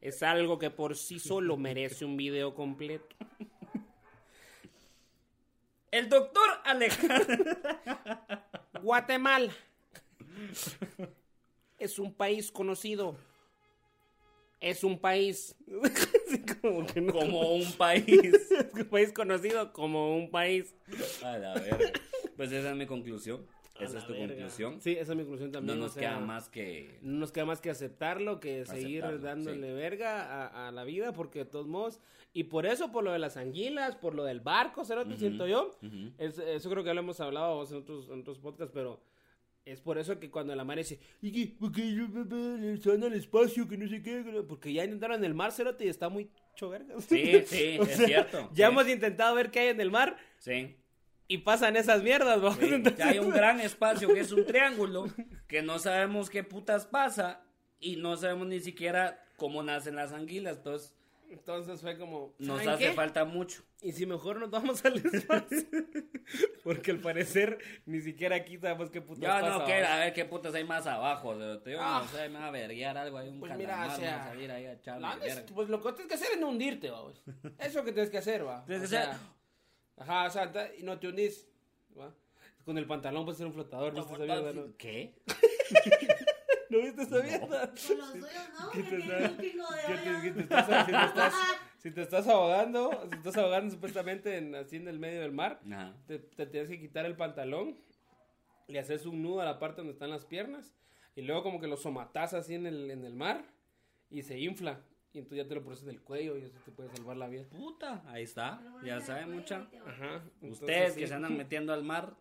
es 0.00 0.22
algo 0.22 0.58
que 0.58 0.70
por 0.70 0.96
sí 0.96 1.18
solo 1.18 1.56
merece 1.56 2.04
un 2.04 2.16
video 2.16 2.54
completo. 2.54 3.16
El 5.90 6.08
doctor 6.08 6.44
Alejandro. 6.64 7.34
Guatemala 8.82 9.52
es 11.78 11.98
un 11.98 12.12
país 12.12 12.50
conocido. 12.50 13.16
Es 14.60 14.82
un 14.84 14.98
país. 14.98 15.54
Sí, 16.28 16.44
como 16.60 16.84
que 16.86 17.00
no- 17.00 17.12
Como 17.14 17.54
un 17.54 17.72
país. 17.78 18.06
Es 18.06 18.50
un 18.74 18.84
país 18.90 19.12
conocido 19.12 19.72
como 19.72 20.14
un 20.14 20.30
país. 20.30 20.74
A 21.24 21.38
la 21.38 21.54
verga. 21.54 21.90
Pues 22.36 22.52
esa 22.52 22.70
es 22.70 22.76
mi 22.76 22.86
conclusión. 22.86 23.46
Esa 23.84 23.98
es 23.98 24.06
tu 24.06 24.12
verga. 24.12 24.28
conclusión. 24.34 24.80
Sí, 24.80 24.92
esa 24.92 25.12
es 25.12 25.16
mi 25.16 25.22
conclusión 25.24 25.50
No 25.50 25.58
también. 25.58 25.78
nos 25.80 25.90
o 25.90 25.94
sea, 25.94 26.10
queda 26.10 26.20
más 26.20 26.48
que. 26.48 26.98
No 27.02 27.18
nos 27.18 27.32
queda 27.32 27.44
más 27.46 27.60
que 27.60 27.70
aceptarlo, 27.70 28.40
que 28.40 28.64
seguir 28.66 29.04
Aceptarlo, 29.04 29.18
dándole 29.26 29.68
sí. 29.68 29.72
verga 29.74 30.46
a, 30.46 30.68
a 30.68 30.72
la 30.72 30.84
vida, 30.84 31.12
porque 31.12 31.40
de 31.40 31.44
todos 31.46 31.66
modos, 31.66 32.00
y 32.32 32.44
por 32.44 32.66
eso, 32.66 32.90
por 32.92 33.04
lo 33.04 33.12
de 33.12 33.18
las 33.18 33.36
anguilas, 33.36 33.96
por 33.96 34.14
lo 34.14 34.24
del 34.24 34.40
barco, 34.40 34.84
cerote, 34.84 35.16
siento 35.16 35.46
yo, 35.46 35.70
Ujú. 35.82 36.12
es- 36.18 36.38
eso 36.38 36.70
creo 36.70 36.82
que 36.82 36.88
ya 36.88 36.94
lo 36.94 37.00
hemos 37.00 37.20
hablado 37.20 37.66
en 37.68 37.76
otros, 37.76 38.08
en 38.10 38.20
otros 38.20 38.38
podcasts, 38.38 38.72
pero 38.74 39.00
es 39.64 39.80
por 39.82 39.98
eso 39.98 40.18
que 40.18 40.30
cuando 40.30 40.54
la 40.56 40.64
mar 40.64 40.78
dice, 40.78 40.98
¿y 41.20 41.30
qué? 41.30 41.54
Porque 41.60 41.82
se 42.80 42.88
van 42.90 43.04
al 43.04 43.12
espacio, 43.14 43.68
que 43.68 43.76
no 43.76 43.86
sé 43.88 44.02
qué, 44.02 44.24
porque 44.48 44.72
ya 44.72 44.84
intentaron 44.84 45.18
en 45.18 45.24
el 45.24 45.34
mar, 45.34 45.52
cerote, 45.52 45.84
y 45.84 45.88
está 45.88 46.08
muy 46.08 46.30
choverga. 46.54 46.98
Sí, 47.00 47.42
sí, 47.44 47.78
es 47.80 47.96
cierto, 47.96 48.48
Ya 48.54 48.66
sí. 48.66 48.72
hemos 48.72 48.88
intentado 48.88 49.34
ver 49.34 49.50
qué 49.50 49.60
hay 49.60 49.68
en 49.68 49.80
el 49.80 49.90
mar, 49.90 50.16
Sí. 50.38 50.74
Y 51.28 51.38
pasan 51.38 51.76
esas 51.76 52.02
mierdas, 52.02 52.40
¿no? 52.40 52.52
Sí, 52.54 52.68
Entonces- 52.74 53.04
Hay 53.04 53.18
un 53.18 53.30
gran 53.30 53.60
espacio 53.60 54.08
que 54.12 54.20
es 54.20 54.32
un 54.32 54.44
triángulo 54.46 55.06
que 55.46 55.62
no 55.62 55.78
sabemos 55.78 56.30
qué 56.30 56.42
putas 56.42 56.86
pasa 56.86 57.42
y 57.78 57.96
no 57.96 58.16
sabemos 58.16 58.48
ni 58.48 58.60
siquiera 58.60 59.22
cómo 59.36 59.62
nacen 59.62 59.94
las 59.94 60.12
anguilas. 60.12 60.56
Entonces 60.56 60.94
Entonces 61.30 61.80
fue 61.82 61.98
como, 61.98 62.34
nos 62.38 62.58
¿saben 62.58 62.68
hace 62.70 62.84
qué? 62.88 62.92
falta 62.92 63.24
mucho. 63.26 63.62
Y 63.82 63.92
si 63.92 64.06
mejor 64.06 64.40
nos 64.40 64.50
vamos 64.50 64.82
al 64.84 64.96
espacio. 64.96 65.58
Porque 66.64 66.90
al 66.90 66.98
parecer 66.98 67.58
ni 67.86 68.00
siquiera 68.00 68.36
aquí 68.36 68.58
sabemos 68.58 68.90
qué 68.90 69.00
putas 69.00 69.22
Yo 69.22 69.28
pasa. 69.28 69.58
no 69.58 69.64
quiero, 69.64 69.84
¿va? 69.86 69.94
a 69.94 69.98
ver 70.00 70.12
qué 70.12 70.24
putas 70.24 70.54
hay 70.54 70.64
más 70.64 70.86
abajo. 70.86 71.34
Yo 71.64 71.78
Ah. 71.80 72.02
no 72.04 72.08
sé, 72.18 72.28
me 72.28 72.38
va 72.38 72.48
a 72.48 72.50
verguiar 72.50 72.96
algo. 72.98 73.18
Hay 73.18 73.28
un 73.28 73.38
Pues 73.40 73.52
calamar, 73.52 73.76
mira, 73.86 73.94
o 73.94 73.98
sea, 73.98 74.16
va 74.16 74.22
a 74.24 74.28
salir 74.28 74.50
ahí 74.50 74.66
a 74.66 74.70
verga. 75.18 75.44
pues 75.54 75.68
lo 75.68 75.80
que 75.82 75.92
tienes 75.92 76.06
que 76.08 76.14
hacer 76.14 76.28
es 76.34 76.40
no 76.40 76.48
hundirte, 76.48 76.90
vamos. 76.90 77.22
Eso 77.26 77.52
es 77.60 77.74
lo 77.74 77.84
que 77.84 77.92
tienes 77.92 78.10
que 78.10 78.18
hacer, 78.18 78.46
va. 78.46 78.64
Tienes 78.64 78.82
O 78.82 78.90
que 78.90 78.96
sea, 78.96 79.18
Ajá, 79.98 80.26
o 80.26 80.30
sea, 80.30 80.72
y 80.78 80.82
no 80.82 80.98
te 80.98 81.08
hundís. 81.08 81.46
¿va? 81.98 82.14
Con 82.64 82.76
el 82.78 82.86
pantalón 82.86 83.24
puedes 83.24 83.38
ser 83.38 83.46
un 83.46 83.52
flotador, 83.54 83.94
¿viste 83.94 84.12
esa 84.14 84.24
mierda? 84.24 84.52
¿No, 84.52 84.76
¿Qué? 84.76 85.14
¿No 86.70 86.78
viste 86.82 87.02
esa 87.02 87.22
mierda? 87.22 87.60
Con 87.70 87.98
los 87.98 88.10
suyos, 88.10 88.32
¿no? 88.60 88.70
¿Qué 88.72 88.82
te 88.82 88.96
de 88.96 89.36
¿Qué 89.36 89.50
te- 89.50 89.60
hoyos. 89.60 90.22
qué 90.22 90.30
te 90.32 90.40
estás- 90.42 90.66
si, 90.86 90.92
te 90.92 91.04
estás, 91.06 91.34
si 91.78 91.90
te 91.90 92.02
estás 92.02 92.28
ahogando, 92.28 92.90
si 93.04 93.08
te 93.10 93.16
estás 93.16 93.36
ahogando 93.38 93.70
supuestamente 93.74 94.36
en, 94.36 94.54
así 94.54 94.76
en 94.76 94.88
el 94.88 94.98
medio 94.98 95.20
del 95.22 95.32
mar, 95.32 95.60
te, 96.06 96.18
te 96.18 96.46
tienes 96.46 96.68
que 96.68 96.78
quitar 96.78 97.06
el 97.06 97.16
pantalón, 97.16 97.78
le 98.66 98.78
haces 98.78 99.06
un 99.06 99.22
nudo 99.22 99.40
a 99.40 99.44
la 99.46 99.58
parte 99.58 99.78
donde 99.78 99.94
están 99.94 100.10
las 100.10 100.26
piernas 100.26 100.74
y 101.16 101.22
luego 101.22 101.42
como 101.42 101.60
que 101.60 101.66
lo 101.68 101.76
somatás 101.78 102.34
así 102.34 102.54
en 102.54 102.66
el, 102.66 102.90
en 102.90 103.04
el 103.04 103.14
mar 103.14 103.44
y 104.10 104.22
se 104.22 104.38
infla 104.38 104.80
y 105.12 105.18
entonces 105.18 105.44
ya 105.44 105.48
te 105.48 105.54
lo 105.54 105.62
pones 105.62 105.82
en 105.82 105.88
el 105.90 106.00
cuello 106.02 106.36
y 106.36 106.42
eso 106.44 106.58
te 106.64 106.70
puede 106.70 106.90
salvar 106.90 107.16
la 107.16 107.28
vida. 107.28 107.44
Puta, 107.50 108.02
ahí 108.06 108.22
está. 108.24 108.60
Ya 108.84 109.00
saben 109.00 109.32
mucha. 109.34 109.68
Ajá. 109.86 110.22
entonces 110.40 110.60
Ustedes 110.60 110.94
sí, 110.94 111.00
que 111.00 111.06
se 111.06 111.14
andan 111.14 111.36
metiendo 111.36 111.72
al 111.72 111.82
mar, 111.82 112.14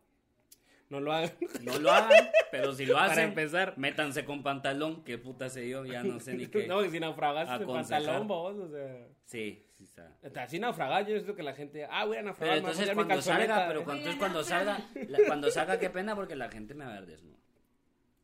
no 0.89 0.99
lo 1.01 1.11
hagan. 1.11 1.31
no 1.63 1.77
lo 1.79 1.91
hagan. 1.91 2.29
Pero 2.51 2.73
si 2.73 2.85
lo 2.85 2.95
Para 2.95 3.11
hacen, 3.11 3.25
empezar. 3.29 3.73
métanse 3.77 4.23
con 4.23 4.41
pantalón. 4.41 5.03
Que 5.03 5.17
puta 5.17 5.49
sé 5.49 5.67
yo, 5.67 5.85
ya 5.85 6.01
no 6.03 6.19
sé 6.19 6.33
ni 6.33 6.47
qué. 6.47 6.65
no, 6.67 6.81
que 6.81 6.89
si 6.89 6.99
naufragas 6.99 7.49
el 7.49 7.63
aconsejar. 7.63 8.03
pantalón, 8.03 8.27
vos, 8.27 8.55
o 8.57 8.69
sea, 8.69 9.07
Sí, 9.25 9.65
sí 9.77 9.83
está. 9.83 10.15
así 10.41 10.57
naufragas, 10.57 11.01
yo 11.05 11.15
siento 11.15 11.35
que 11.35 11.43
la 11.43 11.53
gente, 11.53 11.85
ah, 11.91 12.05
voy 12.05 12.15
a 12.15 12.19
Pero 12.19 12.25
naufragar, 12.27 12.55
a 12.55 12.57
entonces 12.59 12.89
cuando 12.93 13.21
salga, 13.21 13.67
pero 13.67 13.83
cuando, 13.83 13.99
entonces 14.03 14.19
cuando 14.19 14.43
salga, 14.43 14.89
la- 15.09 15.19
cuando 15.27 15.51
salga 15.51 15.77
qué 15.77 15.89
pena 15.89 16.15
porque 16.15 16.37
la 16.37 16.49
gente 16.49 16.73
me 16.73 16.85
va 16.85 16.91
a 16.91 16.99
ver 17.01 17.05
desnudo. 17.07 17.37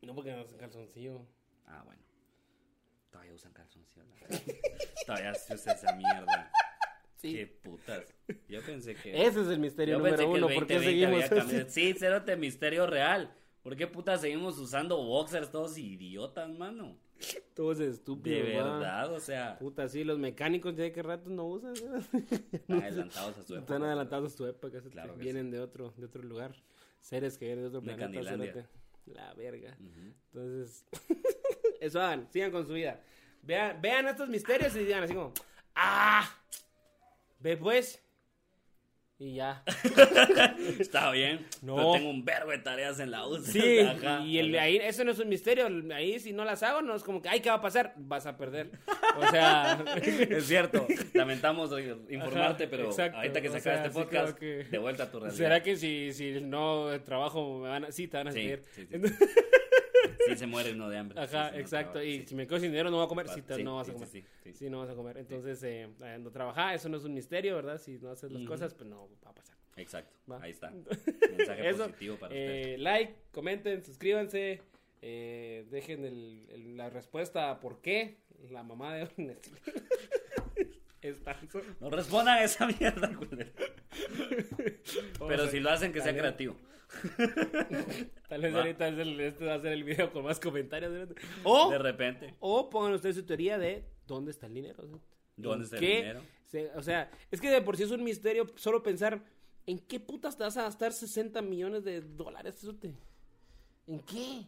No, 0.00 0.14
porque 0.14 0.32
no 0.32 0.40
es 0.40 0.54
calzoncillo. 0.54 1.26
Ah, 1.66 1.82
bueno. 1.84 2.02
Todavía 3.14 3.32
usan 3.32 3.52
calzoncillo. 3.52 4.02
la 4.04 4.14
verdad. 4.28 4.42
Todavía 5.06 5.34
se 5.34 5.54
usa 5.54 5.72
esa 5.72 5.94
mierda. 5.94 6.50
Sí. 7.14 7.32
Qué 7.32 7.46
putas. 7.46 8.12
Yo 8.48 8.60
pensé 8.62 8.96
que. 8.96 9.24
Ese 9.24 9.42
es 9.42 9.46
el 9.46 9.60
misterio 9.60 9.94
yo 9.94 9.98
número 9.98 10.16
que 10.16 10.24
uno, 10.24 10.48
¿por 10.48 10.66
qué 10.66 10.74
2020 10.74 11.28
seguimos 11.28 11.44
así? 11.64 11.70
Sí, 11.70 11.94
cerote 11.96 12.36
misterio 12.36 12.88
real. 12.88 13.32
¿Por 13.62 13.76
qué 13.76 13.86
putas 13.86 14.20
seguimos 14.20 14.58
usando 14.58 14.96
boxers 14.96 15.52
todos 15.52 15.78
idiotas, 15.78 16.50
mano? 16.50 16.98
Todos 17.54 17.78
estúpidos, 17.78 18.44
De 18.44 18.52
verdad, 18.56 19.12
o 19.12 19.20
sea, 19.20 19.56
Puta, 19.60 19.88
sí, 19.88 20.02
los 20.02 20.18
mecánicos 20.18 20.74
ya 20.74 20.82
de 20.82 20.92
qué 20.92 21.02
rato 21.04 21.30
no 21.30 21.44
usan. 21.46 21.72
están 22.52 22.82
adelantados 22.82 23.38
a 23.38 23.42
su 23.44 23.54
época. 23.54 23.60
Están 23.60 23.82
adelantados 23.84 24.34
a 24.34 24.36
su 24.36 24.46
época, 24.48 24.82
Claro 24.90 25.12
que 25.12 25.18
que 25.18 25.24
vienen 25.24 25.52
de 25.52 25.60
otro, 25.60 25.94
de 25.96 26.06
otro 26.06 26.22
lugar. 26.24 26.56
Seres 26.98 27.38
que 27.38 27.46
vienen 27.46 27.62
de 27.62 27.68
otro 27.68 27.80
De 27.80 27.94
planeta. 27.94 28.68
La 29.06 29.32
verga. 29.34 29.76
Ujú. 29.78 30.14
Entonces, 30.32 30.84
eso 31.86 32.00
hagan, 32.00 32.28
sigan 32.30 32.50
con 32.50 32.66
su 32.66 32.72
vida. 32.72 33.00
Vean, 33.42 33.80
vean 33.80 34.08
estos 34.08 34.28
misterios 34.28 34.74
y 34.76 34.80
digan 34.80 35.04
así 35.04 35.14
como, 35.14 35.32
¡ah! 35.74 36.28
Ve 37.38 37.56
pues. 37.56 38.00
Y 39.16 39.34
ya. 39.36 39.62
Está 40.80 41.10
bien. 41.12 41.46
No. 41.62 41.76
Pero 41.76 41.92
tengo 41.92 42.10
un 42.10 42.24
verbo 42.24 42.50
de 42.50 42.58
tareas 42.58 42.98
en 42.98 43.12
la 43.12 43.26
U. 43.26 43.40
Sí, 43.40 43.78
Ajá, 43.80 44.20
y 44.24 44.38
el, 44.38 44.58
ahí, 44.58 44.76
eso 44.78 45.04
no 45.04 45.12
es 45.12 45.18
un 45.20 45.28
misterio. 45.28 45.68
Ahí, 45.94 46.18
si 46.18 46.32
no 46.32 46.44
las 46.44 46.62
hago, 46.64 46.82
no 46.82 46.96
es 46.96 47.04
como 47.04 47.22
que, 47.22 47.28
ay, 47.28 47.40
¿qué 47.40 47.48
va 47.48 47.56
a 47.56 47.60
pasar? 47.60 47.94
Vas 47.96 48.26
a 48.26 48.36
perder. 48.36 48.72
O 49.16 49.30
sea, 49.30 49.82
Es 50.02 50.46
cierto, 50.46 50.86
lamentamos 51.12 51.70
informarte, 52.10 52.64
Ajá, 52.64 52.70
pero 52.70 52.84
exacto, 52.86 53.18
ahorita 53.18 53.40
que 53.40 53.50
se 53.50 53.58
acaba 53.58 53.76
este 53.76 53.90
podcast, 53.90 54.36
que- 54.38 54.64
de 54.64 54.78
vuelta 54.78 55.04
a 55.04 55.10
tu 55.10 55.20
realidad. 55.20 55.36
¿será 55.38 55.62
que 55.62 55.76
si, 55.76 56.12
si 56.12 56.40
no 56.40 56.88
trabajo 57.04 57.60
me 57.60 57.68
van 57.68 57.84
a, 57.84 57.92
sí, 57.92 58.08
te 58.08 58.16
van 58.16 58.28
a 58.28 58.32
Sí, 58.32 58.38
seguir? 58.40 58.64
sí, 58.74 58.88
sí. 60.26 60.36
Se 60.36 60.46
muere 60.46 60.72
uno 60.72 60.88
de 60.88 60.98
hambre. 60.98 61.18
Ajá, 61.20 61.26
Sí, 61.28 61.36
sí, 61.50 61.54
no 61.54 61.60
exacto. 61.60 62.02
y 62.02 62.20
sí. 62.20 62.26
si 62.28 62.34
me 62.34 62.46
quedo 62.46 62.58
sin 62.60 62.70
dinero, 62.70 62.90
no 62.90 62.96
voy 62.98 63.06
a 63.06 63.08
comer. 63.08 63.28
Sí, 63.28 63.42
te- 63.42 63.62
no 63.64 63.76
vas 63.76 63.88
a 63.88 63.92
comer. 63.92 64.08
sí, 64.08 64.70
no 64.70 64.80
vas 64.80 64.90
a 64.90 64.94
comer. 64.94 65.18
Entonces, 65.18 65.62
eh, 65.62 65.88
no 66.20 66.30
trabajar, 66.30 66.74
eso 66.74 66.88
no 66.88 66.96
es 66.96 67.04
un 67.04 67.14
misterio, 67.14 67.56
¿verdad? 67.56 67.78
Si 67.78 67.98
no 67.98 68.10
haces 68.10 68.30
las 68.32 68.44
cosas, 68.44 68.74
pues 68.74 68.88
no 68.88 69.08
va 69.24 69.30
a 69.30 69.34
pasar. 69.34 69.56
Exacto, 69.76 70.14
Va. 70.30 70.40
ahí 70.42 70.52
está. 70.52 70.70
Mensaje 71.36 71.68
Eso, 71.68 71.86
positivo 71.86 72.16
para 72.16 72.32
usted. 72.32 72.74
eh, 72.74 72.78
like, 72.78 73.14
comenten, 73.32 73.82
suscríbanse, 73.84 74.62
eh, 75.02 75.66
dejen 75.70 76.04
el- 76.04 76.46
el- 76.50 76.76
la 76.76 76.90
respuesta 76.90 77.50
a 77.50 77.58
por 77.60 77.80
qué 77.80 78.18
la 78.50 78.62
mamá 78.62 78.94
de 78.94 79.02
está. 81.02 81.36
No 81.80 81.90
respondan 81.90 82.38
a 82.38 82.44
esa 82.44 82.66
mierda. 82.68 83.10
Pero 85.28 85.48
si 85.48 85.60
lo 85.60 85.70
hacen, 85.70 85.92
que 85.92 86.00
sea 86.00 86.16
creativo. 86.16 86.56
Tal 88.28 88.40
vez 88.42 88.54
Va. 88.54 88.58
ahorita 88.60 88.88
es 88.88 88.98
el- 88.98 89.20
este 89.20 89.44
va 89.46 89.54
a 89.54 89.60
ser 89.60 89.72
el 89.72 89.84
video 89.84 90.12
con 90.12 90.24
más 90.24 90.40
comentarios. 90.40 90.92
¿verdad? 90.92 91.16
O, 91.44 91.70
De 91.70 91.78
repente. 91.78 92.34
o 92.40 92.70
pongan 92.70 92.92
ustedes 92.94 93.16
su 93.16 93.24
teoría 93.24 93.58
de 93.58 93.84
dónde 94.06 94.30
está 94.30 94.46
el 94.46 94.54
dinero. 94.54 94.84
¿sí? 94.86 94.98
¿Dónde 95.36 95.56
¿En 95.58 95.62
está 95.64 95.76
el 95.76 95.82
dinero? 95.82 96.20
se- 96.46 96.70
o 96.76 96.82
sea, 96.82 97.10
es 97.30 97.40
que 97.40 97.50
de 97.50 97.60
por 97.62 97.76
sí 97.76 97.82
es 97.84 97.90
un 97.90 98.02
misterio 98.04 98.46
solo 98.56 98.82
pensar 98.82 99.20
en 99.66 99.78
qué 99.78 99.98
putas 100.00 100.36
te 100.36 100.44
vas 100.44 100.56
a 100.56 100.62
gastar 100.62 100.92
60 100.92 101.40
millones 101.42 101.84
de 101.84 102.00
dólares. 102.00 102.64
¿En 103.86 104.00
qué? 104.00 104.46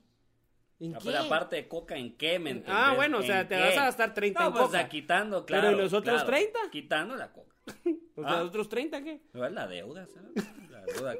¿En 0.78 0.94
Ah, 0.94 0.98
qué? 1.00 1.06
Pero 1.06 1.18
aparte 1.20 1.56
de 1.56 1.68
coca, 1.68 1.96
¿en 1.96 2.16
qué 2.16 2.38
me 2.38 2.50
entendés? 2.50 2.74
Ah, 2.76 2.92
bueno, 2.94 3.18
o 3.18 3.22
sea, 3.22 3.40
¿En 3.40 3.48
te 3.48 3.54
qué? 3.56 3.60
vas 3.62 3.76
a 3.78 3.84
gastar 3.86 4.12
30 4.14 4.40
no, 4.40 4.46
en 4.48 4.52
pues, 4.52 4.64
coca. 4.66 4.76
o 4.76 4.80
sea, 4.80 4.88
quitando, 4.90 5.46
Pero, 5.46 5.60
claro. 5.60 5.76
¿y 5.76 5.80
los 5.80 5.92
otros 5.94 6.22
claro. 6.22 6.26
30? 6.28 6.58
Quitando 6.70 7.16
la 7.16 7.32
coca. 7.32 7.54
O 8.18 8.22
sea, 8.22 8.38
Ah. 8.38 8.44
otros 8.44 8.68
30 8.70 9.02
qué? 9.02 9.20
Igual 9.34 9.54
la 9.54 9.66
deuda, 9.66 10.06
¿sabes? 10.06 10.30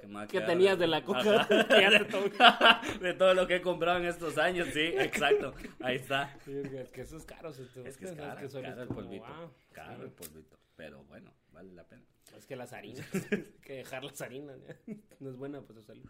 Que 0.00 0.06
me 0.06 0.14
va 0.14 0.22
a 0.22 0.26
¿Qué 0.26 0.32
quedar 0.38 0.46
tenías 0.48 0.78
de 0.78 0.86
la 0.86 1.02
coca? 1.04 1.46
Que 1.68 2.98
de 3.00 3.14
todo 3.14 3.34
lo 3.34 3.46
que 3.46 3.56
he 3.56 3.60
comprado 3.62 3.98
en 3.98 4.06
estos 4.06 4.38
años, 4.38 4.68
sí, 4.72 4.80
exacto. 4.80 5.54
Ahí 5.80 5.96
está. 5.96 6.34
Sí, 6.44 6.52
es 6.56 6.68
que- 6.68 6.80
es 6.82 6.90
que 6.90 7.00
eso 7.02 7.16
es 7.16 7.24
caro. 7.24 7.52
si 7.52 7.64
te 7.64 7.88
Es 7.88 7.96
que 7.96 8.06
es 8.06 8.12
caro, 8.12 8.48
solo 8.48 8.62
caro 8.62 8.74
es 8.76 8.80
el 8.82 8.88
como, 8.88 9.00
polvito. 9.02 9.26
wow, 9.26 9.50
Caro 9.72 9.96
sí. 9.96 10.02
el 10.02 10.10
polvito. 10.10 10.58
Pero 10.76 11.04
bueno, 11.04 11.32
vale 11.52 11.72
la 11.72 11.84
pena. 11.84 12.02
Es 12.36 12.46
que 12.46 12.56
las 12.56 12.72
harinas, 12.72 13.06
hay 13.30 13.54
que 13.62 13.72
dejar 13.74 14.04
las 14.04 14.20
harinas, 14.20 14.58
¿ya? 14.62 14.76
no 15.20 15.30
es 15.30 15.36
buena 15.36 15.60
pues 15.62 15.78
tu 15.78 15.82
salud. 15.84 16.04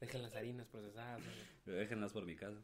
Dejen 0.00 0.22
las 0.22 0.34
harinas 0.34 0.66
procesadas. 0.68 1.20
¿no? 1.66 1.72
Déjenlas 1.72 2.12
por 2.12 2.24
mi 2.26 2.36
casa. 2.36 2.58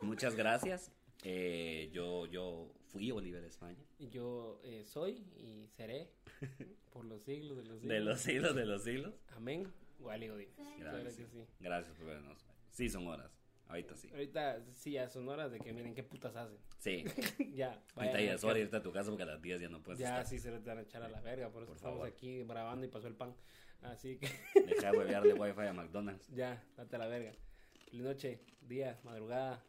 Muchas 0.00 0.34
gracias. 0.34 0.90
Eh, 1.22 1.90
yo, 1.92 2.26
yo 2.26 2.72
fui 2.88 3.10
Oliver 3.10 3.44
España. 3.44 3.84
Y 3.98 4.08
Yo 4.08 4.60
eh, 4.64 4.84
soy 4.84 5.24
y 5.36 5.66
seré 5.68 6.10
por 6.92 7.04
los 7.04 7.22
siglos 7.22 7.56
de 7.58 7.64
los 7.64 7.80
siglos. 7.80 7.88
De 7.94 8.00
los 8.00 8.20
siglos 8.20 8.54
de 8.54 8.66
los 8.66 8.82
siglos. 8.84 9.14
Amén. 9.36 9.70
Wally 9.98 10.28
Godín. 10.28 10.48
Claro 10.78 10.98
Gracias. 11.00 11.16
que 11.16 11.26
sí. 11.26 11.46
Gracias 11.60 11.94
por 11.96 12.06
vernos. 12.06 12.38
Sí, 12.70 12.88
son 12.88 13.06
horas. 13.06 13.30
Ahorita 13.68 13.94
sí. 13.96 14.08
Ahorita 14.10 14.64
sí 14.72 14.92
ya 14.92 15.08
son 15.08 15.28
horas 15.28 15.52
de 15.52 15.60
que 15.60 15.72
miren 15.72 15.94
qué 15.94 16.02
putas 16.02 16.34
hacen. 16.34 16.58
Sí. 16.78 17.04
ya. 17.54 17.80
Ahorita 17.94 18.20
ya 18.20 18.34
es 18.34 18.42
hora 18.42 18.54
de 18.54 18.60
irte 18.62 18.76
a 18.78 18.82
tu 18.82 18.90
casa 18.90 19.10
porque 19.10 19.22
a 19.22 19.26
las 19.26 19.42
10 19.42 19.60
ya 19.60 19.68
no 19.68 19.82
puedes 19.82 20.00
Ya 20.00 20.08
estar. 20.08 20.26
sí 20.26 20.38
se 20.38 20.50
les 20.50 20.64
van 20.64 20.78
a 20.78 20.82
echar 20.82 21.02
a 21.02 21.08
la 21.08 21.20
verga, 21.20 21.50
por 21.50 21.62
eso 21.62 21.68
Por 21.68 21.76
estamos 21.76 21.98
favor. 21.98 22.08
aquí 22.12 22.42
grabando 22.44 22.86
y 22.86 22.88
pasó 22.88 23.06
el 23.06 23.14
pan. 23.14 23.36
Así 23.82 24.16
que 24.18 24.28
Deja 24.66 24.90
de 24.90 24.98
huevearle 24.98 25.34
wifi 25.34 25.60
a 25.60 25.72
McDonald's. 25.72 26.28
ya, 26.34 26.64
date 26.76 26.96
a 26.96 26.98
la 26.98 27.06
verga. 27.08 27.32
Feliz 27.90 28.02
noche, 28.04 28.40
día, 28.62 28.98
madrugada, 29.04 29.62